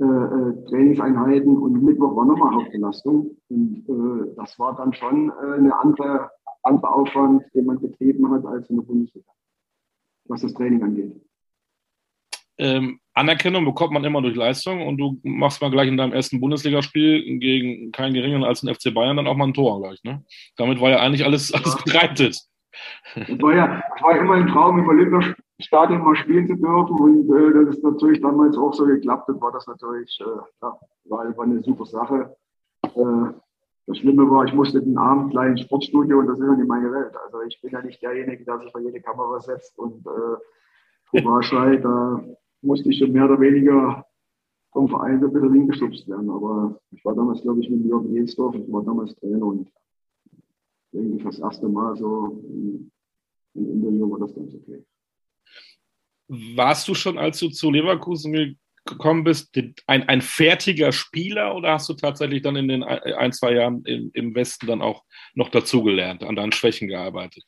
äh, 0.00 0.04
äh, 0.04 0.64
Trainingseinheiten 0.70 1.58
und 1.58 1.82
Mittwoch 1.82 2.16
war 2.16 2.24
nochmal 2.24 2.54
Hauptbelastung. 2.54 3.36
Und 3.50 3.84
äh, 3.86 4.34
das 4.36 4.58
war 4.58 4.74
dann 4.74 4.94
schon 4.94 5.28
äh, 5.28 5.58
eine 5.58 5.78
andere, 5.78 6.30
andere 6.62 6.94
Aufwand, 6.94 7.42
den 7.54 7.66
man 7.66 7.80
betrieben 7.80 8.30
hat 8.30 8.46
als 8.46 8.70
in 8.70 8.76
der 8.76 8.84
Bundesliga, 8.84 9.30
was 10.24 10.40
das 10.40 10.54
Training 10.54 10.82
angeht. 10.82 11.20
Ähm, 12.56 13.00
Anerkennung 13.14 13.64
bekommt 13.66 13.92
man 13.92 14.04
immer 14.04 14.22
durch 14.22 14.36
Leistung 14.36 14.86
und 14.86 14.96
du 14.96 15.18
machst 15.22 15.60
mal 15.60 15.70
gleich 15.70 15.88
in 15.88 15.96
deinem 15.96 16.12
ersten 16.12 16.40
Bundesligaspiel 16.40 17.38
gegen 17.38 17.92
keinen 17.92 18.14
geringeren 18.14 18.44
als 18.44 18.62
den 18.62 18.74
FC 18.74 18.94
Bayern 18.94 19.16
dann 19.16 19.26
auch 19.26 19.36
mal 19.36 19.48
ein 19.48 19.54
Tor 19.54 19.82
gleich. 19.82 20.02
Ne? 20.02 20.24
Damit 20.56 20.80
war 20.80 20.90
ja 20.90 21.00
eigentlich 21.00 21.24
alles, 21.24 21.52
alles 21.52 21.76
bereitet. 21.84 22.38
Das 23.14 23.42
war 23.42 23.54
ja, 23.54 23.82
das 23.92 24.02
war 24.02 24.18
immer 24.18 24.34
ein 24.34 24.46
Traum, 24.46 24.78
im 24.78 24.86
Olympiastadion 25.60 26.02
mal 26.02 26.16
spielen 26.16 26.46
zu 26.46 26.56
dürfen 26.56 26.96
und 26.98 27.30
äh, 27.30 27.64
das 27.64 27.76
ist 27.76 27.84
natürlich 27.84 28.20
damals 28.20 28.56
auch 28.56 28.72
so 28.72 28.86
geklappt 28.86 29.28
hat, 29.28 29.40
war 29.40 29.52
das 29.52 29.66
natürlich, 29.66 30.18
äh, 30.20 30.40
ja, 30.62 30.78
war, 31.04 31.36
war 31.36 31.44
eine 31.44 31.62
super 31.62 31.84
Sache. 31.84 32.34
Äh, 32.82 33.32
das 33.86 33.98
Schlimme 33.98 34.30
war, 34.30 34.44
ich 34.44 34.54
musste 34.54 34.80
den 34.80 34.96
Abend 34.96 35.30
gleich 35.30 35.50
ins 35.50 35.60
Sportstudio 35.62 36.18
und 36.18 36.28
das 36.28 36.38
ist 36.38 36.46
ja 36.46 36.54
nicht 36.54 36.68
meine 36.68 36.90
Welt. 36.92 37.14
Also 37.24 37.42
ich 37.42 37.60
bin 37.60 37.72
ja 37.72 37.82
nicht 37.82 38.00
derjenige, 38.02 38.44
der 38.44 38.58
sich 38.58 38.72
bei 38.72 38.80
jede 38.80 39.00
Kamera 39.00 39.40
setzt 39.40 39.78
und 39.78 40.06
äh, 40.06 41.20
Courage 41.20 41.80
da 41.80 42.22
musste 42.62 42.88
ich 42.88 42.98
schon 42.98 43.12
mehr 43.12 43.24
oder 43.24 43.40
weniger 43.40 44.04
vom 44.72 44.88
Verein 44.88 45.22
ein 45.22 45.32
bisschen 45.32 45.52
hingestupst 45.52 46.08
werden. 46.08 46.30
Aber 46.30 46.78
ich 46.92 47.04
war 47.04 47.14
damals, 47.14 47.42
glaube 47.42 47.60
ich, 47.60 47.70
mit 47.70 47.84
Jürgen 47.84 48.14
Jensdorf, 48.14 48.54
ich 48.54 48.72
war 48.72 48.84
damals 48.84 49.14
Trainer 49.16 49.44
und 49.44 49.68
irgendwie 50.92 51.24
das 51.24 51.38
erste 51.38 51.68
Mal 51.68 51.96
so 51.96 52.40
im 53.54 53.72
Interview 53.72 54.10
war 54.10 54.20
das 54.20 54.34
ganz 54.34 54.54
okay. 54.54 54.84
Warst 56.54 56.86
du 56.86 56.94
schon, 56.94 57.18
als 57.18 57.40
du 57.40 57.48
zu 57.48 57.72
Leverkusen 57.72 58.56
gekommen 58.84 59.24
bist, 59.24 59.58
ein, 59.88 60.08
ein 60.08 60.20
fertiger 60.20 60.92
Spieler 60.92 61.56
oder 61.56 61.72
hast 61.72 61.88
du 61.88 61.94
tatsächlich 61.94 62.42
dann 62.42 62.54
in 62.54 62.68
den 62.68 62.84
ein, 62.84 63.32
zwei 63.32 63.54
Jahren 63.54 63.82
im, 63.84 64.10
im 64.14 64.34
Westen 64.34 64.68
dann 64.68 64.80
auch 64.80 65.02
noch 65.34 65.48
dazugelernt, 65.48 66.22
an 66.22 66.36
deinen 66.36 66.52
Schwächen 66.52 66.86
gearbeitet? 66.86 67.44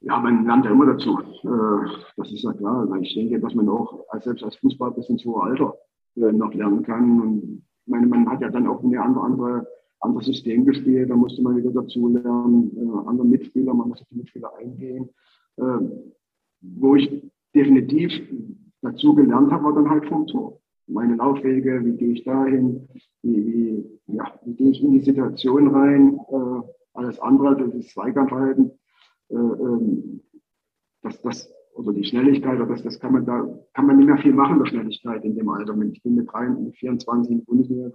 Ja, 0.00 0.18
man 0.18 0.44
lernt 0.44 0.64
ja 0.64 0.70
immer 0.70 0.86
dazu. 0.86 1.18
Äh, 1.18 1.90
das 2.16 2.30
ist 2.30 2.44
ja 2.44 2.52
klar. 2.52 2.80
Also 2.80 2.94
ich 2.96 3.14
denke, 3.14 3.40
dass 3.40 3.54
man 3.54 3.68
auch 3.68 4.04
selbst 4.20 4.44
als 4.44 4.56
Fußball 4.56 4.92
bis 4.92 5.08
ins 5.08 5.24
hohe 5.24 5.42
Alter 5.42 5.74
äh, 6.16 6.32
noch 6.32 6.54
lernen 6.54 6.82
kann. 6.84 7.20
Und 7.20 7.62
ich 7.84 7.90
meine, 7.90 8.06
man 8.06 8.28
hat 8.28 8.40
ja 8.40 8.50
dann 8.50 8.68
auch 8.68 8.84
eine 8.84 9.00
andere, 9.00 9.66
andere 10.00 10.22
System 10.22 10.64
gespielt, 10.64 11.10
da 11.10 11.16
musste 11.16 11.42
man 11.42 11.56
wieder 11.56 11.72
dazu 11.72 12.08
lernen, 12.08 12.70
äh, 12.76 13.08
andere 13.08 13.26
Mitspieler, 13.26 13.74
man 13.74 13.88
musste 13.88 14.04
die 14.10 14.16
Mitspieler 14.16 14.54
eingehen. 14.56 15.08
wo 16.60 16.94
ich 16.94 17.10
definitiv 17.54 18.12
dazu 18.82 19.14
gelernt 19.14 19.52
habe, 19.52 19.64
war 19.64 19.74
dann 19.74 19.90
halt 19.90 20.06
vom 20.06 20.26
Tor. 20.26 20.60
Meine 20.86 21.16
Laufwege, 21.16 21.84
wie 21.84 21.96
gehe 21.96 22.12
ich 22.12 22.24
dahin, 22.24 22.88
wie, 23.22 23.46
wie, 23.46 24.14
ja, 24.14 24.32
wie 24.44 24.54
gehe 24.54 24.70
ich 24.70 24.82
in 24.82 24.92
die 24.92 25.00
Situation 25.00 25.68
rein, 25.68 26.18
alles 26.94 27.20
andere, 27.20 27.56
das 27.56 27.74
ist 27.74 27.90
Zweikampfverhalten 27.90 28.72
äh, 29.30 29.34
ähm, 29.34 30.20
das, 31.02 31.20
das, 31.22 31.52
oder 31.74 31.92
die 31.92 32.04
Schnelligkeit, 32.04 32.58
das, 32.68 32.82
das 32.82 32.98
kann 32.98 33.12
man 33.12 33.26
da, 33.26 33.46
kann 33.74 33.86
man 33.86 33.98
nicht 33.98 34.06
mehr 34.06 34.18
viel 34.18 34.32
machen, 34.32 34.58
der 34.58 34.66
Schnelligkeit 34.66 35.24
in 35.24 35.36
dem 35.36 35.48
Alter. 35.48 35.76
Ich 35.92 36.02
bin 36.02 36.16
mit 36.16 36.32
23, 36.32 36.78
24 36.78 37.32
in 37.32 37.44
Bundesliga. 37.44 37.90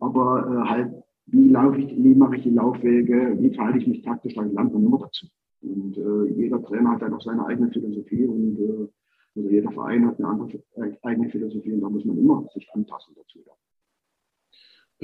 Aber 0.00 0.64
äh, 0.64 0.68
halt, 0.68 0.92
wie 1.26 1.48
laufe 1.48 1.78
ich, 1.78 1.90
wie 1.96 2.14
mache 2.14 2.36
ich 2.36 2.42
die 2.42 2.50
Laufwege, 2.50 3.36
wie 3.38 3.54
verhalte 3.54 3.78
ich 3.78 3.86
mich 3.86 4.02
taktisch, 4.02 4.34
da 4.34 4.42
lernt 4.42 4.72
man 4.72 4.84
immer 4.84 4.98
dazu. 4.98 5.26
Und 5.66 5.96
äh, 5.96 6.34
jeder 6.34 6.62
Trainer 6.62 6.92
hat 6.92 7.02
dann 7.02 7.14
auch 7.14 7.22
seine 7.22 7.46
eigene 7.46 7.70
Philosophie 7.70 8.24
und 8.26 8.58
äh, 8.58 8.88
also 9.36 9.50
jeder 9.50 9.70
Verein 9.72 10.06
hat 10.06 10.18
eine 10.18 10.28
andere 10.28 10.62
äh, 10.76 10.96
eigene 11.02 11.28
Philosophie 11.28 11.72
und 11.72 11.80
da 11.80 11.90
muss 11.90 12.04
man 12.04 12.16
immer 12.16 12.48
sich 12.54 12.68
anpassen 12.72 13.14
dazu. 13.16 13.40
Ja. 13.46 13.52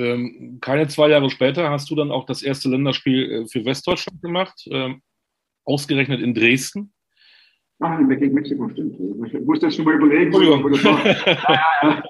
Ähm, 0.05 0.59
keine 0.61 0.89
zwei 0.89 1.09
Jahre 1.09 1.29
später 1.29 1.69
hast 1.69 1.91
du 1.91 1.95
dann 1.95 2.11
auch 2.11 2.25
das 2.25 2.43
erste 2.43 2.71
Länderspiel 2.71 3.31
äh, 3.31 3.47
für 3.47 3.65
Westdeutschland 3.65 4.23
gemacht. 4.23 4.67
Ähm, 4.71 5.03
ausgerechnet 5.65 6.21
in 6.21 6.35
Dresden. 6.35 6.93
Ah, 7.79 8.01
gegen 8.01 8.35
Mexiko, 8.35 8.69
stimmt. 8.69 8.97
Ich 9.27 9.41
muss 9.45 9.61
das 9.61 9.75
schon 9.75 9.85
mal 9.85 9.95
überlegen. 9.95 10.33
War. 10.33 12.03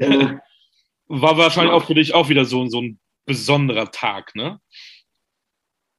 ja, 0.00 0.10
ja. 0.10 0.40
war 1.08 1.36
wahrscheinlich 1.36 1.72
auch 1.72 1.84
für 1.84 1.94
dich 1.94 2.14
auch 2.14 2.28
wieder 2.28 2.44
so, 2.44 2.66
so 2.68 2.80
ein 2.80 2.98
besonderer 3.26 3.90
Tag, 3.90 4.34
ne? 4.34 4.60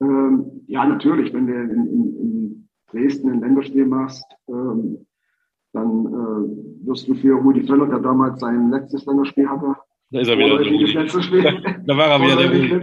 Ähm, 0.02 0.64
ja, 0.68 0.86
natürlich. 0.86 1.34
Wenn 1.34 1.48
du 1.48 1.54
in, 1.54 1.70
in, 1.70 2.18
in, 2.18 2.70
Dresden 2.92 3.32
ein 3.32 3.40
Länderspiel 3.40 3.86
machst, 3.86 4.26
ähm, 4.50 5.06
dann 5.72 6.06
äh, 6.06 6.88
wirst 6.88 7.08
du 7.08 7.14
für 7.16 7.36
Rudi 7.36 7.64
Völler, 7.64 7.88
der 7.88 8.00
damals 8.00 8.42
sein 8.42 8.70
letztes 8.70 9.06
Länderspiel 9.06 9.48
hatte, 9.48 9.76
da 10.12 10.20
ist 10.20 10.28
er 10.28 10.38
wieder. 10.38 10.58
Das 10.58 10.94
letzte 10.94 11.24
Spiel. 11.24 11.44
Da, 11.86 11.98
war 11.98 12.08
er 12.08 12.22
wieder. 12.22 12.80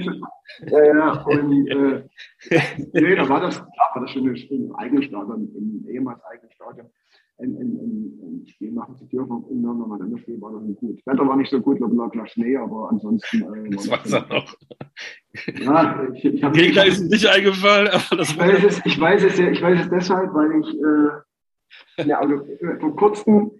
Der 0.67 0.85
ja, 0.87 0.95
ja. 0.95 1.23
Und 1.25 1.69
äh, 1.69 2.03
nee, 2.95 3.15
da 3.15 3.29
war 3.29 3.41
das, 3.41 3.57
klar, 3.57 3.91
war 3.95 4.03
das 4.03 4.11
schon 4.11 4.27
ein 4.27 4.75
eigenes 4.77 5.05
Stadion, 5.05 5.49
im 5.55 5.87
ehemals 5.89 6.25
eigenen 6.25 6.51
Stadion. 6.51 6.87
Ein, 7.41 7.57
ein, 7.57 7.79
ein, 7.79 8.43
ein 8.43 8.47
Spiel 8.47 8.73
machen 8.73 8.97
zu 8.97 9.05
dürfen 9.05 9.45
und 9.45 9.63
dann 9.63 9.79
nochmal 9.79 10.03
ein 10.03 10.19
Spiel 10.19 10.41
war 10.41 10.53
das 10.53 10.63
nicht 10.63 10.81
gut. 10.81 10.99
Das 10.99 11.15
Wetter 11.15 11.29
war 11.29 11.37
nicht 11.37 11.51
so 11.51 11.61
gut, 11.61 11.79
lag, 11.79 12.15
lag 12.15 12.27
Schnee, 12.29 12.57
aber 12.57 12.91
ansonsten. 12.91 13.43
Äh, 13.43 13.71
das 13.71 13.89
weiß 13.89 14.13
er 14.13 14.27
noch. 14.29 14.57
Ja, 15.61 16.09
ich, 16.13 16.25
ich 16.25 16.53
Gegner 16.53 16.87
ist 16.87 17.09
nicht 17.09 17.27
eingefallen, 17.27 17.89
aber 17.89 18.17
das 18.17 18.31
ich 18.31 18.39
weiß, 18.39 18.65
es, 18.65 18.81
ich 18.85 19.01
weiß 19.01 19.23
es, 19.23 19.39
ich 19.39 19.63
weiß 19.63 19.81
es 19.83 19.89
deshalb, 19.89 20.35
weil 20.35 20.61
ich 20.61 20.75
äh, 20.75 22.05
ja, 22.07 22.19
also, 22.21 22.45
vor 22.81 22.97
kurzem 22.97 23.53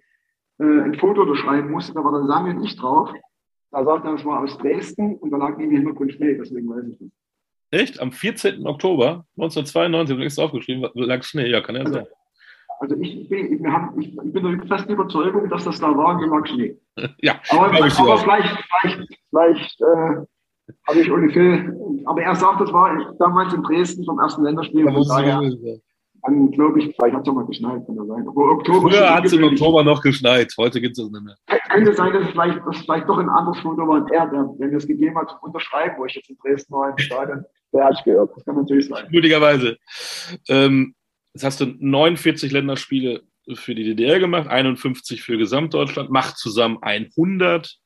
äh, 0.59 0.63
ein 0.63 0.95
Foto 0.95 1.21
unterschreiben 1.21 1.71
musste, 1.71 1.93
da 1.93 2.03
war 2.03 2.11
der 2.11 2.27
Samuel 2.27 2.55
nicht 2.55 2.81
drauf. 2.81 3.11
Da 3.71 3.83
sagt 3.83 4.05
er, 4.05 4.15
es 4.15 4.25
war 4.25 4.41
aus 4.41 4.57
Dresden 4.57 5.15
und 5.17 5.29
da 5.31 5.37
lag 5.37 5.57
neben 5.57 5.71
im 5.71 5.77
Hintergrund 5.77 6.13
Schnee, 6.13 6.35
deswegen 6.35 6.69
weiß 6.69 6.85
ich 6.91 6.99
nicht. 6.99 7.13
Echt? 7.71 7.99
Am 7.99 8.11
14. 8.11 8.65
Oktober 8.65 9.25
1992, 9.37 10.13
habe 10.13 10.21
ich 10.21 10.25
extra 10.25 10.43
aufgeschrieben, 10.43 10.89
lag 10.95 11.23
Schnee, 11.23 11.47
ja, 11.47 11.61
kann 11.61 11.75
ja 11.75 11.81
also, 11.81 11.93
sein. 11.93 12.07
Also 12.79 12.95
ich 12.95 13.27
bin, 13.27 13.61
wir 13.61 13.71
haben, 13.71 13.99
ich, 13.99 14.07
ich 14.07 14.33
bin 14.33 14.43
der 14.43 14.67
festen 14.67 14.93
Überzeugung, 14.93 15.49
dass 15.49 15.65
das 15.65 15.79
da 15.79 15.95
war 15.95 16.17
und 16.17 16.29
lag 16.29 16.47
Schnee. 16.47 16.77
ja, 17.21 17.39
aber, 17.49 17.67
aber 17.67 17.89
vielleicht, 17.89 18.47
vielleicht, 18.81 19.19
vielleicht 19.29 19.81
äh, 19.81 20.25
habe 20.87 20.99
ich 21.01 21.11
ohne 21.11 21.29
Phil, 21.29 21.77
aber 22.05 22.21
er 22.21 22.35
sagt, 22.35 22.61
das 22.61 22.71
war 22.71 23.15
damals 23.19 23.53
in 23.53 23.63
Dresden 23.63 24.05
vom 24.05 24.19
ersten 24.19 24.43
Länderspiel. 24.43 24.85
Da 24.85 24.91
daher, 24.91 25.41
dann 26.21 26.51
glaube 26.51 26.79
ich, 26.79 26.95
vielleicht 26.95 27.15
hat 27.15 27.23
es 27.23 27.29
auch 27.29 27.33
mal 27.33 27.45
geschneit, 27.45 27.85
kann 27.85 27.95
das 27.97 28.07
sein. 28.07 28.27
Aber 28.27 28.51
Oktober 28.51 28.89
Früher 28.89 29.13
hat 29.13 29.25
es 29.25 29.33
im 29.33 29.43
Oktober 29.43 29.83
noch 29.83 30.01
geschneit, 30.01 30.53
heute 30.57 30.79
gibt 30.79 30.97
es 30.97 31.03
nicht 31.03 31.23
mehr. 31.23 31.35
Könnte 31.69 31.93
sein, 31.93 32.13
dass 32.13 32.23
es 32.23 32.29
vielleicht, 32.29 32.65
dass 32.65 32.77
vielleicht 32.77 33.09
doch 33.09 33.17
ein 33.17 33.29
anderes 33.29 33.59
Foto 33.59 33.87
war 33.87 34.01
und 34.01 34.11
er, 34.11 34.27
der, 34.27 34.43
der 34.57 34.67
mir 34.67 34.77
es 34.77 34.87
gegeben 34.87 35.17
hat, 35.17 35.29
zum 35.29 35.39
Unterschreiben, 35.41 35.95
wo 35.97 36.05
ich 36.05 36.15
jetzt 36.15 36.29
in 36.29 36.37
Dresden 36.37 36.73
war, 36.73 36.91
im 36.91 36.97
Stadion, 36.97 37.43
der 37.73 37.85
hat 37.85 37.93
es 37.93 38.03
gehört. 38.03 38.31
Das 38.35 38.45
kann 38.45 38.55
natürlich 38.55 38.87
sein. 38.87 39.05
Möglicherweise. 39.09 39.77
Ähm, 40.47 40.95
jetzt 41.39 41.45
hast 41.45 41.61
du 41.61 41.73
49 41.79 42.51
Länderspiele 42.51 43.23
für 43.53 43.73
die 43.73 43.83
DDR 43.83 44.19
gemacht, 44.19 44.47
51 44.47 45.21
für 45.21 45.37
Gesamtdeutschland, 45.37 46.09
macht 46.09 46.37
zusammen 46.37 46.79
100. 46.81 47.79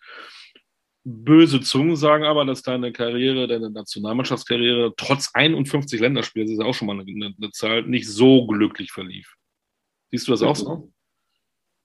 Böse 1.06 1.62
Zungen 1.62 1.96
sagen 1.96 2.24
aber, 2.24 2.46
dass 2.46 2.64
deine 2.64 2.92
Karriere, 2.92 3.48
deine 3.48 3.70
Nationalmannschaftskarriere 3.70 4.94
trotz 4.98 5.30
51 5.34 6.00
Länderspielen, 6.00 6.48
das 6.48 6.54
ist 6.54 6.62
ja 6.62 6.66
auch 6.66 6.74
schon 6.74 6.88
mal 6.88 7.00
eine, 7.00 7.36
eine, 7.38 7.52
Zahl, 7.52 7.84
nicht 7.84 8.08
so 8.08 8.48
glücklich 8.48 8.92
verlief. 8.92 9.36
Siehst 10.10 10.28
du 10.28 10.32
das 10.32 10.42
auch 10.42 10.56
so? 10.56 10.92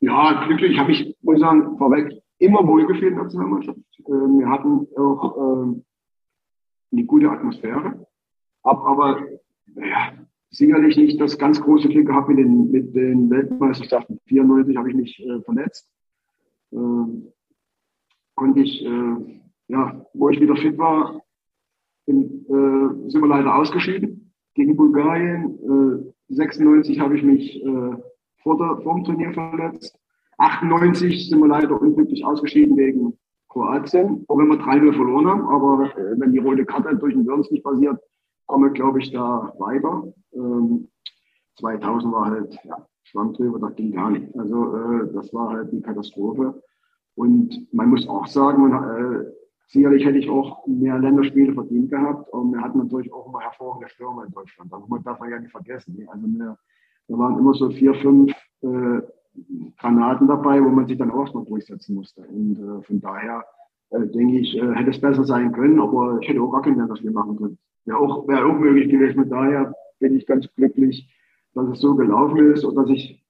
Ja, 0.00 0.46
glücklich 0.46 0.78
habe 0.78 0.92
ich, 0.92 1.16
muss 1.20 1.34
ich 1.34 1.40
sagen, 1.40 1.76
vorweg 1.76 2.22
immer 2.38 2.66
wohlgefühlt 2.66 3.10
in 3.10 3.14
der 3.16 3.24
Nationalmannschaft. 3.24 3.78
Ähm, 4.06 4.38
wir 4.38 4.48
hatten 4.48 4.86
auch 4.96 5.36
ähm, 5.36 5.84
eine 6.92 7.04
gute 7.04 7.28
Atmosphäre, 7.28 8.06
aber 8.62 9.26
ja, 9.74 10.12
sicherlich 10.50 10.96
nicht 10.96 11.20
das 11.20 11.38
ganz 11.38 11.60
große 11.60 11.88
Glück 11.88 12.06
gehabt 12.06 12.28
mit 12.28 12.38
den, 12.38 12.70
mit 12.70 12.94
den 12.94 13.30
Weltmeisterschaften. 13.30 14.18
94 14.26 14.76
habe 14.76 14.90
ich 14.90 14.96
mich 14.96 15.20
äh, 15.20 15.40
verletzt. 15.42 15.90
Ähm, 16.72 17.32
konnte 18.34 18.60
ich 18.60 18.84
äh, 18.84 19.38
ja, 19.68 20.04
wo 20.14 20.30
ich 20.30 20.40
wieder 20.40 20.56
fit 20.56 20.76
war, 20.78 21.22
in, 22.06 22.44
äh, 22.46 23.10
sind 23.10 23.20
wir 23.20 23.28
leider 23.28 23.54
ausgeschieden 23.54 24.32
gegen 24.54 24.76
Bulgarien. 24.76 26.08
Äh, 26.28 26.34
96 26.34 26.98
habe 27.00 27.16
ich 27.16 27.22
mich 27.22 27.62
äh, 27.62 27.96
vor, 28.42 28.58
der, 28.58 28.82
vor 28.82 28.96
dem 28.96 29.04
Turnier 29.04 29.32
verletzt. 29.32 29.98
98 30.38 31.28
sind 31.28 31.38
wir 31.38 31.48
leider 31.48 31.80
unglücklich 31.80 32.24
ausgeschieden 32.24 32.76
wegen 32.76 33.18
Kroatien, 33.48 34.24
auch 34.28 34.38
wenn 34.38 34.48
wir 34.48 34.58
3-0 34.58 34.94
verloren 34.94 35.26
haben. 35.26 35.42
Aber 35.42 35.96
äh, 35.96 36.18
wenn 36.18 36.32
die 36.32 36.38
rote 36.38 36.64
Karte 36.64 36.96
durch 36.96 37.14
den 37.14 37.26
Wörns 37.26 37.50
nicht 37.50 37.64
passiert, 37.64 38.00
kommen 38.48 38.64
wir, 38.64 38.72
glaube 38.72 38.98
ich, 38.98 39.12
da 39.12 39.52
weiter. 39.58 40.12
Ähm, 40.32 40.88
2000 41.60 42.12
war 42.12 42.26
halt, 42.26 42.58
ja, 42.64 42.86
Schwamm 43.04 43.32
drüber, 43.34 43.58
das 43.60 43.76
ging 43.76 43.92
gar 43.92 44.10
nicht. 44.10 44.36
Also 44.36 44.76
äh, 44.76 45.12
das 45.12 45.32
war 45.32 45.50
halt 45.50 45.70
eine 45.70 45.80
Katastrophe. 45.80 46.60
Und 47.14 47.72
man 47.72 47.90
muss 47.90 48.08
auch 48.08 48.26
sagen, 48.26 48.68
man, 48.68 49.22
äh, 49.22 49.24
sicherlich 49.66 50.04
hätte 50.04 50.18
ich 50.18 50.28
auch 50.28 50.66
mehr 50.66 50.98
Länderspiele 50.98 51.52
verdient 51.52 51.90
gehabt. 51.90 52.32
Und 52.32 52.52
wir 52.52 52.60
hatten 52.60 52.78
natürlich 52.78 53.12
auch 53.12 53.26
immer 53.28 53.40
hervorragende 53.40 53.88
Stürmer 53.90 54.24
in 54.24 54.32
Deutschland. 54.32 54.72
Das 54.72 55.02
darf 55.04 55.20
man 55.20 55.30
ja 55.30 55.38
nicht 55.38 55.52
vergessen. 55.52 56.06
Also 56.08 56.26
wir, 56.26 56.58
wir 57.06 57.18
waren 57.18 57.38
immer 57.38 57.54
so 57.54 57.70
vier, 57.70 57.94
fünf 57.94 58.32
äh, 58.62 59.00
Granaten 59.78 60.26
dabei, 60.26 60.62
wo 60.62 60.68
man 60.68 60.86
sich 60.86 60.98
dann 60.98 61.10
auch 61.10 61.20
erstmal 61.20 61.44
durchsetzen 61.44 61.94
musste. 61.94 62.22
Und 62.22 62.58
äh, 62.58 62.82
von 62.82 63.00
daher 63.00 63.44
äh, 63.90 64.06
denke 64.06 64.38
ich, 64.38 64.56
äh, 64.56 64.74
hätte 64.74 64.90
es 64.90 65.00
besser 65.00 65.24
sein 65.24 65.52
können, 65.52 65.80
aber 65.80 66.18
ich 66.20 66.28
hätte 66.28 66.40
auch 66.40 66.50
gar 66.50 66.62
kein 66.62 66.76
Länderspiel 66.76 67.10
machen 67.10 67.36
können. 67.36 67.58
Wäre 67.88 67.98
auch, 67.98 68.28
wäre 68.28 68.44
auch 68.44 68.58
möglich 68.58 68.90
gewesen. 68.90 69.14
Von 69.14 69.30
daher 69.30 69.74
bin 69.98 70.16
ich 70.16 70.26
ganz 70.26 70.46
glücklich, 70.54 71.08
dass 71.54 71.68
es 71.68 71.80
so 71.80 71.94
gelaufen 71.94 72.52
ist 72.52 72.64
und 72.64 72.76
dass 72.76 72.90
ich 72.90 73.24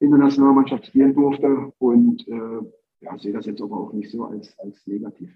in 0.00 0.10
der 0.10 0.18
Nationalmannschaft 0.18 0.86
spielen 0.86 1.14
durfte 1.14 1.72
und 1.78 2.26
äh, 2.26 2.60
ja, 3.00 3.18
sehe 3.18 3.32
das 3.32 3.46
jetzt 3.46 3.60
aber 3.60 3.76
auch 3.76 3.92
nicht 3.92 4.10
so 4.10 4.24
als, 4.24 4.58
als 4.58 4.86
negativ. 4.86 5.30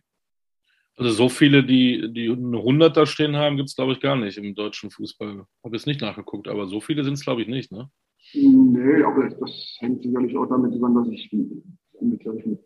Also 0.96 1.10
so 1.10 1.28
viele, 1.28 1.64
die, 1.64 2.12
die 2.12 2.30
eine 2.30 2.62
Hunderter 2.62 3.06
stehen 3.06 3.36
haben, 3.36 3.56
gibt 3.56 3.68
es, 3.68 3.76
glaube 3.76 3.92
ich, 3.92 4.00
gar 4.00 4.16
nicht 4.16 4.38
im 4.38 4.54
deutschen 4.54 4.90
Fußball. 4.90 5.44
Habe 5.64 5.76
jetzt 5.76 5.86
nicht 5.86 6.00
nachgeguckt, 6.00 6.48
aber 6.48 6.66
so 6.66 6.80
viele 6.80 7.04
sind 7.04 7.14
es, 7.14 7.24
glaube 7.24 7.42
ich, 7.42 7.48
nicht, 7.48 7.72
ne? 7.72 7.90
Nee, 8.34 9.02
aber 9.02 9.28
das, 9.28 9.38
das, 9.38 9.76
hängt 9.80 10.02
sicherlich 10.02 10.36
auch 10.36 10.46
damit 10.46 10.72
zusammen, 10.72 11.04
dass 11.04 11.12
ich 11.12 11.30
mit, 12.00 12.20
glaube 12.20 12.38
ich, 12.38 12.46
mit 12.46 12.60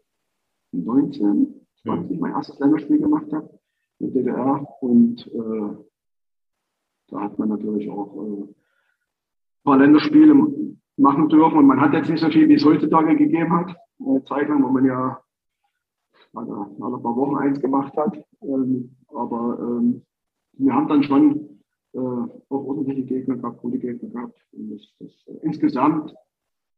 19, 0.72 1.54
20 1.82 2.16
mhm. 2.16 2.20
mein 2.20 2.32
erstes 2.32 2.58
Länderspiel 2.58 2.98
gemacht 2.98 3.32
habe 3.32 3.58
mit 3.98 4.14
DDR 4.14 4.66
und 4.80 5.26
äh, 5.28 5.76
da 7.08 7.20
hat 7.20 7.38
man 7.38 7.48
natürlich 7.48 7.90
auch 7.90 8.16
äh, 8.16 8.42
ein 8.42 8.54
paar 9.64 9.78
Länderspiele 9.78 10.34
machen 10.96 11.28
dürfen. 11.28 11.58
Und 11.58 11.66
man 11.66 11.80
hat 11.80 11.92
jetzt 11.92 12.10
nicht 12.10 12.20
so 12.20 12.28
viel, 12.28 12.48
wie 12.48 12.54
es 12.54 12.64
heutzutage 12.64 13.16
gegeben 13.16 13.52
hat. 13.52 13.76
Eine 13.98 14.22
Zeit 14.24 14.48
lang, 14.48 14.62
wo 14.62 14.68
man 14.68 14.84
ja 14.84 15.20
alle, 16.34 16.66
alle 16.80 16.98
paar 16.98 17.16
Wochen 17.16 17.36
eins 17.36 17.60
gemacht 17.60 17.96
hat. 17.96 18.22
Ähm, 18.42 18.96
aber 19.08 19.58
ähm, 19.60 20.02
wir 20.52 20.74
haben 20.74 20.88
dann 20.88 21.02
schon 21.02 21.60
äh, 21.92 21.98
auch 21.98 22.30
ordentliche 22.48 23.04
Gegner 23.04 23.36
gehabt, 23.36 23.60
gute 23.60 23.78
Gegner 23.78 24.08
gehabt. 24.08 24.38
Und 24.52 24.70
das, 24.70 24.82
das, 25.00 25.10
äh, 25.26 25.38
insgesamt, 25.42 26.14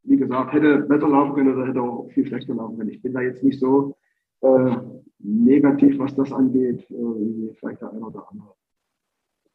wie 0.04 0.16
gesagt, 0.16 0.52
hätte 0.52 0.78
besser 0.82 1.08
laufen 1.08 1.34
können 1.34 1.54
oder 1.54 1.66
hätte 1.66 1.82
auch 1.82 2.08
viel 2.10 2.26
schlechter 2.26 2.54
laufen 2.54 2.78
können. 2.78 2.90
Ich 2.90 3.02
bin 3.02 3.12
da 3.12 3.20
jetzt 3.20 3.42
nicht 3.42 3.58
so 3.58 3.96
äh, 4.40 4.76
negativ, 5.18 5.98
was 5.98 6.14
das 6.14 6.32
angeht, 6.32 6.88
äh, 6.90 6.94
wie 6.94 7.52
vielleicht 7.58 7.82
der 7.82 7.92
eine 7.92 8.06
oder 8.06 8.30
andere. 8.30 8.57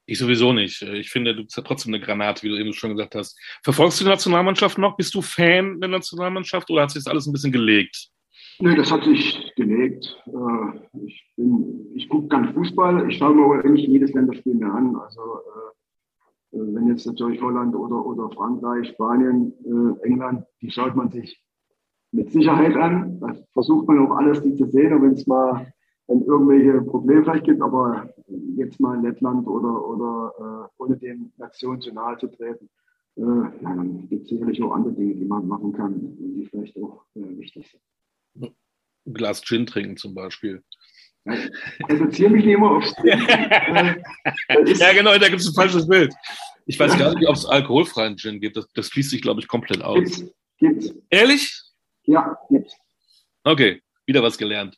Ich 0.05 0.19
sowieso 0.19 0.51
nicht. 0.51 0.81
Ich 0.81 1.09
finde, 1.09 1.33
du 1.33 1.43
bist 1.43 1.55
ja 1.55 1.63
trotzdem 1.63 1.93
eine 1.93 2.03
Granate, 2.03 2.43
wie 2.43 2.49
du 2.49 2.57
eben 2.57 2.73
schon 2.73 2.91
gesagt 2.91 3.15
hast. 3.15 3.39
Verfolgst 3.63 3.99
du 3.99 4.03
die 4.03 4.09
Nationalmannschaft 4.09 4.77
noch? 4.77 4.97
Bist 4.97 5.15
du 5.15 5.21
Fan 5.21 5.79
der 5.79 5.89
Nationalmannschaft 5.89 6.69
oder 6.69 6.83
hat 6.83 6.91
sich 6.91 7.03
das 7.03 7.11
alles 7.11 7.25
ein 7.25 7.31
bisschen 7.31 7.53
gelegt? 7.53 8.09
Nee, 8.59 8.75
das 8.75 8.91
hat 8.91 9.03
sich 9.03 9.51
gelegt. 9.55 10.15
Äh, 10.27 10.99
ich, 11.05 11.25
ich 11.95 12.09
gucke 12.09 12.27
ganz 12.27 12.53
Fußball. 12.53 13.09
Ich 13.09 13.17
schaue 13.17 13.33
mir 13.33 13.45
aber 13.45 13.69
nicht 13.69 13.87
jedes 13.87 14.13
Länderspiel 14.13 14.55
mehr 14.55 14.73
an. 14.73 14.95
Also 14.95 15.21
äh, 15.21 16.57
äh, 16.57 16.75
wenn 16.75 16.87
jetzt 16.87 17.05
natürlich 17.05 17.41
Holland 17.41 17.73
oder, 17.73 18.05
oder 18.05 18.29
Frankreich, 18.29 18.89
Spanien, 18.89 19.53
England, 20.03 20.45
die 20.61 20.69
schaut 20.69 20.95
man 20.95 21.11
sich 21.11 21.41
mit 22.11 22.31
Sicherheit 22.31 22.75
an. 22.75 23.19
Da 23.19 23.35
versucht 23.53 23.87
man 23.87 24.05
auch 24.05 24.17
alles, 24.17 24.43
die 24.43 24.53
zu 24.55 24.69
sehen. 24.69 24.93
Und 24.93 25.01
wenn 25.01 25.13
es 25.13 25.25
mal 25.25 25.73
wenn 26.07 26.23
irgendwelche 26.25 26.81
Probleme 26.81 27.23
vielleicht 27.23 27.45
gibt, 27.45 27.61
aber 27.61 28.09
jetzt 28.55 28.79
mal 28.79 28.97
in 28.97 29.03
Lettland 29.03 29.47
oder, 29.47 29.87
oder 29.87 30.69
äh, 30.77 30.81
ohne 30.81 30.97
den 30.97 31.31
Nationen 31.37 31.81
zu 31.81 31.93
nahe 31.93 32.17
zu 32.17 32.27
treten, 32.27 32.69
äh, 33.15 33.21
ja, 33.21 33.51
dann 33.61 34.09
gibt 34.09 34.23
es 34.23 34.29
sicherlich 34.29 34.61
auch 34.63 34.73
andere 34.73 34.93
Dinge, 34.93 35.15
die 35.15 35.25
man 35.25 35.47
machen 35.47 35.71
kann 35.73 35.93
und 35.93 36.33
die 36.35 36.45
vielleicht 36.45 36.75
auch 36.77 37.05
äh, 37.15 37.37
wichtig 37.37 37.69
sind. 37.69 38.53
Ein 39.05 39.13
Glas 39.13 39.41
Gin 39.41 39.65
trinken 39.65 39.97
zum 39.97 40.13
Beispiel. 40.13 40.63
Reduziere 41.87 42.31
mich 42.31 42.45
nicht 42.45 42.55
immer 42.55 42.71
aufs 42.71 42.93
äh, 43.03 43.95
Ja, 44.47 44.93
genau, 44.93 45.17
da 45.17 45.29
gibt 45.29 45.39
es 45.39 45.47
ein 45.47 45.53
falsches 45.53 45.87
Bild. 45.87 46.13
Ich 46.65 46.79
weiß 46.79 46.97
gar 46.97 47.13
nicht, 47.13 47.27
ob 47.27 47.35
es 47.35 47.45
alkoholfreien 47.45 48.17
Gin 48.17 48.41
gibt. 48.41 48.57
Das, 48.57 48.67
das 48.73 48.87
schließt 48.87 49.11
sich, 49.11 49.21
glaube 49.21 49.39
ich, 49.41 49.47
komplett 49.47 49.81
aus. 49.81 49.99
Gibt's, 49.99 50.23
gibt's. 50.57 50.93
Ehrlich? 51.09 51.61
Ja, 52.03 52.37
gibt's. 52.49 52.75
Okay, 53.43 53.81
wieder 54.05 54.23
was 54.23 54.37
gelernt. 54.37 54.77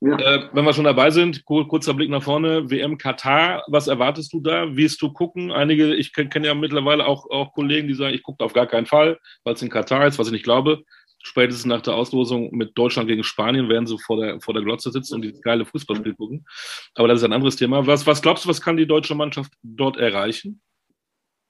Ja. 0.00 0.18
Äh, 0.18 0.48
wenn 0.52 0.64
wir 0.64 0.72
schon 0.72 0.84
dabei 0.84 1.10
sind, 1.10 1.44
kurzer 1.44 1.94
Blick 1.94 2.10
nach 2.10 2.22
vorne, 2.22 2.70
WM 2.70 2.98
Katar, 2.98 3.62
was 3.68 3.88
erwartest 3.88 4.32
du 4.32 4.40
da? 4.40 4.76
Wirst 4.76 5.00
du 5.02 5.12
gucken? 5.12 5.50
Einige, 5.50 5.94
ich 5.94 6.12
kenne 6.12 6.46
ja 6.46 6.54
mittlerweile 6.54 7.06
auch, 7.06 7.30
auch 7.30 7.52
Kollegen, 7.52 7.88
die 7.88 7.94
sagen, 7.94 8.14
ich 8.14 8.22
gucke 8.22 8.44
auf 8.44 8.52
gar 8.52 8.66
keinen 8.66 8.86
Fall, 8.86 9.18
weil 9.44 9.54
es 9.54 9.62
in 9.62 9.70
Katar 9.70 10.06
ist, 10.06 10.18
was 10.18 10.28
ich 10.28 10.32
nicht 10.32 10.44
glaube. 10.44 10.84
Spätestens 11.26 11.64
nach 11.64 11.80
der 11.80 11.94
Auslosung 11.94 12.54
mit 12.54 12.76
Deutschland 12.76 13.08
gegen 13.08 13.24
Spanien 13.24 13.70
werden 13.70 13.86
sie 13.86 13.96
vor 13.98 14.20
der, 14.20 14.40
vor 14.40 14.52
der 14.52 14.62
Glotze 14.62 14.90
sitzen 14.90 15.14
und 15.14 15.22
dieses 15.22 15.40
geile 15.40 15.64
Fußballspiel 15.64 16.14
gucken. 16.14 16.44
Aber 16.96 17.08
das 17.08 17.20
ist 17.20 17.24
ein 17.24 17.32
anderes 17.32 17.56
Thema. 17.56 17.86
Was, 17.86 18.06
was 18.06 18.20
glaubst 18.20 18.44
du, 18.44 18.50
was 18.50 18.60
kann 18.60 18.76
die 18.76 18.86
deutsche 18.86 19.14
Mannschaft 19.14 19.50
dort 19.62 19.96
erreichen? 19.96 20.60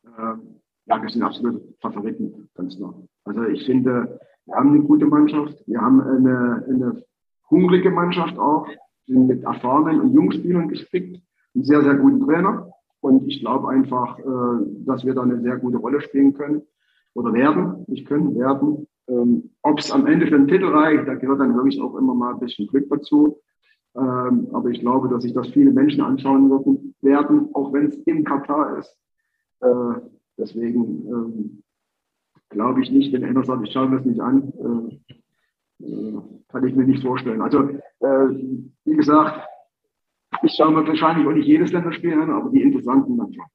Ähm, 0.07 0.61
ja, 0.87 1.03
wir 1.03 1.09
sind 1.09 1.23
absolut 1.25 1.61
Favoriten, 1.81 2.49
ganz 2.55 2.77
klar. 2.77 2.95
Also 3.25 3.45
ich 3.47 3.65
finde, 3.65 4.21
wir 4.47 4.55
haben 4.55 4.71
eine 4.71 4.83
gute 4.83 5.07
Mannschaft, 5.07 5.57
wir 5.67 5.81
haben 5.81 6.01
eine, 6.01 6.65
eine 6.69 7.05
hungrige 7.51 7.91
Mannschaft 7.91 8.39
auch, 8.39 8.67
sind 9.07 9.27
mit 9.27 9.43
erfahrenen 9.45 10.01
und 10.01 10.15
Jungspielern 10.15 10.69
gespickt, 10.69 11.21
einen 11.55 11.65
sehr, 11.65 11.83
sehr 11.83 11.95
guten 11.95 12.21
Trainer. 12.27 12.71
Und 13.01 13.29
ich 13.29 13.41
glaube 13.41 13.69
einfach, 13.69 14.19
äh, 14.19 14.23
dass 14.87 15.05
wir 15.05 15.15
da 15.15 15.23
eine 15.23 15.41
sehr 15.41 15.59
gute 15.59 15.77
Rolle 15.77 16.01
spielen 16.01 16.33
können 16.35 16.63
oder 17.15 17.33
werden, 17.33 17.85
nicht 17.87 18.07
können, 18.07 18.35
werden. 18.35 18.87
Ähm, 19.09 19.51
Ob 19.63 19.79
es 19.79 19.91
am 19.91 20.07
Ende 20.07 20.27
für 20.27 20.39
den 20.39 20.49
Titel 20.49 20.67
reicht, 20.67 21.07
da 21.07 21.15
gehört 21.15 21.41
dann 21.41 21.55
wirklich 21.55 21.81
auch 21.81 21.97
immer 21.97 22.15
mal 22.15 22.35
ein 22.35 22.41
bisschen 22.41 22.67
Glück 22.67 22.89
dazu. 22.89 23.41
Ähm, 23.97 24.49
aber 24.53 24.71
ich 24.71 24.81
glaube, 24.81 25.09
dass 25.09 25.23
sich 25.23 25.35
das 25.35 25.49
viele 25.49 25.71
Menschen 25.71 26.01
anschauen 26.01 26.51
würden, 26.51 26.95
werden, 27.03 27.49
auch 27.53 27.73
wenn 27.73 27.87
es 27.87 27.97
in 28.07 28.25
Katar 28.25 28.79
ist. 28.79 28.99
Äh, 29.61 30.01
deswegen 30.37 31.07
ähm, 31.07 31.63
glaube 32.49 32.83
ich 32.83 32.91
nicht, 32.91 33.13
wenn 33.13 33.25
einer 33.25 33.45
sagt, 33.45 33.67
ich 33.67 33.73
schaue 33.73 33.89
mir 33.89 33.97
das 33.99 34.07
nicht 34.07 34.21
an, 34.21 34.53
äh, 34.59 35.14
kann 36.49 36.67
ich 36.67 36.75
mir 36.75 36.85
nicht 36.85 37.03
vorstellen. 37.03 37.43
Also, 37.43 37.69
äh, 37.69 38.29
wie 38.85 38.97
gesagt, 38.97 39.47
ich 40.43 40.55
schaue 40.57 40.73
mir 40.73 40.87
wahrscheinlich 40.87 41.27
auch 41.27 41.33
nicht 41.33 41.47
jedes 41.47 41.73
Länderspiel 41.73 42.15
an, 42.15 42.31
aber 42.31 42.51
die 42.51 42.63
interessanten 42.63 43.17
manchmal. 43.17 43.47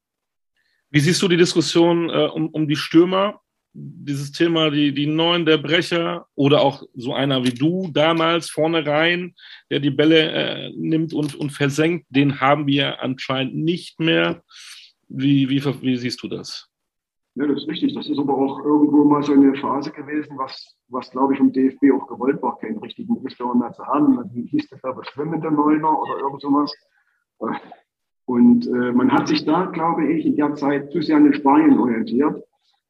Wie 0.90 1.00
siehst 1.00 1.22
du 1.22 1.28
die 1.28 1.36
Diskussion 1.36 2.10
äh, 2.10 2.28
um, 2.32 2.48
um 2.48 2.66
die 2.66 2.76
Stürmer? 2.76 3.40
Dieses 3.72 4.32
Thema, 4.32 4.70
die, 4.70 4.92
die 4.92 5.06
Neuen 5.06 5.46
der 5.46 5.58
Brecher 5.58 6.26
oder 6.34 6.60
auch 6.60 6.82
so 6.94 7.14
einer 7.14 7.44
wie 7.44 7.54
du 7.54 7.88
damals 7.92 8.50
vorne 8.50 8.84
rein, 8.84 9.34
der 9.70 9.78
die 9.78 9.90
Bälle 9.90 10.32
äh, 10.32 10.72
nimmt 10.76 11.14
und, 11.14 11.36
und 11.36 11.50
versenkt, 11.50 12.06
den 12.10 12.40
haben 12.40 12.66
wir 12.66 13.00
anscheinend 13.00 13.54
nicht 13.54 14.00
mehr. 14.00 14.42
Wie, 15.08 15.48
wie, 15.48 15.64
wie 15.64 15.96
siehst 15.96 16.22
du 16.22 16.28
das? 16.28 16.69
Ja, 17.34 17.46
das 17.46 17.58
ist 17.58 17.68
richtig. 17.68 17.94
Das 17.94 18.08
ist 18.08 18.18
aber 18.18 18.34
auch 18.36 18.64
irgendwo 18.64 19.04
mal 19.04 19.22
so 19.22 19.32
eine 19.32 19.54
Phase 19.54 19.90
gewesen, 19.92 20.36
was, 20.36 20.76
was 20.88 21.10
glaube 21.10 21.34
ich, 21.34 21.38
vom 21.38 21.52
DFB 21.52 21.92
auch 21.94 22.06
gewollt 22.06 22.42
war, 22.42 22.58
keinen 22.58 22.78
richtigen 22.78 23.14
Mittelstürmer 23.14 23.54
mehr 23.54 23.72
zu 23.72 23.84
haben. 23.86 24.18
Wie 24.32 24.46
hieß 24.46 24.68
das 24.68 24.80
da, 24.80 24.94
schwimmende 25.02 25.50
Neuner 25.50 26.00
oder 26.00 26.18
irgend 26.18 26.40
sowas. 26.40 26.74
Und 28.26 28.66
äh, 28.66 28.92
man 28.92 29.10
hat 29.10 29.28
sich 29.28 29.44
da, 29.44 29.66
glaube 29.66 30.06
ich, 30.06 30.26
in 30.26 30.36
der 30.36 30.54
Zeit 30.54 30.92
zu 30.92 31.02
sehr 31.02 31.16
an 31.16 31.24
den 31.24 31.34
Spanien 31.34 31.78
orientiert. 31.78 32.44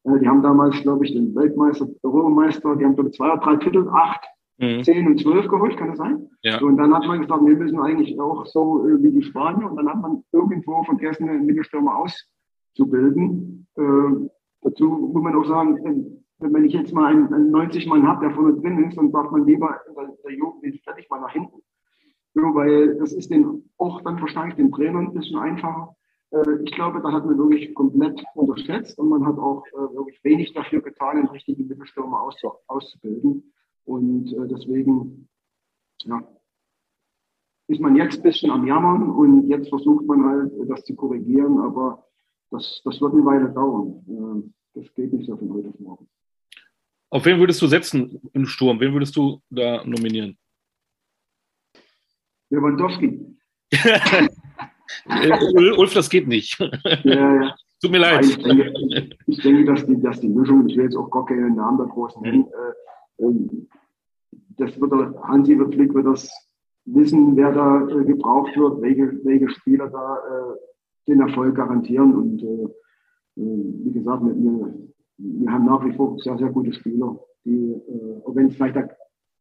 Äh, 0.05 0.19
die 0.19 0.29
haben 0.29 0.43
damals, 0.43 0.81
glaube 0.83 1.05
ich, 1.05 1.13
den 1.13 1.35
Weltmeister, 1.35 1.89
Europameister, 2.03 2.77
die 2.77 2.85
haben 2.85 2.95
glaube 2.95 3.11
ich 3.11 3.17
zwei 3.17 3.33
oder 3.33 3.41
drei 3.41 3.57
Titel, 3.57 3.89
acht, 3.91 4.23
mhm. 4.59 4.83
zehn 4.83 5.07
und 5.07 5.21
zwölf 5.21 5.49
geholt, 5.49 5.77
kann 5.77 5.89
das 5.89 5.99
sein? 5.99 6.29
Ja. 6.43 6.59
So, 6.59 6.67
und 6.67 6.77
dann 6.77 6.93
hat 6.95 7.07
man 7.07 7.23
gesagt, 7.23 7.45
wir 7.45 7.57
müssen 7.57 7.81
eigentlich 7.81 8.21
auch 8.21 8.45
so 8.47 8.87
äh, 8.87 9.03
wie 9.03 9.13
die 9.13 9.23
Spanier. 9.23 9.71
Und 9.71 9.77
dann 9.77 9.89
hat 9.89 10.01
man 10.01 10.23
irgendwo 10.33 10.83
von 10.85 10.99
ersten 10.99 11.47
Mittelstürmer 11.47 11.97
auszubilden. 11.97 13.67
Äh, 13.81 14.31
dazu 14.63 14.85
muss 14.87 15.23
man 15.23 15.35
auch 15.35 15.47
sagen, 15.47 16.23
wenn 16.39 16.65
ich 16.65 16.73
jetzt 16.73 16.93
mal 16.93 17.07
einen, 17.07 17.33
einen 17.33 17.51
90 17.51 17.87
Mann 17.87 18.07
habe, 18.07 18.27
der 18.27 18.35
vorne 18.35 18.61
drin 18.61 18.85
ist, 18.85 18.97
dann 18.97 19.11
sagt 19.11 19.33
man 19.33 19.47
lieber, 19.47 19.81
der, 19.97 20.17
der 20.25 20.33
Jugend, 20.33 20.63
den 20.65 20.75
ich 20.75 21.11
mal 21.11 21.21
nach 21.21 21.33
hinten. 21.33 21.63
Ja, 22.35 22.55
weil 22.55 22.97
das 22.99 23.13
ist 23.13 23.31
den 23.31 23.71
auch 23.77 24.03
dann 24.03 24.21
wahrscheinlich 24.21 24.57
den 24.57 24.71
Trainern 24.71 25.09
ein 25.09 25.15
bisschen 25.15 25.39
einfacher. 25.39 25.97
Äh, 26.31 26.63
ich 26.65 26.73
glaube, 26.73 27.01
da 27.03 27.13
hat 27.13 27.27
man 27.27 27.39
wirklich 27.39 27.75
komplett 27.75 28.23
unterschätzt 28.35 28.99
und 28.99 29.09
man 29.09 29.27
hat 29.27 29.39
auch 29.39 29.67
äh, 29.67 29.95
wirklich 29.95 30.23
wenig 30.23 30.53
dafür 30.53 30.81
getan, 30.81 31.19
einen 31.19 31.29
richtigen 31.29 31.67
Mittelstürmer 31.67 32.29
auszubilden. 32.69 33.53
Und 33.85 34.33
äh, 34.33 34.47
deswegen, 34.47 35.29
ja, 36.05 36.23
ist 37.67 37.81
man 37.81 37.97
jetzt 37.97 38.19
ein 38.19 38.23
bisschen 38.23 38.51
am 38.51 38.67
Jammern 38.67 39.11
und 39.11 39.49
jetzt 39.49 39.69
versucht 39.69 40.07
man 40.07 40.25
halt, 40.25 40.53
das 40.69 40.85
zu 40.85 40.95
korrigieren, 40.95 41.59
aber 41.59 42.05
das, 42.51 42.81
das 42.85 43.01
wird 43.01 43.13
eine 43.13 43.25
Weile 43.25 43.49
dauern. 43.51 44.05
Äh, 44.09 44.81
das 44.81 44.95
geht 44.95 45.13
nicht 45.13 45.27
so 45.27 45.37
von 45.37 45.53
heute 45.53 45.69
auf 45.69 45.81
morgen. 45.81 46.09
Auf 47.11 47.25
wen 47.25 47.41
würdest 47.41 47.61
du 47.61 47.67
setzen 47.67 48.21
im 48.33 48.47
Sturm? 48.47 48.79
Wen 48.79 48.93
würdest 48.93 49.17
du 49.17 49.41
da 49.51 49.85
nominieren? 49.85 50.39
Lewandowski. 52.51 53.37
Ulf, 55.77 55.95
das 55.95 56.11
geht 56.11 56.29
nicht. 56.29 56.59
Ja, 57.05 57.43
ja. 57.43 57.55
Tut 57.81 57.93
mir 57.93 57.99
leid. 57.99 58.27
Ich 58.27 58.37
denke, 58.37 59.17
ich 59.27 59.41
denke, 59.41 59.65
dass, 59.65 59.87
die, 59.87 60.01
dass 60.03 60.21
die 60.21 60.29
Mischung, 60.29 60.69
ich 60.69 60.77
will 60.77 60.85
jetzt 60.85 60.97
auch 60.97 61.11
gar 61.11 61.25
keinen 61.25 61.55
Namen 61.55 61.79
der 61.79 61.87
Großen 61.87 62.21
nennen, 62.21 62.47
äh, 62.47 63.25
ähm, 63.25 63.69
das 64.59 64.79
wird 64.79 64.93
der, 64.93 65.15
Hansi 65.23 65.59
wird 65.59 65.75
Flick 65.75 65.95
wird 65.95 66.07
das 66.07 66.31
wissen, 66.85 67.35
wer 67.37 67.53
da 67.53 67.89
äh, 67.89 68.05
gebraucht 68.05 68.55
wird, 68.57 68.83
welche, 68.83 69.25
welche 69.25 69.49
Spieler 69.49 69.89
da 69.89 70.17
äh, 70.17 70.57
den 71.11 71.21
Erfolg 71.21 71.55
garantieren. 71.57 72.15
Und 72.15 72.43
äh, 72.43 72.65
äh 73.41 73.85
wie 73.85 73.93
gesagt, 73.93 74.25
wir, 74.25 74.75
wir 75.19 75.53
haben 75.53 75.67
nach 75.67 75.85
wie 75.85 75.93
vor 75.93 76.19
sehr, 76.19 76.39
sehr 76.39 76.51
gute 76.51 76.73
Spieler, 76.73 77.19
die, 77.45 77.73
äh, 77.73 78.23
auch 78.25 78.35
wenn 78.35 78.47
es 78.47 78.55
vielleicht 78.55 78.77
der 78.77 78.97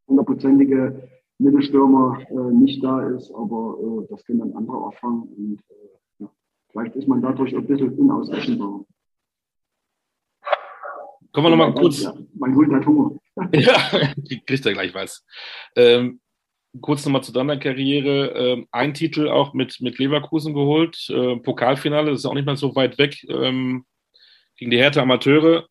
hundertprozentige 0.08 1.10
Mittelstürmer 1.40 2.20
äh, 2.30 2.54
nicht 2.54 2.84
da 2.84 3.02
ist, 3.08 3.32
aber 3.34 3.78
äh, 3.82 4.08
das 4.10 4.24
können 4.26 4.40
dann 4.40 4.54
andere 4.54 4.78
auffangen 4.78 5.24
und 5.24 5.60
äh, 5.70 6.24
ja, 6.24 6.30
vielleicht 6.70 6.96
ist 6.98 7.08
man 7.08 7.22
dadurch 7.22 7.56
ein 7.56 7.66
bisschen 7.66 7.94
unausrechenbar. 7.98 8.86
Kommen 11.32 11.46
wir 11.46 11.50
nochmal 11.52 11.74
kurz. 11.76 12.02
Ja, 12.02 12.14
mein 12.34 12.56
Hund 12.56 12.74
hat 12.74 12.86
Hunger. 12.86 13.12
ja, 13.54 13.78
kriegt 14.46 14.66
er 14.66 14.74
gleich 14.74 14.94
was. 14.94 15.24
Ähm, 15.76 16.20
kurz 16.82 17.06
nochmal 17.06 17.24
zu 17.24 17.32
deiner 17.32 17.58
Karriere. 17.58 18.34
Ähm, 18.36 18.68
ein 18.72 18.94
Titel 18.94 19.28
auch 19.28 19.54
mit, 19.54 19.82
mit 19.82 19.98
Leverkusen 19.98 20.54
geholt. 20.54 21.10
Äh, 21.10 21.38
Pokalfinale, 21.38 22.12
das 22.12 22.20
ist 22.20 22.26
auch 22.26 22.34
nicht 22.34 22.46
mal 22.46 22.58
so 22.58 22.76
weit 22.76 22.98
weg. 22.98 23.24
Ähm, 23.30 23.86
gegen 24.58 24.72
die 24.72 24.78
Hertha 24.78 25.02
Amateure. 25.02 25.68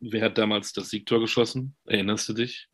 Wer 0.00 0.24
hat 0.24 0.38
damals 0.38 0.72
das 0.72 0.90
Siegtor 0.90 1.20
geschossen? 1.20 1.76
Erinnerst 1.86 2.28
du 2.28 2.32
dich? 2.34 2.68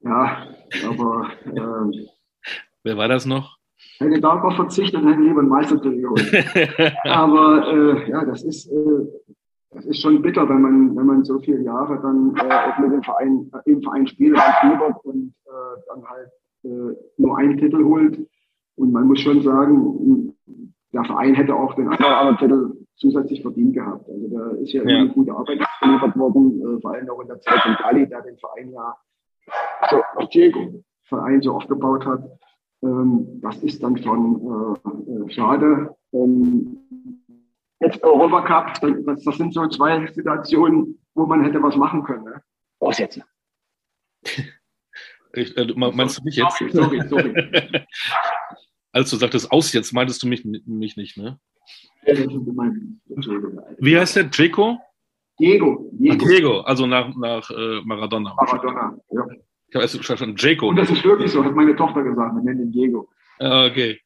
Ja, 0.00 0.48
aber. 0.86 1.30
Ähm, 1.44 2.06
Wer 2.82 2.96
war 2.96 3.08
das 3.08 3.26
noch? 3.26 3.58
Hätte 3.98 4.20
darauf 4.20 4.54
verzichtet, 4.56 5.04
hätte 5.04 5.20
lieber 5.20 5.40
einen 5.40 5.48
Meistertitel 5.48 6.00
geholt. 6.00 6.94
aber 7.04 7.72
äh, 7.72 8.10
ja, 8.10 8.24
das 8.24 8.42
ist, 8.42 8.70
äh, 8.70 9.06
das 9.70 9.84
ist 9.84 10.00
schon 10.00 10.22
bitter, 10.22 10.48
wenn 10.48 10.62
man, 10.62 10.96
wenn 10.96 11.06
man 11.06 11.24
so 11.24 11.38
viele 11.40 11.62
Jahre 11.62 12.00
dann 12.00 12.34
äh, 12.36 12.80
mit 12.80 12.92
dem 12.92 13.02
Verein, 13.02 13.50
äh, 13.52 13.70
im 13.70 13.82
Verein 13.82 14.06
spielt 14.06 14.38
als 14.38 14.56
und 15.04 15.34
äh, 15.44 15.80
dann 15.88 16.08
halt 16.08 16.30
nur 16.62 17.38
einen 17.38 17.58
Titel 17.58 17.84
holt. 17.84 18.18
Und 18.76 18.92
man 18.92 19.06
muss 19.06 19.20
schon 19.20 19.42
sagen, 19.42 20.34
der 20.92 21.04
Verein 21.04 21.34
hätte 21.34 21.54
auch 21.54 21.74
den 21.74 21.88
anderen 21.88 22.38
Titel 22.38 22.86
zusätzlich 22.96 23.42
verdient 23.42 23.74
gehabt. 23.74 24.08
Also 24.08 24.28
da 24.28 24.50
ist 24.62 24.72
ja, 24.72 24.82
ja. 24.84 24.98
eine 24.98 25.08
gute 25.08 25.32
Arbeit 25.32 25.60
geliefert 25.80 26.16
worden, 26.16 26.60
äh, 26.60 26.80
vor 26.80 26.92
allem 26.92 27.08
auch 27.10 27.20
in 27.20 27.28
der 27.28 27.40
Zeit 27.40 27.60
von 27.60 27.76
Gali, 27.76 28.06
der 28.08 28.22
den 28.22 28.36
Verein 28.38 28.72
ja 28.72 28.94
so, 29.90 30.02
Diego 30.32 30.84
Verein 31.04 31.40
so 31.42 31.54
aufgebaut 31.54 32.04
hat. 32.06 32.22
Ähm, 32.82 33.40
das 33.42 33.56
ist 33.58 33.82
dann 33.82 33.96
schon 33.98 34.76
äh, 34.84 35.12
äh 35.12 35.30
schade. 35.30 35.96
Ähm, 36.12 36.78
jetzt 37.80 38.02
Europacup, 38.02 38.80
das, 38.80 39.24
das 39.24 39.36
sind 39.36 39.54
so 39.54 39.66
zwei 39.68 40.06
Situationen, 40.06 40.98
wo 41.14 41.26
man 41.26 41.42
hätte 41.44 41.62
was 41.62 41.76
machen 41.76 42.02
können. 42.02 42.24
Ne? 42.24 42.42
Aussetzen. 42.78 43.24
Ich, 45.34 45.56
äh, 45.56 45.72
meinst 45.74 46.18
du 46.18 46.24
mich 46.24 46.36
jetzt? 46.36 46.58
Sorry, 46.58 46.72
sorry, 46.72 47.08
sorry. 47.08 47.86
Als 48.92 49.10
du 49.10 49.16
sagtest 49.16 49.50
aus 49.52 49.72
jetzt, 49.72 49.92
meintest 49.92 50.22
du 50.22 50.26
mich, 50.26 50.44
mich 50.44 50.96
nicht, 50.96 51.16
ne? 51.16 51.38
Wie 53.78 53.96
heißt 53.96 54.16
der? 54.16 54.24
Draco? 54.24 54.80
Diego. 55.38 55.90
Diego, 55.92 56.14
Ach, 56.14 56.28
Diego 56.28 56.60
also 56.60 56.86
nach, 56.86 57.14
nach 57.16 57.48
äh, 57.50 57.80
Maradona. 57.84 58.34
Maradona, 58.34 58.98
ja. 59.10 59.26
Ich 59.68 59.74
habe 59.74 59.84
erst 59.84 60.04
schon 60.04 60.34
Draco. 60.34 60.68
Und 60.68 60.76
das 60.76 60.90
ist 60.90 61.04
wirklich 61.04 61.30
so, 61.30 61.44
hat 61.44 61.54
meine 61.54 61.76
Tochter 61.76 62.02
gesagt, 62.02 62.34
wir 62.34 62.42
nennen 62.42 62.62
ihn 62.66 62.72
Diego. 62.72 63.08
Ah, 63.38 63.66
okay. 63.66 64.00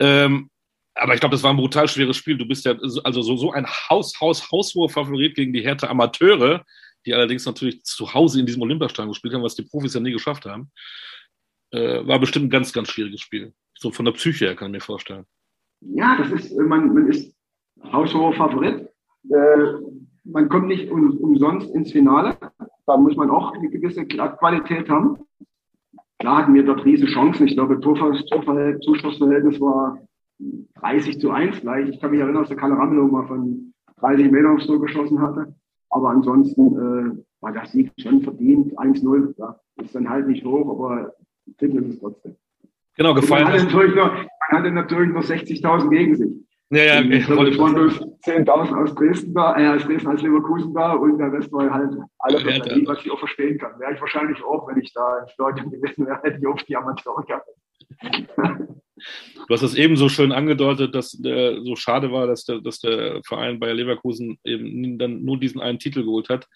Ähm, 0.00 0.48
aber 0.94 1.14
ich 1.14 1.20
glaube, 1.20 1.34
das 1.34 1.42
war 1.42 1.50
ein 1.50 1.56
brutal 1.56 1.88
schweres 1.88 2.16
Spiel. 2.16 2.38
Du 2.38 2.46
bist 2.46 2.64
ja 2.64 2.74
also 3.04 3.22
so, 3.22 3.36
so 3.36 3.52
ein 3.52 3.66
Haus, 3.66 4.18
Haus, 4.20 4.50
Hauswurf-Favorit 4.50 5.34
gegen 5.34 5.52
die 5.52 5.62
Härte 5.62 5.90
Amateure, 5.90 6.64
die 7.06 7.14
allerdings 7.14 7.46
natürlich 7.46 7.84
zu 7.84 8.14
Hause 8.14 8.40
in 8.40 8.46
diesem 8.46 8.62
Olympiastadion 8.62 9.12
gespielt 9.12 9.34
haben, 9.34 9.42
was 9.42 9.54
die 9.54 9.62
Profis 9.62 9.94
ja 9.94 10.00
nie 10.00 10.12
geschafft 10.12 10.46
haben. 10.46 10.70
Äh, 11.70 12.06
war 12.06 12.18
bestimmt 12.18 12.46
ein 12.46 12.50
ganz, 12.50 12.72
ganz 12.72 12.88
schwieriges 12.88 13.20
Spiel. 13.20 13.52
So 13.78 13.90
von 13.90 14.04
der 14.04 14.12
Psyche 14.12 14.46
her 14.46 14.56
kann 14.56 14.68
ich 14.68 14.72
mir 14.72 14.80
vorstellen. 14.80 15.26
Ja, 15.80 16.16
das 16.16 16.30
ist, 16.30 16.56
man, 16.56 16.94
man 16.94 17.08
ist 17.08 17.34
haushoher 17.92 18.32
Favorit. 18.34 18.88
Äh, 19.28 19.56
man 20.24 20.48
kommt 20.48 20.68
nicht 20.68 20.90
um, 20.90 21.18
umsonst 21.18 21.74
ins 21.74 21.92
Finale. 21.92 22.36
Da 22.86 22.96
muss 22.96 23.16
man 23.16 23.30
auch 23.30 23.52
eine 23.52 23.68
gewisse 23.68 24.06
Qualität 24.06 24.88
haben. 24.88 25.18
Klar 26.18 26.38
hatten 26.38 26.54
wir 26.54 26.64
dort 26.64 26.84
riesige 26.84 27.10
Chancen. 27.12 27.46
Ich 27.46 27.54
glaube, 27.54 27.80
Zuschussverhältnis 27.80 29.60
war 29.60 29.98
30 30.80 31.20
zu 31.20 31.30
1 31.30 31.60
gleich. 31.60 31.88
Ich 31.88 32.00
kann 32.00 32.10
mich 32.10 32.20
erinnern, 32.20 32.42
dass 32.42 32.48
der 32.48 32.56
Kalle 32.56 32.76
Ramelow 32.76 33.08
mal 33.08 33.26
von 33.26 33.74
30 34.00 34.30
Metern 34.30 34.56
aufs 34.56 34.66
Tor 34.66 34.80
geschossen 34.80 35.20
hatte. 35.20 35.54
Aber 35.94 36.10
ansonsten 36.10 36.74
äh, 36.74 37.24
war 37.40 37.52
der 37.52 37.66
Sieg 37.66 37.92
schon 37.98 38.20
verdient. 38.20 38.76
1-0, 38.76 39.34
ja, 39.38 39.56
ist 39.76 39.94
dann 39.94 40.10
halt 40.10 40.26
nicht 40.26 40.44
hoch, 40.44 40.68
aber 40.68 41.14
Titel 41.56 41.84
ist 41.84 41.94
es 41.94 42.00
trotzdem. 42.00 42.34
Genau, 42.96 43.14
gefallen. 43.14 43.44
Man 43.44 43.52
hatte 43.52 43.64
natürlich 43.66 43.94
nur, 43.94 44.06
man 44.06 44.58
hatte 44.58 44.70
natürlich 44.72 45.12
nur 45.12 45.22
60.000 45.22 45.90
gegen 45.90 46.16
sich. 46.16 46.32
Ja, 46.70 46.82
ja. 46.82 47.00
Ich 47.02 47.28
es 47.28 47.58
waren 47.58 47.74
bloß 47.74 48.00
10.000 48.26 48.82
aus 48.82 48.94
Dresden 48.96 49.34
da, 49.34 49.56
äh, 49.56 49.68
aus 49.68 49.84
Dresden, 49.84 50.08
aus 50.08 50.20
Leverkusen 50.20 50.74
da 50.74 50.94
und 50.94 51.18
der 51.18 51.32
Rest 51.32 51.52
war 51.52 51.70
halt 51.72 51.92
alle 52.18 52.38
ja, 52.38 52.58
Berlin, 52.64 52.86
was 52.88 52.98
ich 53.04 53.12
auch 53.12 53.18
verstehen 53.20 53.58
kann. 53.58 53.78
Wäre 53.78 53.94
ich 53.94 54.00
wahrscheinlich 54.00 54.42
auch, 54.42 54.66
wenn 54.66 54.78
ich 54.78 54.92
da 54.92 55.18
im 55.20 55.28
Stadion 55.28 55.70
gewesen 55.70 56.06
wäre, 56.06 56.20
hätte 56.22 56.38
ich 56.40 56.46
auch 56.48 56.60
die 56.62 56.76
Amateure 56.76 57.24
gehabt. 57.24 57.48
Du 58.96 59.54
hast 59.54 59.62
das 59.62 59.74
eben 59.74 59.96
so 59.96 60.08
schön 60.08 60.32
angedeutet, 60.32 60.94
dass 60.94 61.12
der, 61.12 61.62
so 61.62 61.76
schade 61.76 62.12
war, 62.12 62.26
dass 62.26 62.44
der, 62.44 62.60
dass 62.60 62.78
der 62.78 63.20
Verein 63.26 63.58
Bayer 63.58 63.74
Leverkusen 63.74 64.38
eben 64.44 64.98
dann 64.98 65.24
nur 65.24 65.38
diesen 65.38 65.60
einen 65.60 65.78
Titel 65.78 66.04
geholt 66.04 66.28
hat. 66.28 66.46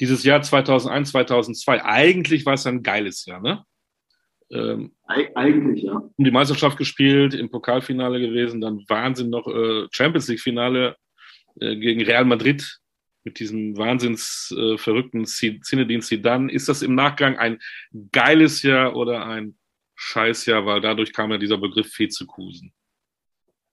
Dieses 0.00 0.24
Jahr 0.24 0.42
2001, 0.42 1.10
2002, 1.10 1.84
eigentlich 1.84 2.46
war 2.46 2.54
es 2.54 2.66
ein 2.66 2.82
geiles 2.82 3.26
Jahr, 3.26 3.40
ne? 3.40 3.64
Ähm, 4.50 4.92
Eig 5.06 5.32
eigentlich, 5.34 5.82
ja. 5.82 5.94
Um 5.94 6.24
die 6.24 6.30
Meisterschaft 6.30 6.76
gespielt, 6.78 7.34
im 7.34 7.50
Pokalfinale 7.50 8.20
gewesen, 8.20 8.60
dann 8.60 8.84
Wahnsinn 8.88 9.30
noch 9.30 9.46
äh, 9.46 9.86
Champions 9.90 10.28
League-Finale 10.28 10.96
äh, 11.60 11.76
gegen 11.76 12.02
Real 12.02 12.24
Madrid 12.24 12.78
mit 13.24 13.38
diesem 13.38 13.76
wahnsinns 13.76 14.54
äh, 14.56 14.76
verrückten 14.78 15.26
Zinedine 15.26 16.02
Zidane. 16.02 16.52
Ist 16.52 16.68
das 16.68 16.82
im 16.82 16.94
Nachgang 16.94 17.38
ein 17.38 17.60
geiles 18.10 18.62
Jahr 18.62 18.96
oder 18.96 19.26
ein 19.26 19.56
Scheißjahr, 19.94 20.64
weil 20.66 20.80
dadurch 20.80 21.12
kam 21.12 21.30
ja 21.30 21.38
dieser 21.38 21.58
Begriff 21.58 21.98
Vizekusen. 21.98 22.72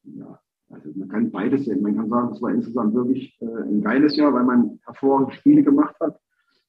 Ja, 0.03 0.39
also 0.69 0.89
man 0.95 1.09
kann 1.09 1.31
beides 1.31 1.65
sehen. 1.65 1.81
Man 1.81 1.95
kann 1.95 2.09
sagen, 2.09 2.33
es 2.33 2.41
war 2.41 2.51
insgesamt 2.51 2.93
wirklich 2.93 3.37
äh, 3.41 3.45
ein 3.45 3.81
geiles 3.81 4.15
Jahr, 4.15 4.33
weil 4.33 4.43
man 4.43 4.79
hervorragende 4.85 5.35
Spiele 5.35 5.63
gemacht 5.63 5.95
hat. 5.99 6.19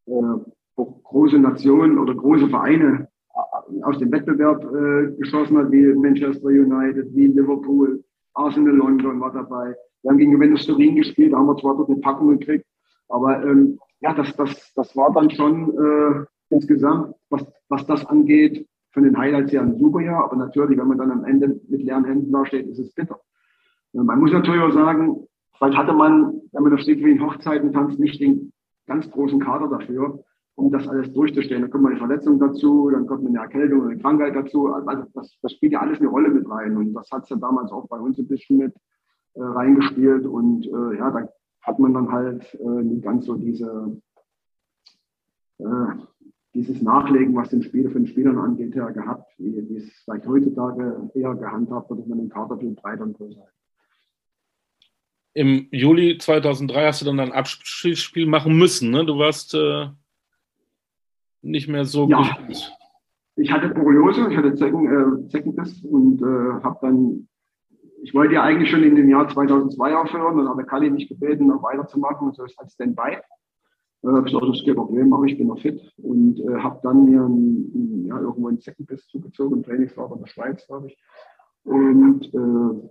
Äh, 0.07 0.51
große 0.76 1.38
Nationen 1.38 1.98
oder 1.98 2.14
große 2.14 2.48
Vereine 2.48 3.09
äh, 3.34 3.82
aus 3.82 3.98
dem 3.98 4.11
Wettbewerb 4.12 4.64
äh, 4.64 5.16
geschossen 5.18 5.59
hat, 5.59 5.70
wie 5.70 5.94
Manchester 5.94 6.46
United, 6.46 7.14
wie 7.14 7.26
Liverpool, 7.26 8.03
Arsenal 8.34 8.74
London 8.74 9.20
war 9.20 9.32
dabei. 9.32 9.74
Wir 10.03 10.11
haben 10.11 10.18
gegen 10.18 10.32
Juventus 10.32 10.66
Turin 10.66 10.96
gespielt, 10.96 11.32
da 11.32 11.38
haben 11.38 11.46
wir 11.46 11.57
zwar 11.57 11.76
dort 11.76 11.90
eine 11.90 12.01
Packung 12.01 12.38
gekriegt, 12.38 12.64
aber 13.09 13.44
ähm, 13.44 13.78
ja, 14.01 14.14
das, 14.14 14.34
das, 14.36 14.72
das 14.74 14.96
war 14.96 15.12
dann 15.12 15.30
schon 15.30 15.76
äh, 15.76 16.24
insgesamt, 16.55 17.14
was, 17.28 17.44
was 17.68 17.86
das 17.86 18.07
angeht, 18.07 18.66
von 18.93 19.05
den 19.05 19.16
Highlights 19.16 19.53
her 19.53 19.62
ein 19.62 19.78
super 19.78 20.01
Jahr, 20.01 20.24
aber 20.24 20.36
natürlich, 20.36 20.78
wenn 20.78 20.88
man 20.88 20.99
dann 20.99 21.11
am 21.11 21.24
Ende 21.24 21.61
mit 21.68 21.82
leeren 21.82 22.05
Händen 22.05 22.32
dasteht, 22.32 22.66
ist 22.66 22.78
es 22.78 22.93
bitter. 22.93 23.20
Man 23.93 24.20
muss 24.20 24.32
natürlich 24.32 24.62
auch 24.62 24.72
sagen, 24.72 25.26
vielleicht 25.57 25.76
hatte 25.76 25.93
man, 25.93 26.41
wenn 26.53 26.62
man 26.62 26.74
auf 26.74 26.80
steht 26.80 27.05
wie 27.05 27.11
in 27.11 27.24
Hochzeiten 27.24 27.72
tanzt, 27.72 27.99
nicht 27.99 28.20
den 28.20 28.53
ganz 28.86 29.11
großen 29.11 29.41
Kader 29.41 29.68
dafür, 29.68 30.22
um 30.57 30.70
das 30.70 30.86
alles 30.88 31.12
durchzustehen. 31.12 31.62
Da 31.62 31.68
kommt 31.68 31.84
mal 31.84 31.91
eine 31.91 31.99
Verletzung 31.99 32.38
dazu, 32.38 32.91
dann 32.91 33.07
kommt 33.07 33.26
eine 33.26 33.38
Erkältung 33.38 33.80
oder 33.80 33.91
eine 33.91 34.01
Krankheit 34.01 34.34
dazu. 34.34 34.68
Also 34.68 35.07
das, 35.14 35.38
das 35.41 35.53
spielt 35.53 35.72
ja 35.72 35.80
alles 35.80 36.01
eine 36.01 36.09
Rolle 36.09 36.28
mit 36.28 36.49
rein. 36.49 36.76
Und 36.76 36.93
das 36.93 37.11
hat 37.11 37.24
es 37.24 37.30
ja 37.30 37.36
damals 37.36 37.72
auch 37.72 37.88
bei 37.88 37.99
uns 37.99 38.18
ein 38.18 38.28
bisschen 38.28 38.59
mit 38.59 38.74
äh, 39.34 39.43
reingespielt. 39.43 40.26
Und 40.26 40.66
äh, 40.66 40.99
ja, 40.99 41.11
da 41.11 41.28
hat 41.62 41.78
man 41.78 41.95
dann 41.95 42.12
halt 42.12 42.55
äh, 42.55 42.82
nicht 42.82 43.03
ganz 43.03 43.26
so 43.26 43.36
diese, 43.36 44.01
äh, 45.59 45.86
dieses 46.55 46.82
Nachlegen, 46.82 47.34
was 47.34 47.51
den 47.51 47.62
Spieler 47.62 47.90
von 47.90 48.03
den 48.03 48.09
Spielern 48.09 48.38
angeht, 48.38 48.74
ja, 48.74 48.90
gehabt, 48.90 49.32
wie, 49.38 49.68
wie 49.68 49.76
es 49.76 49.90
vielleicht 50.05 50.26
heutzutage 50.26 51.11
eher 51.14 51.34
gehandhabt 51.34 51.90
wird, 51.90 52.01
dass 52.01 52.07
man 52.09 52.18
den 52.18 52.28
Kader 52.28 52.59
viel 52.59 52.72
breiter 52.72 53.05
und 53.05 53.16
größer 53.16 53.40
hat. 53.40 53.53
Im 55.32 55.68
Juli 55.70 56.18
2003 56.18 56.86
hast 56.86 57.03
du 57.03 57.07
dann 57.07 57.20
ein 57.20 57.32
Abschiedsspiel 57.32 58.26
machen 58.26 58.59
müssen. 58.59 58.90
Ne? 58.90 59.07
Du 59.07 59.16
warst 59.16 59.55
äh, 59.55 59.88
nicht 61.40 61.68
mehr 61.68 61.84
so 61.84 62.09
ja. 62.09 62.36
gut. 62.46 62.72
ich 63.36 63.53
hatte 63.53 63.68
Borreliose, 63.68 64.28
ich 64.28 64.36
hatte 64.36 64.55
Zecken, 64.57 64.86
äh, 64.86 65.28
Zeckenbiss 65.28 65.84
und 65.84 66.20
äh, 66.20 66.62
habe 66.64 66.78
dann, 66.82 67.28
ich 68.03 68.12
wollte 68.12 68.34
ja 68.34 68.42
eigentlich 68.42 68.70
schon 68.70 68.82
in 68.82 68.96
dem 68.96 69.09
Jahr 69.09 69.28
2002 69.28 69.96
aufhören 69.96 70.40
und 70.40 70.48
habe 70.48 70.64
Kali 70.64 70.90
mich 70.90 71.09
gebeten, 71.09 71.46
noch 71.46 71.62
weiterzumachen, 71.62 72.32
so 72.32 72.44
ist 72.44 72.59
als 72.59 72.72
Standby. 72.72 73.18
Äh, 74.03 74.09
habe 74.09 74.20
ich 74.20 74.32
gesagt, 74.32 74.48
das 74.48 74.59
ist 74.59 74.66
kein 74.66 74.76
Problem, 74.76 75.12
aber 75.12 75.24
ich 75.24 75.36
bin 75.36 75.48
noch 75.48 75.61
fit 75.61 75.80
und 75.98 76.40
äh, 76.40 76.57
habe 76.57 76.80
dann 76.82 77.05
mir 77.05 77.22
ein, 77.22 78.07
ja, 78.07 78.20
irgendwo 78.20 78.48
einen 78.48 78.61
Zeckenbiss 78.61 79.07
zugezogen, 79.09 79.59
ein 79.59 79.62
Trainingslager 79.62 80.14
in 80.14 80.20
der 80.20 80.26
Schweiz, 80.26 80.66
glaube 80.66 80.88
ich, 80.88 80.98
und 81.64 82.34
äh, 82.34 82.88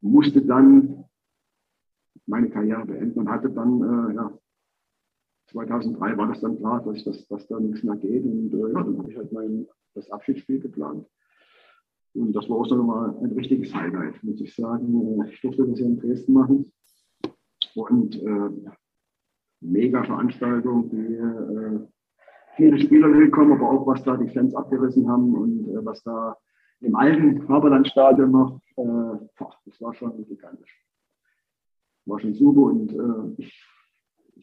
musste 0.00 0.42
dann 0.42 1.04
meine 2.26 2.50
Karriere 2.50 2.84
beenden 2.84 3.20
und 3.20 3.30
hatte 3.30 3.50
dann, 3.50 4.10
äh, 4.10 4.14
ja, 4.14 4.38
2003 5.52 6.16
war 6.16 6.28
das 6.28 6.40
dann 6.40 6.58
klar, 6.58 6.82
dass, 6.82 7.04
dass, 7.04 7.26
dass 7.28 7.46
da 7.46 7.60
nichts 7.60 7.82
mehr 7.82 7.96
geht. 7.96 8.24
Und 8.24 8.54
äh, 8.54 8.72
ja, 8.72 8.82
dann 8.82 8.98
habe 8.98 9.10
ich 9.10 9.16
halt 9.16 9.32
mein 9.32 9.66
das 9.94 10.10
Abschiedsspiel 10.10 10.60
geplant. 10.60 11.06
Und 12.14 12.32
das 12.32 12.48
war 12.48 12.58
auch 12.58 12.66
so 12.66 12.76
nochmal 12.76 13.16
ein 13.22 13.32
richtiges 13.32 13.74
Highlight, 13.74 14.22
muss 14.22 14.40
ich 14.40 14.54
sagen. 14.54 15.22
Ich 15.30 15.40
durfte 15.40 15.66
das 15.66 15.80
ja 15.80 15.86
in 15.86 15.98
Dresden 15.98 16.32
machen. 16.32 16.72
Und 17.74 18.16
äh, 18.16 18.50
mega 19.62 20.02
Veranstaltung, 20.04 20.90
die 20.90 21.14
äh, 21.14 21.80
viele 22.56 22.78
Spieler 22.78 23.12
willkommen, 23.12 23.52
aber 23.52 23.70
auch 23.70 23.86
was 23.86 24.02
da 24.02 24.16
die 24.16 24.28
Fans 24.28 24.54
abgerissen 24.54 25.08
haben 25.08 25.34
und 25.34 25.68
äh, 25.68 25.84
was 25.84 26.02
da 26.02 26.36
im 26.80 26.96
alten 26.96 27.48
Haberlandstadion 27.48 28.30
noch, 28.30 28.60
äh, 28.76 28.82
boah, 29.38 29.54
das 29.64 29.80
war 29.80 29.94
schon 29.94 30.26
gigantisch. 30.26 30.84
War 32.06 32.18
schon 32.18 32.34
super 32.34 32.62
und 32.62 32.92
äh, 32.92 33.42
ich 33.42 33.72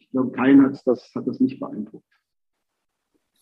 ich 0.00 0.10
glaube, 0.10 0.32
keiner 0.32 0.64
hat 0.64 0.80
das, 0.84 1.12
hat 1.14 1.26
das 1.26 1.40
nicht 1.40 1.60
beeindruckt. 1.60 2.04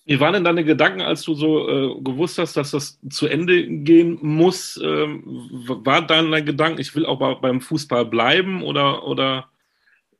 Wie 0.05 0.21
waren 0.21 0.33
denn 0.33 0.45
deine 0.45 0.65
Gedanken, 0.65 1.03
als 1.03 1.23
du 1.23 1.35
so 1.35 1.69
äh, 1.69 2.01
gewusst 2.01 2.39
hast, 2.39 2.57
dass 2.57 2.71
das 2.71 2.99
zu 3.11 3.27
Ende 3.27 3.67
gehen 3.67 4.19
muss? 4.23 4.81
Ähm, 4.83 5.23
war 5.67 6.07
dein, 6.07 6.31
Gedanke, 6.47 6.81
ich 6.81 6.95
will 6.95 7.05
auch 7.05 7.41
beim 7.41 7.61
Fußball 7.61 8.07
bleiben 8.07 8.63
oder, 8.63 9.07
oder 9.07 9.51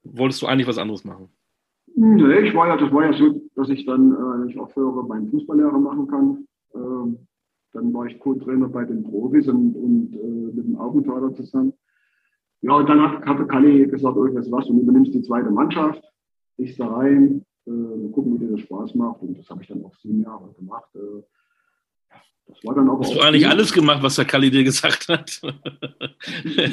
wolltest 0.05 0.43
du 0.43 0.47
eigentlich 0.47 0.67
was 0.67 0.79
anderes 0.79 1.05
machen? 1.05 1.31
Nee, 2.01 2.41
ich 2.41 2.55
war 2.55 2.69
ja, 2.69 2.77
das 2.77 2.93
war 2.93 3.07
ja 3.07 3.13
so, 3.13 3.43
dass 3.57 3.69
ich 3.71 3.85
dann 3.85 4.15
äh, 4.15 4.47
nicht 4.47 4.59
aufhöre, 4.59 5.05
meinen 5.07 5.29
Fußballlehrer 5.31 5.79
machen 5.79 6.07
kann. 6.07 6.47
Ähm, 6.75 7.19
dann 7.73 7.93
war 7.93 8.07
ich 8.07 8.19
Co-Trainer 8.21 8.69
bei 8.69 8.85
den 8.85 9.03
Profis 9.03 9.49
und, 9.49 9.75
und 9.75 10.15
äh, 10.15 10.55
mit 10.55 10.65
dem 10.65 10.77
Augenthaler 10.77 11.35
zusammen. 11.35 11.73
Ja, 12.61 12.75
und 12.75 12.89
dann 12.89 13.01
hat, 13.01 13.27
hatte 13.27 13.47
Kalli 13.47 13.87
gesagt, 13.87 14.17
oh, 14.17 14.29
was, 14.33 14.67
du 14.67 14.81
übernimmst 14.81 15.13
die 15.13 15.23
zweite 15.23 15.51
Mannschaft 15.51 16.03
ich 16.57 16.77
da 16.77 16.87
rein, 16.87 17.45
äh, 17.67 18.13
gucken, 18.13 18.35
wie 18.35 18.45
dir 18.45 18.53
das 18.53 18.61
Spaß 18.61 18.95
macht. 18.95 19.23
Und 19.23 19.39
das 19.39 19.49
habe 19.51 19.63
ich 19.63 19.69
dann 19.69 19.85
auch 19.85 19.95
sieben 19.97 20.23
Jahre 20.23 20.53
gemacht. 20.57 20.89
Äh, 20.95 21.23
das 22.47 22.65
war 22.65 22.75
dann 22.75 22.89
auch 22.89 23.01
Hast 23.01 23.15
du 23.15 23.21
eigentlich 23.21 23.43
gut. 23.43 23.53
alles 23.53 23.73
gemacht, 23.73 24.03
was 24.03 24.17
der 24.17 24.25
Kali 24.25 24.51
dir 24.51 24.65
gesagt 24.65 25.09
hat? 25.09 25.41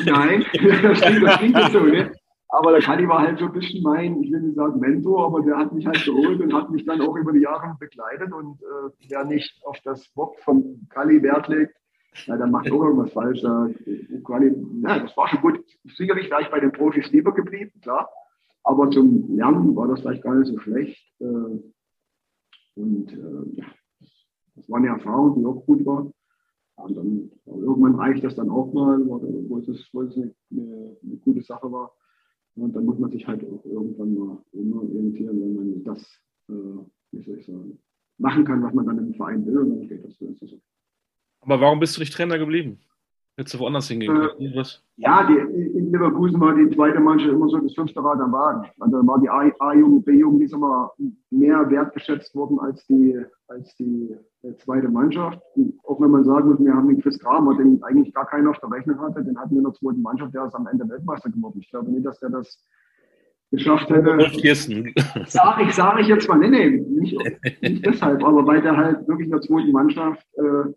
Nein, 0.05 0.45
das 0.83 1.01
klingt, 1.01 1.23
das 1.23 1.37
klingt 1.37 1.55
nicht 1.55 1.71
so. 1.71 1.79
Ne? 1.79 2.11
Aber 2.47 2.71
der 2.71 2.81
Kali 2.81 3.07
war 3.07 3.19
halt 3.19 3.39
so 3.39 3.45
ein 3.45 3.53
bisschen 3.53 3.81
mein, 3.83 4.21
ich 4.21 4.31
will 4.31 4.41
nicht 4.41 4.55
sagen 4.55 4.79
Mentor, 4.79 5.25
aber 5.25 5.41
der 5.41 5.57
hat 5.57 5.73
mich 5.73 5.85
halt 5.85 6.05
geholt 6.05 6.39
und 6.41 6.53
hat 6.53 6.69
mich 6.69 6.85
dann 6.85 7.01
auch 7.01 7.15
über 7.15 7.33
die 7.33 7.41
Jahre 7.41 7.75
begleitet. 7.79 8.31
Und 8.31 8.61
äh, 8.61 8.91
wer 9.09 9.25
nicht 9.25 9.59
auf 9.65 9.77
das 9.83 10.15
Wort 10.15 10.39
von 10.41 10.87
Kali 10.89 11.21
Wert 11.23 11.47
legt, 11.47 11.75
na, 12.27 12.37
dann 12.37 12.51
macht 12.51 12.71
auch 12.71 12.83
irgendwas 12.83 13.11
falsch. 13.11 13.41
Ja, 13.41 13.67
das 14.99 15.17
war 15.17 15.27
schon 15.27 15.41
gut. 15.41 15.59
Sicherlich 15.83 16.29
wäre 16.29 16.43
ich 16.43 16.49
bei 16.49 16.59
den 16.59 16.71
Profis 16.71 17.11
lieber 17.11 17.33
geblieben, 17.33 17.71
klar. 17.81 18.09
Aber 18.63 18.89
zum 18.89 19.35
Lernen 19.35 19.75
war 19.75 19.87
das 19.87 20.01
vielleicht 20.01 20.23
gar 20.23 20.35
nicht 20.35 20.47
so 20.47 20.57
schlecht. 20.59 20.97
Äh, 21.19 21.59
und 22.75 23.13
äh, 23.13 23.63
das 24.55 24.69
war 24.69 24.79
eine 24.79 24.87
Erfahrung, 24.87 25.39
die 25.39 25.45
auch 25.45 25.65
gut 25.65 25.85
war. 25.85 26.11
Und 26.77 26.97
dann 26.97 27.31
irgendwann 27.45 27.95
reicht 27.95 28.23
das 28.23 28.35
dann 28.35 28.49
auch 28.49 28.73
mal, 28.73 28.99
wo 29.05 29.59
es, 29.59 29.89
eine, 29.93 30.33
eine, 30.51 31.17
gute 31.23 31.41
Sache 31.41 31.71
war. 31.71 31.91
Und 32.55 32.73
dann 32.73 32.85
muss 32.85 32.97
man 32.97 33.11
sich 33.11 33.27
halt 33.27 33.43
auch 33.43 33.65
irgendwann 33.65 34.15
mal 34.15 34.37
immer 34.53 34.81
orientieren, 34.81 35.39
wenn 35.41 35.55
man 35.55 35.83
das, 35.83 36.01
äh, 36.49 36.53
wie 37.11 37.23
soll 37.23 37.39
ich 37.39 37.45
sagen, 37.45 37.77
machen 38.17 38.45
kann, 38.45 38.63
was 38.63 38.73
man 38.73 38.85
dann 38.85 38.99
im 38.99 39.13
Verein 39.13 39.45
will. 39.45 39.57
Und 39.57 39.69
dann 39.71 39.87
geht 39.87 40.03
das 40.03 40.17
so. 40.17 40.33
Aber 41.41 41.59
warum 41.59 41.79
bist 41.79 41.97
du 41.97 42.01
nicht 42.01 42.13
Trainer 42.13 42.37
geblieben? 42.37 42.79
Hättest 43.37 43.55
du 43.55 43.59
woanders 43.59 43.89
hingehen 43.89 44.15
können? 44.15 44.29
Äh, 44.39 44.63
ja, 44.95 45.27
die, 45.27 45.33
in 45.33 45.91
Leverkusen 45.91 46.39
war 46.39 46.55
die 46.55 46.69
zweite 46.69 47.01
Mannschaft 47.01 47.33
immer 47.33 47.49
so 47.49 47.57
das 47.57 47.73
fünfte 47.73 48.01
Rad 48.01 48.21
am 48.21 48.31
Wagen. 48.31 48.65
Also 48.79 49.05
war 49.05 49.19
die 49.19 49.29
A-Jugend, 49.29 50.05
B-Jugend, 50.05 50.39
die 50.39 50.45
ist 50.45 50.53
immer 50.53 50.93
mehr 51.31 51.69
wertgeschätzt 51.69 52.33
worden 52.33 52.59
als 52.61 52.85
die, 52.87 53.19
als 53.49 53.75
die 53.75 54.15
äh, 54.43 54.55
zweite 54.55 54.87
Mannschaft. 54.87 55.41
Und 55.55 55.73
auch 55.83 55.99
wenn 55.99 56.11
man 56.11 56.23
sagen 56.23 56.49
muss, 56.49 56.59
wir 56.63 56.73
haben 56.73 56.87
den 56.87 57.01
Chris 57.01 57.19
Kramer, 57.19 57.57
den 57.57 57.83
eigentlich 57.83 58.13
gar 58.13 58.25
keiner 58.25 58.51
auf 58.51 58.59
der 58.59 58.71
Rechnung 58.71 58.99
hatte, 59.01 59.21
den 59.21 59.37
hatten 59.37 59.51
wir 59.51 59.57
in 59.57 59.65
der 59.65 59.73
zweiten 59.73 60.01
Mannschaft, 60.01 60.33
der 60.33 60.45
ist 60.45 60.55
am 60.55 60.67
Ende 60.67 60.87
Weltmeister 60.87 61.29
geworden. 61.29 61.59
Ich 61.59 61.69
glaube 61.69 61.91
nicht, 61.91 62.05
dass 62.05 62.19
der 62.21 62.29
das 62.29 62.63
geschafft 63.51 63.89
hätte. 63.89 64.17
Sag 65.27 65.61
ich, 65.61 65.75
sage 65.75 66.01
ich 66.01 66.07
jetzt 66.07 66.29
mal, 66.29 66.37
nee, 66.37 66.49
nee, 66.49 66.69
nicht, 66.69 67.17
nicht 67.61 67.85
deshalb, 67.85 68.23
aber 68.23 68.45
weil 68.47 68.61
der 68.61 68.77
halt 68.77 69.05
wirklich 69.09 69.25
in 69.25 69.31
der 69.31 69.41
zweiten 69.41 69.71
Mannschaft 69.73 70.25
äh, 70.37 70.71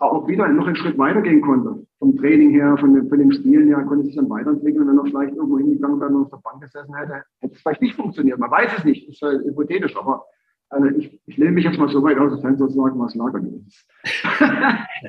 auch 0.00 0.26
wieder 0.26 0.48
noch 0.48 0.66
einen 0.66 0.76
Schritt 0.76 0.98
weiter 0.98 1.20
gehen 1.20 1.42
konnte. 1.42 1.86
Vom 1.98 2.16
Training 2.16 2.50
her, 2.50 2.76
von 2.78 2.94
den, 2.94 3.08
von 3.08 3.18
den 3.18 3.32
Spielen 3.32 3.68
her, 3.68 3.84
konnte 3.84 4.04
sich 4.04 4.16
dann 4.16 4.30
weiterentwickeln. 4.30 4.88
Wenn 4.88 4.98
er 4.98 5.04
vielleicht 5.04 5.34
irgendwo 5.34 5.58
hingegangen 5.58 6.00
wäre 6.00 6.10
und 6.10 6.24
auf 6.24 6.30
der 6.30 6.38
Bank 6.38 6.62
gesessen 6.62 6.94
hätte, 6.96 7.22
hätte 7.40 7.54
es 7.54 7.60
vielleicht 7.60 7.82
nicht 7.82 7.96
funktioniert. 7.96 8.38
Man 8.38 8.50
weiß 8.50 8.78
es 8.78 8.84
nicht, 8.84 9.08
ist 9.08 9.20
halt 9.20 9.44
hypothetisch, 9.44 9.96
aber 9.96 10.24
also 10.70 10.86
ich, 10.96 11.20
ich 11.26 11.36
lehne 11.36 11.52
mich 11.52 11.64
jetzt 11.64 11.78
mal 11.78 11.88
so 11.88 12.02
weit 12.02 12.18
aus, 12.18 12.30
das 12.30 12.40
Fenster 12.40 12.68
zu 12.68 12.74
sagen, 12.74 12.98
was 12.98 13.14
Lager 13.14 13.40
ist. 13.40 13.86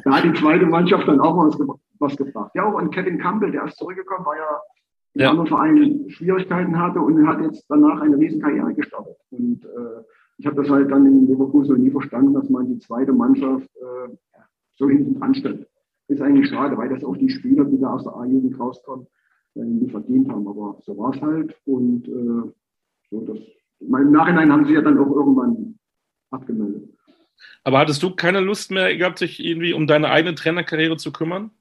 da 0.03 0.17
hat 0.17 0.23
die 0.23 0.33
zweite 0.33 0.65
Mannschaft 0.65 1.07
dann 1.07 1.21
auch 1.21 1.37
was, 1.37 1.57
was 1.99 2.17
gebracht. 2.17 2.51
Ja, 2.55 2.65
und 2.65 2.93
Kevin 2.93 3.19
Campbell, 3.19 3.51
der 3.51 3.65
ist 3.65 3.77
zurückgekommen, 3.77 4.25
weil 4.25 4.39
er 4.39 4.61
in 5.13 5.21
ja. 5.21 5.29
anderen 5.29 5.47
Vereinen 5.47 6.09
Schwierigkeiten 6.09 6.77
hatte 6.79 6.99
und 6.99 7.27
hat 7.27 7.41
jetzt 7.41 7.65
danach 7.69 8.01
eine 8.01 8.17
riesen 8.17 8.41
Karriere 8.41 8.73
gestartet. 8.73 9.15
Und 9.29 9.63
äh, 9.63 10.03
ich 10.37 10.47
habe 10.47 10.55
das 10.55 10.69
halt 10.69 10.89
dann 10.89 11.05
in 11.05 11.27
Leverkusen 11.27 11.83
nie 11.83 11.91
verstanden, 11.91 12.33
dass 12.33 12.49
man 12.49 12.67
die 12.67 12.79
zweite 12.79 13.13
Mannschaft 13.13 13.69
äh, 13.75 14.17
so 14.82 14.89
hinten 14.89 15.19
dran 15.19 15.36
stellt. 15.36 15.67
Ist 16.07 16.21
eigentlich 16.21 16.49
schade, 16.49 16.75
weil 16.77 16.89
das 16.89 17.03
auch 17.03 17.15
die 17.15 17.29
Spieler, 17.29 17.63
die 17.65 17.79
da 17.79 17.93
aus 17.93 18.03
der 18.03 18.15
A-Jugend 18.15 18.59
rauskommen, 18.59 19.07
äh, 19.55 19.59
nie 19.61 19.89
verdient 19.89 20.29
haben. 20.29 20.47
Aber 20.47 20.79
so 20.82 20.97
war 20.97 21.13
es 21.13 21.21
halt. 21.21 21.55
Und 21.65 22.07
äh, 22.07 22.51
so 23.09 23.21
das, 23.21 23.38
im 23.79 24.11
Nachhinein 24.11 24.51
haben 24.51 24.65
sie 24.65 24.73
ja 24.73 24.82
dann 24.82 24.97
auch 24.97 25.15
irgendwann 25.15 25.79
abgemeldet. 26.32 26.89
Aber 27.63 27.79
hattest 27.79 28.01
du 28.03 28.15
keine 28.15 28.39
Lust 28.39 28.71
mehr 28.71 28.95
gehabt, 28.97 29.19
sich 29.19 29.43
irgendwie 29.43 29.73
um 29.73 29.88
deine 29.88 30.09
eigene 30.09 30.36
Trainerkarriere 30.36 30.97
zu 30.97 31.11
kümmern? 31.11 31.51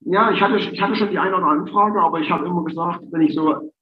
Ja, 0.00 0.30
ich 0.30 0.40
hatte, 0.40 0.58
ich 0.58 0.80
hatte 0.80 0.94
schon 0.94 1.10
die 1.10 1.18
eine 1.18 1.36
oder 1.36 1.46
andere 1.46 1.62
Anfrage, 1.62 2.00
aber 2.00 2.20
ich 2.20 2.30
habe 2.30 2.46
immer 2.46 2.64
gesagt, 2.64 3.02
wenn 3.10 3.22
ich 3.22 3.34
so, 3.34 3.72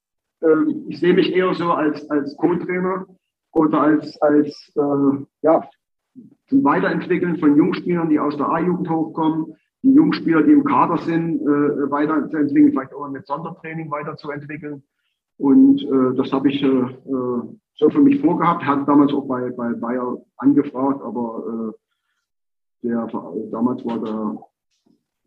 äh, 0.41 0.47
ich 0.89 0.99
sehe 0.99 1.13
mich 1.13 1.33
eher 1.33 1.53
so 1.55 1.73
als, 1.73 2.09
als 2.09 2.37
Co-Trainer 2.37 3.07
oder 3.53 3.81
als, 3.81 4.21
als 4.23 4.73
äh, 4.77 5.25
ja, 5.43 5.69
zum 6.49 6.65
Weiterentwickeln 6.65 7.39
von 7.39 7.57
Jungspielern, 7.57 8.09
die 8.09 8.21
aus 8.21 8.37
der 8.37 8.49
A-Jugend 8.49 8.89
hochkommen, 8.89 9.55
die 9.83 9.93
Jungspieler, 9.93 10.43
die 10.43 10.53
im 10.53 10.65
Kader 10.65 10.99
sind, 10.99 11.41
äh, 11.43 11.91
weiterzuentwickeln, 11.91 12.73
vielleicht 12.73 12.95
auch 12.95 13.09
mit 13.09 13.27
Sondertraining 13.27 13.91
weiterzuentwickeln. 13.91 14.83
Und 15.39 15.83
äh, 15.83 16.17
das 16.17 16.33
habe 16.33 16.49
ich 16.51 16.63
äh, 16.63 16.67
äh 16.67 17.43
so 17.79 17.91
für 17.91 18.01
mich 18.01 18.21
vorgehabt, 18.21 18.65
hatte 18.65 18.87
damals 18.87 19.13
auch 19.13 19.27
bei, 19.27 19.51
bei 19.51 19.75
Bayer 19.75 20.17
angefragt, 20.39 21.03
aber 21.03 21.75
äh, 22.83 22.87
der, 22.87 23.07
damals 23.51 23.85
war 23.85 23.99
der 23.99 24.39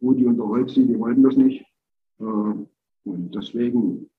Rudi 0.01 0.25
und 0.25 0.37
der 0.37 0.47
Holzi, 0.47 0.87
die 0.87 0.97
wollten 0.97 1.21
das 1.21 1.35
nicht. 1.35 1.63
Äh, 2.19 2.23
und 2.23 3.35
deswegen 3.35 4.09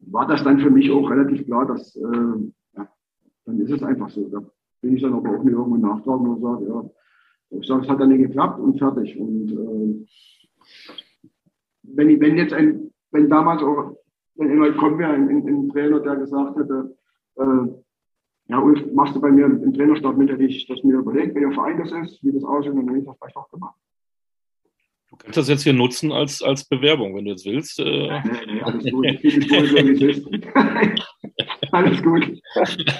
war 0.00 0.26
das 0.26 0.44
dann 0.44 0.60
für 0.60 0.70
mich 0.70 0.90
auch 0.90 1.10
relativ 1.10 1.46
klar, 1.46 1.66
dass 1.66 1.96
äh, 1.96 2.52
ja, 2.76 2.88
dann 3.46 3.58
ist 3.58 3.70
es 3.70 3.82
einfach 3.82 4.10
so. 4.10 4.28
Da 4.28 4.42
bin 4.80 4.96
ich 4.96 5.02
dann 5.02 5.14
aber 5.14 5.30
auch 5.30 5.42
nicht 5.42 5.54
irgendwo 5.54 5.76
nachtragen 5.76 6.28
und 6.28 6.40
sage, 6.40 6.66
ja, 6.68 6.90
ich 7.50 7.66
sage, 7.66 7.82
es 7.82 7.88
hat 7.88 8.00
dann 8.00 8.10
nicht 8.10 8.26
geklappt 8.26 8.60
und 8.60 8.78
fertig. 8.78 9.18
Und 9.18 9.52
äh, 9.52 10.06
wenn, 11.82 12.20
wenn 12.20 12.36
jetzt 12.36 12.52
ein, 12.52 12.90
wenn 13.10 13.28
damals 13.28 13.62
auch, 13.62 13.96
wenn 14.36 14.50
jemand 14.50 14.76
kommen 14.76 14.98
wäre, 14.98 15.12
ein, 15.12 15.28
ein, 15.28 15.46
ein, 15.46 15.68
Trainer, 15.70 16.00
der 16.00 16.16
gesagt 16.16 16.58
hätte, 16.58 16.96
äh, 17.36 17.68
ja, 18.50 18.60
Ulf, 18.60 18.80
machst 18.94 19.14
du 19.14 19.20
bei 19.20 19.30
mir 19.30 19.46
im 19.46 19.72
Trainerstab 19.74 20.16
mit, 20.16 20.30
hätte 20.30 20.44
ich 20.44 20.66
das 20.66 20.82
mir 20.82 20.98
überlegt, 20.98 21.34
welcher 21.34 21.52
Verein 21.52 21.78
das 21.78 21.92
ist, 21.92 22.22
wie 22.22 22.32
das 22.32 22.44
aussieht, 22.44 22.72
dann 22.72 22.86
hätte 22.88 22.98
ich 22.98 23.04
das 23.04 23.16
vielleicht 23.18 23.36
auch 23.36 23.50
gemacht. 23.50 23.76
Du 25.10 25.16
kannst 25.16 25.38
das 25.38 25.48
jetzt 25.48 25.62
hier 25.62 25.72
nutzen 25.72 26.12
als, 26.12 26.42
als 26.42 26.68
Bewerbung, 26.68 27.16
wenn 27.16 27.24
du 27.24 27.30
jetzt 27.30 27.46
willst. 27.46 27.78
Äh. 27.80 27.84
Nee, 27.84 28.20
nee, 28.46 28.62
alles 28.62 28.84
gut. 28.90 29.06
alles 31.72 32.02
gut. 32.02 32.42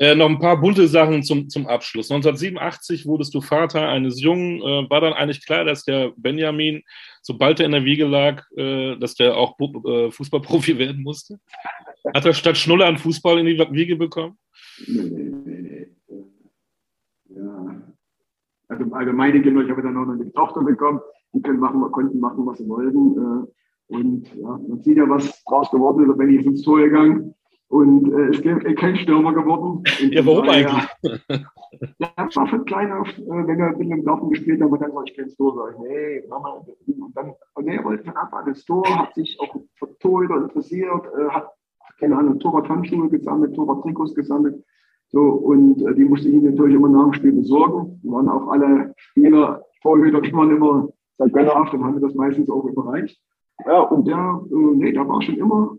Äh, 0.00 0.14
noch 0.14 0.28
ein 0.28 0.38
paar 0.38 0.60
bunte 0.60 0.86
Sachen 0.86 1.24
zum, 1.24 1.48
zum 1.48 1.66
Abschluss. 1.66 2.08
1987 2.08 3.04
wurdest 3.06 3.34
du 3.34 3.40
Vater 3.40 3.88
eines 3.88 4.20
Jungen. 4.22 4.60
Äh, 4.60 4.88
war 4.88 5.00
dann 5.00 5.12
eigentlich 5.12 5.44
klar, 5.44 5.64
dass 5.64 5.82
der 5.84 6.12
Benjamin, 6.16 6.84
sobald 7.20 7.58
er 7.58 7.66
in 7.66 7.72
der 7.72 7.84
Wiege 7.84 8.06
lag, 8.06 8.44
äh, 8.56 8.96
dass 8.96 9.16
der 9.16 9.36
auch 9.36 9.58
äh, 9.58 10.12
Fußballprofi 10.12 10.78
werden 10.78 11.02
musste? 11.02 11.40
Hat 12.14 12.24
er 12.24 12.32
statt 12.32 12.56
Schnuller 12.56 12.86
einen 12.86 12.98
Fußball 12.98 13.40
in 13.40 13.46
die 13.46 13.58
Wiege 13.58 13.96
bekommen? 13.96 14.38
Nee, 14.86 15.02
nee, 15.02 15.60
nee. 15.62 15.86
Ja. 17.30 17.82
Also, 18.68 18.84
also 18.92 19.12
meine 19.12 19.42
Kinder, 19.42 19.62
ich 19.62 19.70
habe 19.70 19.82
dann 19.82 19.96
auch 19.96 20.06
noch 20.06 20.14
eine 20.14 20.32
Tochter 20.32 20.62
bekommen, 20.62 21.00
die 21.32 21.42
können 21.42 21.60
machen, 21.60 21.80
konnten 21.92 22.20
machen, 22.20 22.46
was 22.46 22.58
sie 22.58 22.68
wollten. 22.68 23.16
Äh, 23.16 23.94
und 23.94 24.34
ja, 24.36 24.60
man 24.68 24.82
sieht 24.82 24.96
ja, 24.96 25.08
was 25.08 25.42
draus 25.44 25.70
geworden 25.70 26.10
ist, 26.10 26.18
wenn 26.18 26.30
ich 26.30 26.44
ins 26.44 26.62
Tor 26.62 26.78
gegangen 26.80 27.34
und 27.68 28.10
äh, 28.12 28.28
es 28.28 28.40
ist 28.40 28.78
kein 28.78 28.96
Stürmer 28.96 29.32
geworden. 29.34 29.78
Und 29.78 29.86
ja, 30.12 30.24
warum 30.24 30.48
eigentlich? 30.48 30.88
Ja, 31.98 32.08
das 32.16 32.34
war 32.34 32.48
von 32.48 32.64
klein 32.64 32.90
auf, 32.90 33.06
äh, 33.06 33.26
wenn 33.28 33.58
wir 33.58 33.76
mit 33.76 33.90
dem 33.90 34.02
Garten 34.02 34.30
gespielt 34.30 34.60
haben, 34.62 34.76
dann 34.80 34.90
sag 34.90 35.04
ich 35.06 35.14
kein 35.14 35.26
ins 35.26 35.36
Tor. 35.36 35.54
Sag 35.54 35.74
ich, 35.74 35.88
nee, 35.88 36.24
Mama. 36.28 36.64
Und 36.86 37.14
dann, 37.14 37.34
und 37.54 37.66
nee, 37.66 37.76
er 37.76 37.84
wollte 37.84 38.04
von 38.04 38.16
Anfang 38.16 38.40
an 38.40 38.48
ins 38.48 38.64
Tor, 38.64 38.84
hat 38.88 39.14
sich 39.14 39.38
auch 39.38 39.54
für 39.74 39.98
Torhüter 39.98 40.36
interessiert, 40.36 41.04
äh, 41.18 41.28
hat, 41.28 41.50
keine 42.00 42.16
Ahnung, 42.16 42.40
Torwart-Handschuhe 42.40 43.10
gesammelt, 43.10 43.54
Torwart-Trikots 43.54 44.14
gesammelt. 44.14 44.64
So, 45.08 45.20
und 45.20 45.82
äh, 45.82 45.94
die 45.94 46.04
musste 46.04 46.30
ich 46.30 46.42
natürlich 46.42 46.74
immer 46.74 46.88
nach 46.88 47.04
dem 47.04 47.12
Spiel 47.12 47.32
besorgen. 47.32 48.00
Die 48.02 48.10
waren 48.10 48.28
auch 48.28 48.48
alle 48.48 48.94
Spieler, 48.96 49.62
Torhüter, 49.82 50.22
die 50.22 50.32
waren 50.32 50.56
immer 50.56 50.88
sehr 51.18 51.28
gönnerhaft 51.28 51.74
und 51.74 51.84
haben 51.84 52.00
das 52.00 52.14
meistens 52.14 52.48
auch 52.48 52.64
überreicht. 52.64 53.20
Ja, 53.66 53.80
und 53.82 54.06
der, 54.06 54.40
äh, 54.50 54.54
nee, 54.54 54.92
der 54.92 55.06
war 55.08 55.20
schon 55.20 55.36
immer 55.36 55.76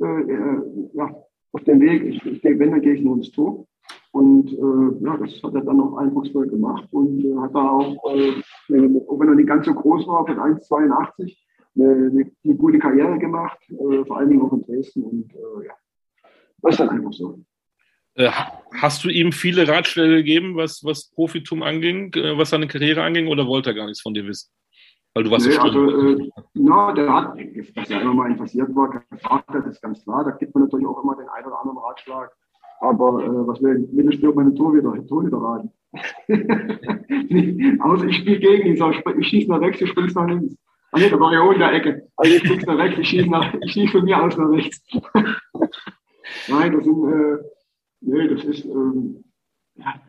äh, 0.00 0.22
äh, 0.22 0.90
ja, 0.94 1.14
auf 1.52 1.64
dem 1.64 1.80
Weg. 1.80 2.02
Ich, 2.02 2.24
ich 2.26 2.42
wenn, 2.42 2.70
dann 2.70 2.80
gehe 2.80 2.94
ich 2.94 3.02
nur 3.02 3.16
ins 3.16 3.30
Tor. 3.30 3.66
Und 4.12 4.52
äh, 4.52 5.04
ja, 5.04 5.16
das 5.16 5.42
hat 5.42 5.54
er 5.54 5.62
dann 5.62 5.80
auch 5.80 5.96
eindrucksvoll 5.96 6.46
gemacht 6.46 6.86
und 6.92 7.24
äh, 7.24 7.36
hat 7.36 7.54
da 7.54 7.68
auch, 7.68 8.14
äh, 8.14 8.40
auch 9.08 9.18
wenn 9.18 9.28
er 9.28 9.34
nicht 9.34 9.48
ganz 9.48 9.66
so 9.66 9.74
groß 9.74 10.06
war, 10.06 10.24
von 10.24 10.36
1,82, 10.36 11.36
eine, 11.76 11.92
eine, 11.92 12.30
eine, 12.44 12.54
gute 12.54 12.78
Karriere 12.78 13.18
gemacht, 13.18 13.58
äh, 13.70 14.04
vor 14.04 14.16
allen 14.16 14.30
Dingen 14.30 14.42
auch 14.42 14.52
in 14.52 14.62
Dresden. 14.62 15.02
Und 15.02 15.34
äh, 15.34 15.66
ja, 15.66 15.74
das 16.62 16.74
ist 16.74 16.80
dann 16.80 16.90
einfach 16.90 17.12
so. 17.12 17.40
Äh, 18.16 18.30
hast 18.80 19.04
du 19.04 19.08
ihm 19.08 19.32
viele 19.32 19.66
Ratschläge 19.66 20.16
gegeben, 20.16 20.56
was, 20.56 20.84
was 20.84 21.10
Profitum 21.10 21.62
anging, 21.62 22.14
was 22.36 22.50
seine 22.50 22.68
Karriere 22.68 23.02
anging, 23.02 23.26
oder 23.28 23.46
wollte 23.46 23.70
er 23.70 23.74
gar 23.74 23.86
nichts 23.86 24.02
von 24.02 24.14
dir 24.14 24.26
wissen? 24.26 24.50
Weil 25.14 25.24
du 25.24 25.30
warst 25.30 25.46
nee, 25.46 25.52
so 25.52 25.60
also, 25.60 26.08
äh, 26.08 26.30
na, 26.54 26.92
der 26.92 27.12
hat, 27.12 27.36
dass 27.76 27.90
er 27.90 28.02
immer 28.02 28.14
mal 28.14 28.30
interessiert 28.30 28.74
war, 28.74 28.90
gefragt 29.10 29.48
hat, 29.50 29.66
ist 29.66 29.80
ganz 29.80 30.02
klar. 30.02 30.24
Da 30.24 30.32
gibt 30.32 30.54
man 30.54 30.64
natürlich 30.64 30.86
auch 30.86 31.02
immer 31.02 31.14
den 31.16 31.28
einen 31.28 31.46
oder 31.46 31.60
anderen 31.60 31.78
Ratschlag. 31.78 32.32
Aber 32.80 33.22
äh, 33.22 33.46
was 33.46 33.62
will 33.62 33.76
ein 33.76 33.94
Mittelstürmer 33.94 34.42
meine 34.42 34.54
Torhüter, 34.54 34.92
Torhüter 35.06 35.38
raten? 35.38 35.70
Außer 37.80 38.06
ich 38.06 38.16
spiele 38.16 38.38
gegen 38.40 38.66
ihn, 38.66 38.74
ich, 38.74 39.18
ich 39.18 39.28
schieße 39.28 39.48
nach 39.48 39.60
rechts, 39.60 39.78
du 39.78 39.86
spielst 39.86 40.16
nach 40.16 40.26
links. 40.26 40.56
Ah 40.90 40.98
nee, 40.98 41.08
da 41.08 41.18
war 41.20 41.32
ja 41.32 41.40
auch 41.40 41.52
in 41.52 41.60
der 41.60 41.72
Ecke. 41.72 42.08
Also 42.16 42.34
ich 42.34 42.44
spiele 42.44 42.66
nach 42.66 42.78
rechts, 42.78 42.98
ich 42.98 43.08
schieße, 43.08 43.30
nach, 43.30 43.54
ich 43.54 43.72
schieße 43.72 43.92
von 43.92 44.04
mir 44.04 44.20
aus 44.20 44.36
nach 44.36 44.50
rechts. 44.50 44.82
Nein, 46.48 46.72
das 46.72 46.84
sind, 46.84 47.12
äh, 47.12 47.38
nee, 48.04 48.28
das 48.28 48.44
ist, 48.44 48.64
ähm, 48.64 49.24
ja, 49.76 50.00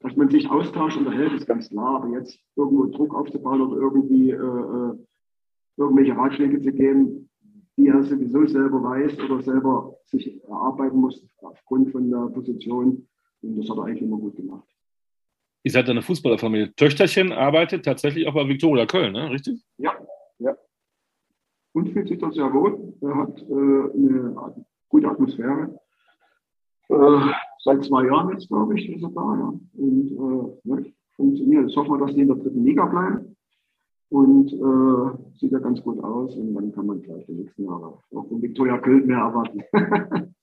dass 0.00 0.16
man 0.16 0.30
sich 0.30 0.48
austauscht, 0.48 0.96
unterhält, 0.96 1.32
ist 1.32 1.46
ganz 1.46 1.68
klar. 1.68 1.96
Aber 1.96 2.08
jetzt 2.08 2.38
irgendwo 2.56 2.86
Druck 2.86 3.14
aufzubauen 3.14 3.60
oder 3.60 3.80
irgendwie 3.80 4.30
äh, 4.30 4.34
äh, 4.34 4.94
irgendwelche 5.76 6.16
Ratschläge 6.16 6.60
zu 6.60 6.72
geben, 6.72 7.28
die 7.76 7.88
er 7.88 8.02
sowieso 8.02 8.46
selber 8.46 8.82
weiß 8.82 9.18
oder 9.20 9.42
selber 9.42 9.96
sich 10.06 10.42
erarbeiten 10.44 10.98
muss 10.98 11.24
aufgrund 11.38 11.90
von 11.92 12.10
der 12.10 12.26
Position. 12.32 13.08
Und 13.42 13.56
das 13.56 13.70
hat 13.70 13.78
er 13.78 13.84
eigentlich 13.84 14.02
immer 14.02 14.18
gut 14.18 14.36
gemacht. 14.36 14.68
Ihr 15.64 15.72
seid 15.72 15.88
eine 15.88 16.02
Fußballerfamilie. 16.02 16.74
Töchterchen 16.74 17.32
arbeitet 17.32 17.84
tatsächlich 17.84 18.26
auch 18.26 18.34
bei 18.34 18.48
Viktoria 18.48 18.86
Köln, 18.86 19.12
ne? 19.12 19.30
richtig? 19.30 19.62
Ja, 19.76 19.92
ja. 20.38 20.56
Und 21.72 21.90
fühlt 21.90 22.08
sich 22.08 22.18
dort 22.18 22.34
sehr 22.34 22.52
wohl. 22.52 22.94
Er 23.00 23.14
hat 23.16 23.42
äh, 23.42 23.44
eine 23.52 24.66
gute 24.88 25.08
Atmosphäre. 25.08 25.78
Äh, 26.88 27.32
seit 27.64 27.84
zwei 27.84 28.06
Jahren 28.06 28.32
jetzt, 28.32 28.48
glaube 28.48 28.78
ich, 28.78 28.88
ist 28.88 29.02
er 29.02 29.10
da, 29.10 29.20
ja. 29.20 29.52
Und 29.74 30.10
äh, 30.10 30.68
ne, 30.68 30.92
funktioniert. 31.16 31.70
Ich 31.70 31.76
hoffe, 31.76 31.98
dass 31.98 32.14
die 32.14 32.22
in 32.22 32.28
der 32.28 32.36
dritten 32.36 32.64
Liga 32.64 32.86
bleiben. 32.86 33.36
Und 34.10 34.52
äh, 34.52 35.38
sieht 35.38 35.52
ja 35.52 35.58
ganz 35.58 35.82
gut 35.82 36.02
aus. 36.02 36.34
Und 36.34 36.54
dann 36.54 36.72
kann 36.72 36.86
man 36.86 37.02
vielleicht 37.02 37.28
die 37.28 37.32
nächsten 37.32 37.64
Jahre 37.64 37.88
auch 37.88 38.28
von 38.28 38.40
Viktoria 38.40 38.78
Köln 38.78 39.06
mehr 39.06 39.18
erwarten. 39.18 39.62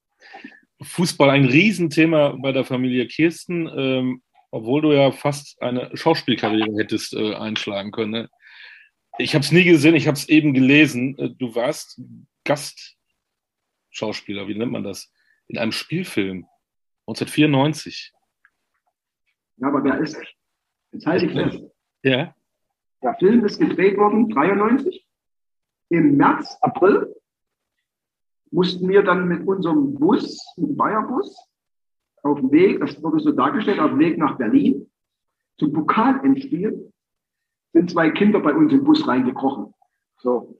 Fußball 0.82 1.32
ein 1.32 1.46
Riesenthema 1.46 2.38
bei 2.42 2.52
der 2.52 2.66
Familie 2.66 3.08
Kirsten, 3.08 3.70
ähm, 3.76 4.22
obwohl 4.52 4.82
du 4.82 4.92
ja 4.92 5.12
fast 5.12 5.60
eine 5.62 5.90
Schauspielkarriere 5.96 6.76
hättest 6.78 7.14
äh, 7.14 7.34
einschlagen 7.34 7.92
können. 7.92 8.12
Ne? 8.12 8.30
Ich 9.18 9.34
habe 9.34 9.44
es 9.44 9.52
nie 9.52 9.64
gesehen, 9.64 9.96
ich 9.96 10.08
habe 10.08 10.18
es 10.18 10.30
eben 10.30 10.54
gelesen. 10.54 11.18
Äh, 11.18 11.32
du 11.32 11.56
warst 11.56 12.00
Gastschauspieler, 12.44 14.48
wie 14.48 14.56
nennt 14.56 14.74
man 14.74 14.84
das? 14.84 15.12
In 15.48 15.58
einem 15.58 15.72
Spielfilm. 15.72 16.48
1994. 17.08 18.14
Ja, 19.58 19.68
aber 19.68 19.84
wer 19.84 20.00
ist? 20.00 20.18
Jetzt 20.92 21.06
halte 21.06 21.26
ich 21.28 21.34
fest. 21.34 21.64
Ja. 22.04 22.34
Der 23.04 23.16
Film 23.16 23.46
ist 23.46 23.60
gedreht 23.60 23.98
worden, 23.98 24.30
93. 24.30 25.06
Im 25.90 26.18
März, 26.18 26.58
April 26.62 27.16
mussten 28.52 28.88
wir 28.90 29.04
dann 29.04 29.28
mit 29.28 29.48
unserem 29.48 29.94
Bus, 29.94 30.40
mit 30.58 30.70
dem 30.70 30.78
Bayerbus, 30.78 31.38
auf 32.24 32.40
dem 32.40 32.52
Weg, 32.52 32.80
das 32.80 33.02
wurde 33.04 33.20
so 33.20 33.32
dargestellt, 33.32 33.80
auf 33.80 33.92
dem 33.92 34.00
Weg 34.00 34.18
nach 34.18 34.38
Berlin 34.38 34.90
zum 35.58 35.72
Pokalendspiel 35.74 36.92
sind 37.74 37.92
zwei 37.92 38.10
Kinder 38.10 38.40
bei 38.40 38.54
uns 38.54 38.74
im 38.74 38.84
Bus 38.84 39.08
reingekrochen. 39.08 39.74
So. 40.18 40.60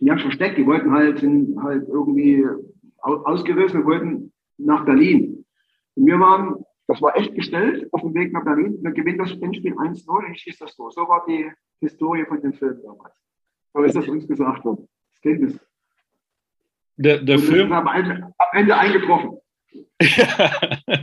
Die 0.00 0.10
haben 0.10 0.18
versteckt, 0.18 0.58
die 0.58 0.66
wollten 0.66 0.92
halt, 0.92 1.22
halt 1.22 1.88
irgendwie 1.88 2.44
ausgerissen, 3.04 3.84
wollten 3.84 4.32
nach 4.58 4.84
Berlin. 4.84 5.44
Und 5.94 6.06
wir 6.06 6.18
waren, 6.18 6.64
das 6.86 7.00
war 7.00 7.16
echt 7.16 7.34
gestellt, 7.34 7.88
auf 7.92 8.02
dem 8.02 8.14
Weg 8.14 8.32
nach 8.32 8.44
Berlin. 8.44 8.78
Wir 8.82 8.92
gewinnen 8.92 9.18
das 9.18 9.32
Endspiel 9.32 9.74
1-0 9.74 10.08
und 10.08 10.32
ich 10.32 10.42
schieße 10.42 10.64
das 10.64 10.74
Tor. 10.74 10.90
So 10.90 11.02
war 11.02 11.24
die 11.26 11.50
Historie 11.80 12.24
von 12.24 12.40
dem 12.40 12.52
Film 12.52 12.80
damals. 12.82 13.14
So 13.72 13.82
ist 13.82 13.96
das 13.96 14.08
uns 14.08 14.26
gesagt 14.26 14.64
worden. 14.64 14.88
Das 15.12 15.20
Kind 15.20 15.42
ist. 15.42 15.60
Der, 16.96 17.18
der 17.18 17.38
Film. 17.38 17.72
Am 17.72 17.88
Ende, 17.88 18.32
am 18.38 18.48
Ende 18.52 18.76
eingetroffen. 18.76 19.38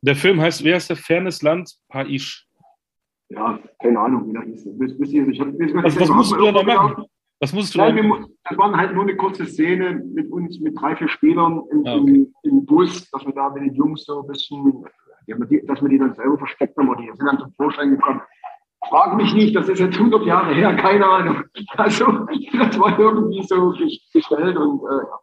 der 0.00 0.16
Film 0.16 0.40
heißt, 0.40 0.64
wer 0.64 0.76
ist 0.76 0.90
der 0.90 0.96
Fairness 0.96 1.42
Land? 1.42 1.78
Paisch. 1.88 2.48
Ja, 3.28 3.58
keine 3.80 3.98
Ahnung, 4.00 4.28
wie 4.28 4.32
das 4.34 4.44
hieß. 4.44 4.78
Bis, 4.78 4.98
bis 4.98 5.12
ich, 5.12 5.40
hab, 5.40 5.56
bis 5.56 5.74
also, 5.74 6.00
was 6.00 6.08
musst 6.10 6.32
du 6.32 6.52
da 6.52 6.62
machen? 6.62 7.06
Was 7.42 7.52
musst 7.52 7.74
du 7.74 7.78
Nein, 7.78 7.96
wir, 7.96 8.28
das 8.44 8.56
war 8.56 8.72
halt 8.76 8.94
nur 8.94 9.02
eine 9.02 9.16
kurze 9.16 9.46
Szene 9.46 10.00
mit 10.14 10.30
uns, 10.30 10.60
mit 10.60 10.80
drei, 10.80 10.94
vier 10.94 11.08
Spielern 11.08 11.60
im, 11.72 11.84
ah, 11.84 11.96
okay. 11.96 12.14
im, 12.14 12.34
im 12.44 12.64
Bus, 12.64 13.10
dass 13.10 13.26
wir 13.26 13.32
da 13.32 13.50
mit 13.50 13.64
den 13.64 13.74
Jungs 13.74 14.04
so 14.04 14.20
ein 14.20 14.28
bisschen, 14.28 14.84
die, 15.26 15.66
dass 15.66 15.82
wir 15.82 15.88
die 15.88 15.98
dann 15.98 16.14
selber 16.14 16.38
versteckt 16.38 16.76
haben 16.76 16.88
oder 16.88 17.00
die 17.00 17.08
sind 17.08 17.26
dann 17.26 17.40
zum 17.40 17.52
Vorschein 17.54 17.90
gekommen. 17.90 18.20
Frag 18.88 19.16
mich 19.16 19.34
nicht, 19.34 19.56
das 19.56 19.68
ist 19.68 19.80
jetzt 19.80 19.98
100 19.98 20.24
Jahre 20.24 20.54
her, 20.54 20.72
keine 20.76 21.04
Ahnung. 21.04 21.42
Also, 21.78 22.04
das 22.06 22.78
war 22.78 22.96
irgendwie 22.96 23.42
so 23.42 23.74
gestellt 24.12 24.56
und 24.56 24.80
äh, 24.82 25.04
ja. 25.04 25.18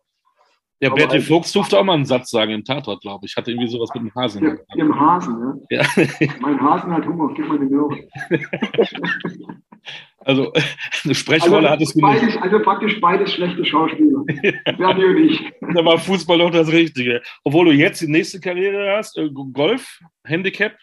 Ja, 0.81 0.89
Bertie 0.93 1.21
Fuchs 1.21 1.53
durfte 1.53 1.79
auch 1.79 1.83
mal 1.85 1.93
einen 1.93 2.05
Satz 2.05 2.31
sagen 2.31 2.51
im 2.51 2.65
Tatort, 2.65 3.01
glaube 3.01 3.25
ich. 3.25 3.35
Hatte 3.37 3.51
irgendwie 3.51 3.67
sowas 3.69 3.89
mit 3.93 4.03
dem 4.03 4.15
Hasen. 4.15 4.43
Mit 4.43 4.61
dem 4.75 4.97
Hasen, 4.97 5.61
ja. 5.69 5.81
ja. 5.81 6.29
mein 6.41 6.59
Hasen 6.59 6.93
hat 6.93 7.05
Hunger, 7.05 7.33
gib 7.33 7.47
mal 7.47 7.59
den 7.59 7.69
Möhre. 7.69 7.97
Also 10.19 10.51
eine 11.03 11.15
Sprechrolle 11.15 11.57
also, 11.57 11.69
hat 11.69 11.81
es 11.81 11.93
beides, 11.95 12.37
Also 12.37 12.59
praktisch 12.59 12.99
beides 12.99 13.33
schlechte 13.33 13.63
Schauspieler. 13.65 14.23
Bernie 14.77 15.05
und 15.05 15.17
ich. 15.17 15.51
Da 15.73 15.85
war 15.85 15.97
Fußball 15.97 16.37
doch 16.37 16.51
das 16.51 16.71
Richtige. 16.71 17.21
Obwohl 17.43 17.65
du 17.65 17.71
jetzt 17.71 18.01
die 18.01 18.07
nächste 18.07 18.39
Karriere 18.39 18.97
hast, 18.97 19.17
äh, 19.17 19.29
Golf, 19.29 19.99
Handicap? 20.23 20.73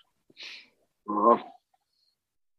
Ja. 1.06 1.40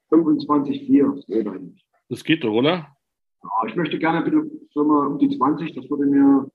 25,4, 0.10 1.74
das 2.10 2.24
geht 2.24 2.44
doch, 2.44 2.54
oder? 2.54 2.96
Ja, 3.44 3.68
ich 3.68 3.76
möchte 3.76 4.00
gerne 4.00 4.22
bitte 4.22 4.50
so 4.74 4.84
mal 4.84 5.08
um 5.08 5.20
die 5.20 5.38
20, 5.38 5.76
das 5.76 5.90
würde 5.90 6.06
mir 6.06 6.50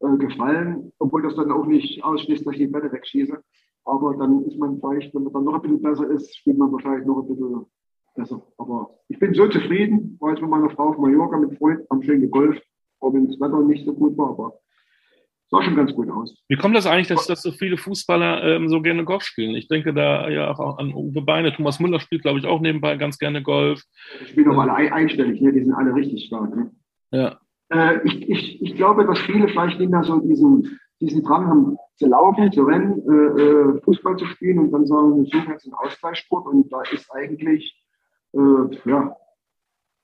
äh, 0.00 0.16
gefallen, 0.18 0.92
obwohl 0.98 1.22
das 1.22 1.36
dann 1.36 1.52
auch 1.52 1.66
nicht 1.66 2.02
ausschließt, 2.02 2.46
dass 2.46 2.54
ich 2.54 2.60
die 2.60 2.66
Bälle 2.66 2.90
wegschieße. 2.90 3.40
Aber 3.84 4.16
dann 4.16 4.44
ist 4.44 4.58
man 4.58 4.80
vielleicht, 4.80 5.14
wenn 5.14 5.24
man 5.24 5.32
dann 5.32 5.44
noch 5.44 5.54
ein 5.54 5.62
bisschen 5.62 5.82
besser 5.82 6.10
ist, 6.10 6.36
spielt 6.36 6.58
man 6.58 6.72
wahrscheinlich 6.72 7.06
noch 7.06 7.22
ein 7.22 7.28
bisschen 7.28 7.66
besser. 8.18 8.42
Aber 8.58 8.90
ich 9.08 9.18
bin 9.18 9.32
so 9.32 9.48
zufrieden, 9.48 10.18
war 10.20 10.30
jetzt 10.30 10.42
mit 10.42 10.50
meiner 10.50 10.70
Frau 10.70 10.90
auf 10.90 10.98
Mallorca 10.98 11.38
mit 11.38 11.56
Freund, 11.56 11.80
haben 11.90 12.02
schön 12.02 12.20
gegolft, 12.20 12.62
auch 13.00 13.14
wenn 13.14 13.26
das 13.26 13.40
Wetter 13.40 13.60
nicht 13.62 13.86
so 13.86 13.94
gut 13.94 14.18
war, 14.18 14.30
aber 14.30 14.52
sah 15.50 15.62
schon 15.62 15.76
ganz 15.76 15.94
gut 15.94 16.10
aus. 16.10 16.34
Wie 16.48 16.56
kommt 16.56 16.76
das 16.76 16.86
eigentlich, 16.86 17.08
dass, 17.08 17.26
dass 17.26 17.42
so 17.42 17.52
viele 17.52 17.78
Fußballer 17.78 18.42
ähm, 18.44 18.68
so 18.68 18.82
gerne 18.82 19.04
Golf 19.04 19.22
spielen? 19.22 19.54
Ich 19.56 19.68
denke 19.68 19.94
da 19.94 20.28
ja 20.28 20.50
auch 20.50 20.78
an 20.78 20.92
Uwe 20.92 21.22
Beine. 21.22 21.54
Thomas 21.54 21.80
Müller 21.80 22.00
spielt, 22.00 22.22
glaube 22.22 22.38
ich, 22.38 22.46
auch 22.46 22.60
nebenbei 22.60 22.96
ganz 22.96 23.18
gerne 23.18 23.42
Golf. 23.42 23.82
Ich 24.22 24.28
spiele 24.28 24.48
noch 24.48 24.58
alle 24.58 24.92
einstellig, 24.92 25.40
ne? 25.40 25.52
die 25.52 25.64
sind 25.64 25.72
alle 25.72 25.94
richtig 25.94 26.26
stark. 26.26 26.54
Ne? 26.54 26.70
Ja. 27.12 27.38
Äh, 27.70 28.00
ich, 28.04 28.28
ich, 28.28 28.62
ich 28.62 28.74
glaube, 28.74 29.06
dass 29.06 29.18
viele 29.20 29.48
vielleicht 29.48 29.80
nicht 29.80 29.90
mehr 29.90 30.02
so 30.02 30.20
diesen, 30.20 30.78
diesen 31.00 31.22
Drang 31.22 31.46
haben, 31.46 31.76
zu 31.96 32.06
laufen, 32.06 32.52
zu 32.52 32.62
rennen, 32.64 33.02
äh, 33.08 33.42
äh 33.42 33.80
Fußball 33.82 34.16
zu 34.16 34.26
spielen 34.26 34.58
und 34.58 34.70
dann 34.70 34.86
sagen, 34.86 35.16
wir 35.16 35.24
suchen 35.24 35.52
jetzt 35.52 35.64
einen 35.64 35.74
Ausgleichssport 35.74 36.46
und 36.46 36.70
da 36.72 36.82
ist 36.92 37.10
eigentlich 37.12 37.74
äh, 38.32 38.90
ja, 38.90 39.16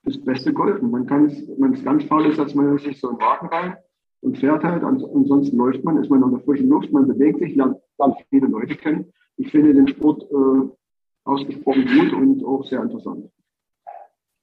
das 0.04 0.22
beste 0.22 0.52
Golfen. 0.52 0.90
Man 0.90 1.06
kann 1.06 1.26
es, 1.26 1.46
wenn 1.58 1.72
es 1.72 1.84
ganz 1.84 2.04
faul 2.04 2.26
ist, 2.26 2.36
setzt 2.36 2.54
man 2.54 2.78
sich 2.78 3.00
so 3.00 3.08
einen 3.10 3.20
Wagen 3.20 3.48
rein 3.48 3.76
und 4.20 4.38
fährt 4.38 4.62
halt. 4.62 4.82
Ansonsten 4.82 5.56
läuft 5.56 5.84
man, 5.84 6.02
ist 6.02 6.10
man 6.10 6.22
an 6.22 6.32
der 6.32 6.40
frischen 6.40 6.68
Luft, 6.68 6.92
man 6.92 7.08
bewegt 7.08 7.40
sich, 7.40 7.54
lernt, 7.54 7.78
lernt 7.98 8.16
viele 8.30 8.46
Leute 8.46 8.76
kennen. 8.76 9.12
Ich 9.36 9.50
finde 9.50 9.74
den 9.74 9.88
Sport 9.88 10.22
äh, 10.22 10.68
ausgesprochen 11.24 11.86
gut 11.86 12.12
und 12.12 12.44
auch 12.44 12.64
sehr 12.64 12.82
interessant. 12.82 13.30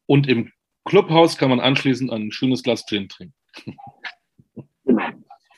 Und 0.08 0.28
im 0.28 0.52
Clubhaus 0.86 1.38
kann 1.38 1.50
man 1.50 1.60
anschließend 1.60 2.12
ein 2.12 2.32
schönes 2.32 2.64
Glas 2.64 2.86
Gin 2.86 3.08
trinken. 3.08 3.36
Genau. 4.84 5.04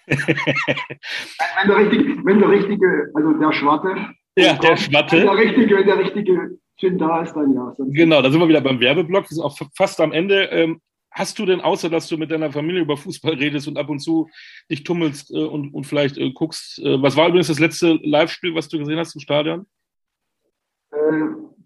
wenn, 0.05 1.67
der 1.69 1.77
richtige, 1.77 2.25
wenn 2.25 2.39
der 2.39 2.49
richtige, 2.49 3.09
also 3.13 3.33
der 3.33 3.53
Schwatte. 3.53 3.95
Ja, 4.37 4.53
der 4.55 4.75
Schwatte. 4.75 5.17
Wenn 5.17 5.25
der 5.25 5.37
richtige, 5.37 5.77
wenn 5.77 5.85
der 5.85 5.97
richtige 5.97 6.59
Gin 6.83 6.97
da 6.97 7.21
ist, 7.21 7.33
dann 7.33 7.53
ja. 7.53 7.73
Genau, 7.77 8.21
da 8.21 8.29
sind 8.29 8.39
wir 8.39 8.47
wieder 8.47 8.61
beim 8.61 8.79
Werbeblock. 8.79 9.29
Wir 9.29 9.35
sind 9.35 9.43
auch 9.43 9.57
fast 9.75 9.99
am 10.01 10.11
Ende. 10.11 10.43
Ähm, 10.45 10.81
hast 11.11 11.37
du 11.39 11.45
denn, 11.45 11.61
außer 11.61 11.89
dass 11.89 12.07
du 12.07 12.17
mit 12.17 12.31
deiner 12.31 12.51
Familie 12.51 12.81
über 12.81 12.97
Fußball 12.97 13.33
redest 13.33 13.67
und 13.67 13.77
ab 13.77 13.89
und 13.89 13.99
zu 13.99 14.29
dich 14.69 14.83
tummelst 14.83 15.31
äh, 15.33 15.43
und, 15.43 15.73
und 15.73 15.85
vielleicht 15.85 16.17
äh, 16.17 16.31
guckst, 16.31 16.79
äh, 16.79 17.01
was 17.01 17.15
war 17.15 17.27
übrigens 17.27 17.47
das 17.47 17.59
letzte 17.59 17.99
Live-Spiel, 18.03 18.55
was 18.55 18.67
du 18.67 18.79
gesehen 18.79 18.97
hast 18.97 19.15
im 19.15 19.21
Stadion? 19.21 19.65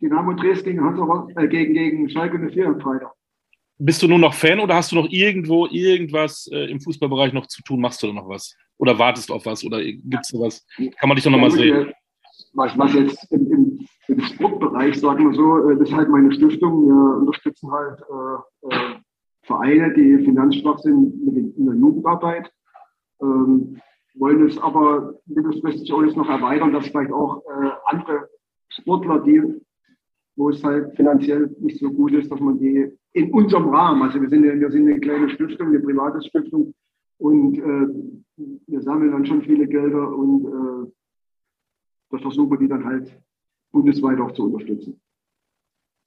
Dynamo 0.02 0.34
Dresden 0.34 0.72
gegen, 0.72 0.84
Hansa, 0.84 1.28
äh, 1.36 1.48
gegen, 1.48 1.74
gegen 1.74 2.10
Schalke 2.10 2.40
04 2.40 2.68
am 2.68 2.80
Freitag. 2.80 3.12
Bist 3.80 4.02
du 4.02 4.08
nur 4.08 4.18
noch 4.18 4.34
Fan 4.34 4.60
oder 4.60 4.76
hast 4.76 4.92
du 4.92 4.96
noch 4.96 5.08
irgendwo 5.10 5.68
irgendwas 5.68 6.50
äh, 6.52 6.70
im 6.72 6.82
Fußballbereich 6.82 7.34
noch 7.34 7.46
zu 7.48 7.62
tun? 7.62 7.80
Machst 7.80 8.02
du 8.02 8.08
da 8.08 8.14
noch 8.14 8.28
was? 8.28 8.56
Oder 8.78 8.98
wartest 8.98 9.30
du 9.30 9.36
auf 9.36 9.46
was? 9.46 9.64
Oder 9.64 9.84
gibt 9.84 10.24
es 10.24 10.34
was? 10.34 10.66
Kann 10.76 11.10
man 11.10 11.16
dich 11.16 11.24
doch 11.24 11.32
noch 11.32 11.40
mal 11.40 11.52
sehen? 11.52 11.92
Was, 12.54 12.78
was 12.78 12.94
jetzt 12.94 13.32
im, 13.32 13.47
im, 14.18 14.24
Sportbereich, 14.24 15.00
sagen 15.00 15.30
wir 15.30 15.36
so, 15.36 15.70
das 15.76 15.90
ist 15.90 15.96
halt 15.96 16.10
meine 16.10 16.32
Stiftung. 16.32 16.88
Wir 16.88 17.18
unterstützen 17.20 17.72
halt 17.72 18.02
äh, 18.02 18.96
Vereine, 19.44 19.94
die 19.94 20.24
finanzschwach 20.24 20.80
sind 20.80 21.14
in 21.58 21.66
der 21.66 21.76
Jugendarbeit. 21.76 22.52
Ähm, 23.22 23.80
wollen 24.20 24.46
es 24.48 24.58
aber 24.58 25.14
mittelfristig 25.26 25.92
auch 25.94 26.04
jetzt 26.04 26.18
noch 26.18 26.30
erweitern, 26.30 26.74
dass 26.74 26.88
vielleicht 26.88 27.12
auch 27.12 27.44
äh, 27.46 27.70
andere 27.86 28.30
Sportler, 28.70 29.20
die, 29.20 29.42
wo 30.36 30.50
es 30.50 30.64
halt 30.64 30.96
finanziell 30.96 31.56
nicht 31.60 31.80
so 31.80 31.92
gut 31.92 32.14
ist, 32.14 32.32
dass 32.32 32.40
man 32.40 32.60
die 32.60 32.92
in 33.14 33.32
unserem 33.32 33.70
Rahmen, 33.70 34.02
also 34.04 34.22
wir 34.22 34.30
sind, 34.30 34.44
wir 34.44 34.72
sind 34.72 34.88
eine 34.88 35.00
kleine 35.00 35.30
Stiftung, 35.30 35.68
eine 35.68 35.80
private 35.80 36.22
Stiftung 36.28 36.74
und 37.18 37.58
äh, 37.58 38.44
wir 38.68 38.82
sammeln 38.82 39.12
dann 39.12 39.26
schon 39.26 39.42
viele 39.42 39.68
Gelder 39.68 40.16
und 40.16 40.46
äh, 40.46 40.92
das 42.12 42.22
versuchen 42.22 42.52
wir 42.52 42.58
die 42.58 42.68
dann 42.68 42.86
halt 42.86 43.20
bundesweit 43.72 44.20
auch 44.20 44.32
zu 44.34 44.46
unterstützen. 44.46 45.00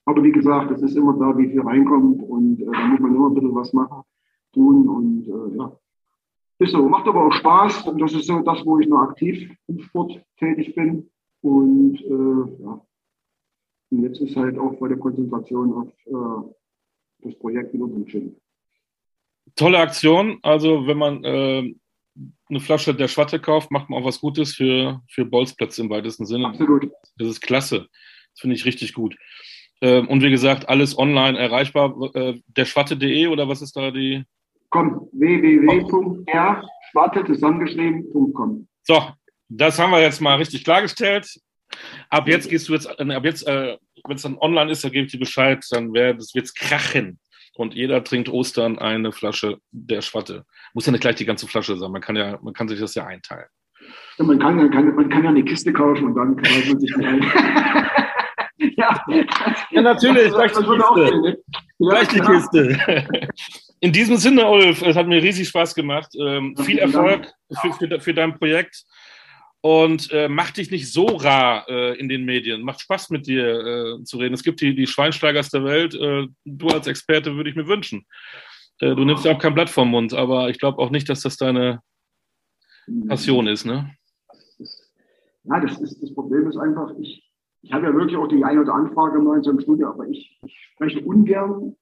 Aber 0.05 0.23
wie 0.23 0.31
gesagt, 0.31 0.71
es 0.71 0.81
ist 0.81 0.95
immer 0.95 1.17
da, 1.17 1.37
wie 1.37 1.49
viel 1.49 1.61
reinkommt 1.61 2.23
und 2.23 2.61
äh, 2.61 2.65
da 2.65 2.87
muss 2.87 2.99
man 2.99 3.15
immer 3.15 3.29
ein 3.29 3.33
bisschen 3.33 3.55
was 3.55 3.73
machen, 3.73 4.03
tun 4.53 4.89
und 4.89 5.27
äh, 5.27 5.57
ja. 5.57 5.77
Ist 6.59 6.73
so, 6.73 6.87
macht 6.87 7.07
aber 7.07 7.25
auch 7.25 7.33
Spaß 7.33 7.87
und 7.87 7.99
das 7.99 8.13
ist 8.13 8.27
so 8.27 8.39
das, 8.41 8.65
wo 8.65 8.79
ich 8.79 8.87
noch 8.87 9.01
aktiv 9.01 9.51
im 9.67 9.79
Sport 9.79 10.23
tätig 10.37 10.75
bin 10.75 11.09
und 11.41 12.01
äh, 12.01 12.63
ja. 12.63 12.81
Und 13.91 14.03
jetzt 14.03 14.21
ist 14.21 14.35
halt 14.37 14.57
auch 14.57 14.73
bei 14.75 14.87
der 14.87 14.97
Konzentration 14.97 15.73
auf 15.73 15.87
äh, 16.05 16.51
das 17.23 17.35
Projekt 17.39 17.73
in 17.73 17.83
unserem 17.83 18.05
Gym. 18.05 18.35
Tolle 19.55 19.79
Aktion. 19.79 20.39
Also 20.43 20.87
wenn 20.87 20.97
man 20.97 21.23
äh, 21.23 21.75
eine 22.51 22.59
Flasche 22.59 22.93
der 22.93 23.07
Schwatte 23.07 23.39
kauft, 23.39 23.71
macht 23.71 23.89
man 23.89 24.01
auch 24.01 24.05
was 24.05 24.19
Gutes 24.19 24.53
für, 24.53 25.01
für 25.09 25.25
Bolzplätze 25.25 25.81
im 25.81 25.89
weitesten 25.89 26.27
Sinne. 26.27 26.45
Absolut. 26.47 26.91
Das 27.17 27.27
ist 27.27 27.41
klasse. 27.41 27.87
Das 28.33 28.41
finde 28.41 28.55
ich 28.55 28.65
richtig 28.65 28.93
gut. 28.93 29.17
Ähm, 29.81 30.07
und 30.07 30.21
wie 30.21 30.29
gesagt, 30.29 30.69
alles 30.69 30.95
online 30.97 31.37
erreichbar. 31.39 31.95
Äh, 32.13 32.39
der 32.45 32.65
Schwatte.de 32.65 33.27
oder 33.27 33.47
was 33.47 33.61
ist 33.61 33.75
da 33.75 33.89
die? 33.89 34.23
Komm, 34.69 35.07
www.rschwatte 35.13 37.25
zusammengeschrieben.com. 37.25 38.67
So, 38.83 39.09
das 39.49 39.79
haben 39.79 39.91
wir 39.91 40.01
jetzt 40.01 40.21
mal 40.21 40.37
richtig 40.37 40.63
klargestellt. 40.63 41.27
Ab 42.09 42.27
jetzt 42.27 42.49
gehst 42.49 42.67
du 42.69 42.73
jetzt, 42.73 42.87
äh, 42.99 43.13
ab 43.13 43.25
jetzt, 43.25 43.47
äh, 43.47 43.77
wenn 44.05 44.15
es 44.15 44.21
dann 44.21 44.37
online 44.37 44.71
ist, 44.71 44.83
dann 44.83 44.91
gebe 44.91 45.05
ich 45.05 45.11
dir 45.11 45.19
Bescheid, 45.19 45.65
dann 45.71 45.91
wird 45.93 46.21
es 46.21 46.53
krachen. 46.53 47.19
Und 47.55 47.73
jeder 47.73 48.03
trinkt 48.03 48.29
Ostern 48.29 48.79
eine 48.79 49.11
Flasche 49.11 49.57
der 49.71 50.01
Schwatte. 50.01 50.45
Muss 50.73 50.85
ja 50.85 50.91
nicht 50.91 51.01
gleich 51.01 51.15
die 51.15 51.25
ganze 51.25 51.47
Flasche 51.47 51.77
sein. 51.77 51.91
Man 51.91 52.01
kann 52.01 52.15
ja, 52.15 52.39
man 52.41 52.53
kann 52.53 52.67
sich 52.67 52.79
das 52.79 52.95
ja 52.95 53.05
einteilen. 53.05 53.47
Ja, 54.17 54.25
man, 54.25 54.39
kann, 54.39 54.55
man, 54.55 54.71
kann, 54.71 54.95
man 54.95 55.09
kann 55.09 55.23
ja 55.23 55.29
eine 55.29 55.43
Kiste 55.43 55.73
kaufen 55.73 56.05
und 56.05 56.15
dann 56.15 56.35
kann 56.37 56.69
man 56.69 56.79
sich 56.79 56.95
ein. 56.95 57.21
ja, 58.77 59.03
ja, 59.71 59.81
natürlich. 59.81 60.31
Gleich 60.31 60.51
die 60.53 60.63
Kiste. 60.63 61.21
Ne? 61.21 61.37
Gleich 61.79 62.07
die 62.07 62.19
Kiste. 62.19 63.07
In 63.83 63.91
diesem 63.91 64.17
Sinne, 64.17 64.47
Ulf, 64.47 64.83
es 64.83 64.95
hat 64.95 65.07
mir 65.07 65.23
riesig 65.23 65.47
Spaß 65.47 65.73
gemacht. 65.73 66.13
Ähm, 66.19 66.55
viel 66.55 66.77
Erfolg 66.77 67.27
für, 67.61 67.73
für, 67.73 67.99
für, 67.99 68.13
dein 68.13 68.37
Projekt. 68.37 68.83
Und 69.63 70.11
äh, 70.11 70.27
mach 70.27 70.49
dich 70.51 70.71
nicht 70.71 70.91
so 70.91 71.05
rar 71.05 71.69
äh, 71.69 71.97
in 71.99 72.09
den 72.09 72.25
Medien. 72.25 72.63
Macht 72.63 72.81
Spaß 72.81 73.11
mit 73.11 73.27
dir 73.27 73.99
äh, 73.99 74.03
zu 74.03 74.17
reden. 74.17 74.33
Es 74.33 74.43
gibt 74.43 74.59
die, 74.59 74.73
die 74.73 74.87
Schweinsteigers 74.87 75.49
der 75.51 75.63
Welt. 75.63 75.93
Äh, 75.93 76.27
du 76.45 76.67
als 76.69 76.87
Experte 76.87 77.35
würde 77.35 77.51
ich 77.51 77.55
mir 77.55 77.67
wünschen. 77.67 78.07
Äh, 78.79 78.95
du 78.95 79.05
nimmst 79.05 79.23
ja 79.23 79.33
auch 79.33 79.39
kein 79.39 79.53
Blatt 79.53 79.69
vom 79.69 79.91
Mund, 79.91 80.15
aber 80.15 80.49
ich 80.49 80.57
glaube 80.57 80.79
auch 80.79 80.89
nicht, 80.89 81.07
dass 81.09 81.21
das 81.21 81.37
deine 81.37 81.81
Passion 83.07 83.47
ist, 83.47 83.65
ne? 83.65 83.95
Ja, 85.43 85.59
das, 85.59 85.79
ist, 85.79 86.01
das 86.01 86.13
Problem 86.13 86.47
ist 86.47 86.57
einfach, 86.57 86.91
ich, 86.99 87.31
ich 87.61 87.71
habe 87.71 87.85
ja 87.85 87.93
wirklich 87.93 88.17
auch 88.17 88.27
die 88.27 88.43
eine 88.43 88.61
oder 88.61 88.73
andere 88.73 88.89
Anfrage 88.89 89.19
mal 89.19 89.37
in 89.37 89.43
so 89.43 89.51
einem 89.51 89.59
Studio, 89.59 89.89
aber 89.89 90.07
ich, 90.07 90.39
ich 90.43 90.69
spreche 90.73 91.01
ungern 91.01 91.75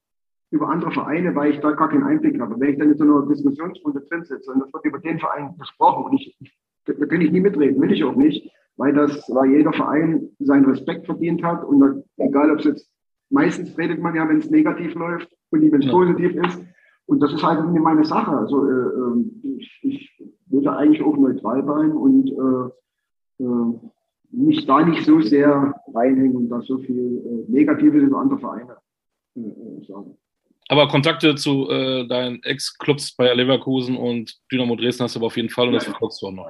über 0.52 0.70
andere 0.70 0.92
Vereine, 0.92 1.36
weil 1.36 1.54
ich 1.54 1.60
da 1.60 1.72
gar 1.72 1.90
keinen 1.90 2.04
Einblick 2.04 2.40
habe. 2.40 2.60
Wenn 2.60 2.72
ich 2.72 2.80
dann 2.80 2.92
in 2.92 2.98
so 2.98 3.04
einer 3.04 3.28
Diskussionsrunde 3.28 4.02
drin 4.02 4.24
sitze 4.24 4.52
es 4.52 4.74
wird 4.74 4.86
über 4.86 5.00
den 5.00 5.20
Verein 5.20 5.58
gesprochen 5.58 6.06
und 6.06 6.14
ich, 6.14 6.36
ich 6.40 6.52
da 6.86 7.06
kann 7.06 7.22
ich 7.22 7.32
nie 7.32 7.42
mitreden, 7.42 7.82
will 7.82 7.92
ich 7.92 8.04
auch 8.04 8.16
nicht, 8.16 8.52
weil 8.78 8.94
das, 8.94 9.12
weil 9.30 9.52
jeder 9.52 9.74
Verein 9.74 10.30
seinen 10.40 10.66
Respekt 10.66 11.06
verdient 11.06 11.44
hat 11.44 11.64
und 11.66 11.80
da, 11.80 12.26
egal 12.26 12.52
ob 12.52 12.60
es 12.60 12.66
jetzt, 12.66 12.92
meistens 13.30 13.78
redet 13.78 14.02
man 14.02 14.16
ja, 14.16 14.28
wenn 14.28 14.40
es 14.40 14.50
negativ 14.50 14.96
läuft 14.96 15.30
und 15.52 15.62
nicht, 15.62 15.72
wenn 15.72 15.82
es 15.82 15.88
ja. 15.88 15.92
positiv 15.92 16.36
ist. 16.36 16.64
Und 17.06 17.22
das 17.22 17.34
ist 17.34 17.44
halt 17.44 17.68
nicht 17.70 17.82
meine 17.82 18.06
Sache. 18.06 18.32
Also 18.32 18.66
äh, 18.66 18.72
ähm, 18.72 19.42
ich, 19.44 19.80
ich 19.82 20.24
würde 20.46 20.76
eigentlich 20.76 21.02
auch 21.02 21.18
neutral 21.18 21.66
sein 21.66 21.92
und 21.92 22.30
äh, 22.30 23.44
äh, 23.44 23.80
mich 24.32 24.66
da 24.66 24.86
nicht 24.86 25.06
so 25.06 25.20
sehr 25.22 25.74
reinhängen 25.94 26.36
und 26.36 26.50
da 26.50 26.62
so 26.62 26.78
viel 26.78 27.46
äh, 27.48 27.52
Negatives 27.52 28.04
über 28.04 28.20
andere 28.20 28.40
Vereine 28.40 28.78
äh, 29.36 29.40
äh, 29.40 29.86
sagen. 29.88 30.18
Aber 30.70 30.88
Kontakte 30.88 31.36
zu 31.36 31.70
äh, 31.70 32.08
deinen 32.08 32.42
Ex-Clubs 32.44 33.16
Bayer 33.16 33.36
Leverkusen 33.36 33.98
und 33.98 34.38
Dynamo 34.52 34.76
Dresden 34.76 35.04
hast 35.04 35.16
du 35.16 35.20
aber 35.20 35.28
auf 35.28 35.36
jeden 35.36 35.50
Fall 35.50 35.68
und 35.68 35.74
das 35.74 35.86
verfolgst 35.86 36.22
du 36.22 36.28
auch 36.28 36.32
noch. 36.32 36.50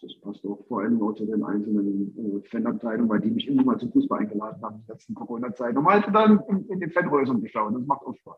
Das 0.00 0.12
passt 0.20 0.44
auch 0.46 0.64
vor 0.68 0.80
allem 0.80 1.02
auch 1.02 1.12
zu 1.14 1.26
den 1.26 1.42
einzelnen 1.42 2.40
äh, 2.40 2.48
Fanabteilungen, 2.48 3.08
weil 3.08 3.20
die 3.20 3.30
mich 3.30 3.48
immer 3.48 3.64
mal 3.64 3.76
zum 3.76 3.90
Fußball 3.90 4.20
eingeladen 4.20 4.62
haben 4.62 4.76
in 4.76 4.86
der 4.86 4.94
letzten 4.94 5.14
Corona-Zeit, 5.14 5.74
halt 5.76 6.04
dann 6.14 6.40
in, 6.48 6.68
in 6.68 6.80
den 6.80 6.90
Fanhäusern 6.92 7.40
zu 7.40 7.48
schauen. 7.48 7.74
Das 7.74 7.84
macht 7.84 8.02
auch 8.02 8.14
Spaß. 8.14 8.36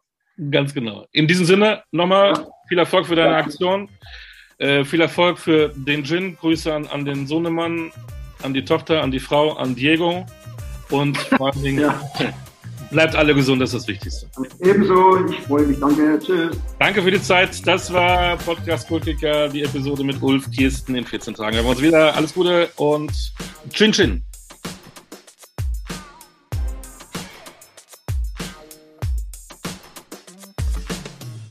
Ganz 0.51 0.73
genau. 0.73 1.05
In 1.13 1.29
diesem 1.29 1.45
Sinne 1.45 1.83
nochmal 1.93 2.33
ja. 2.33 2.47
viel 2.67 2.79
Erfolg 2.79 3.05
für 3.05 3.15
deine 3.15 3.33
ja. 3.33 3.39
Aktion. 3.41 3.91
Äh, 4.57 4.85
viel 4.85 5.03
Erfolg 5.03 5.39
für 5.39 5.69
den 5.77 6.03
Gin. 6.03 6.37
Grüße 6.37 6.73
an, 6.73 6.87
an 6.87 7.05
den 7.05 7.27
Sohnemann 7.27 7.93
an 8.43 8.55
die 8.55 8.65
Tochter, 8.65 9.03
an 9.03 9.11
die 9.11 9.21
Frau, 9.21 9.53
an 9.53 9.75
Diego 9.75 10.25
und 10.91 11.19
vor 11.19 11.53
allen 11.53 11.63
Dingen 11.63 11.81
ja. 11.81 12.01
bleibt 12.91 13.15
alle 13.17 13.35
gesund, 13.35 13.61
das 13.63 13.73
ist 13.73 13.83
das 13.83 13.89
Wichtigste. 13.89 14.27
Ebenso, 14.61 15.25
ich 15.27 15.41
freue 15.41 15.67
mich. 15.67 15.79
Danke, 15.79 16.19
tschüss. 16.19 16.57
Danke 16.79 17.03
für 17.03 17.11
die 17.11 17.23
Zeit. 17.23 17.67
Das 17.67 17.93
war 17.93 18.37
Podcast 18.39 18.89
Kultiker, 18.89 19.49
die 19.49 19.63
Episode 19.63 20.05
mit 20.05 20.21
Ulf 20.23 20.51
Kirsten 20.51 20.95
in 20.95 21.05
14 21.05 21.35
Tagen. 21.35 21.57
Wir 21.57 21.63
haben 21.63 21.71
uns 21.71 21.83
wieder. 21.83 22.15
Alles 22.15 22.35
Gute 22.35 22.69
und 22.77 23.13
Chin 23.73 23.93
Chin. 23.93 24.23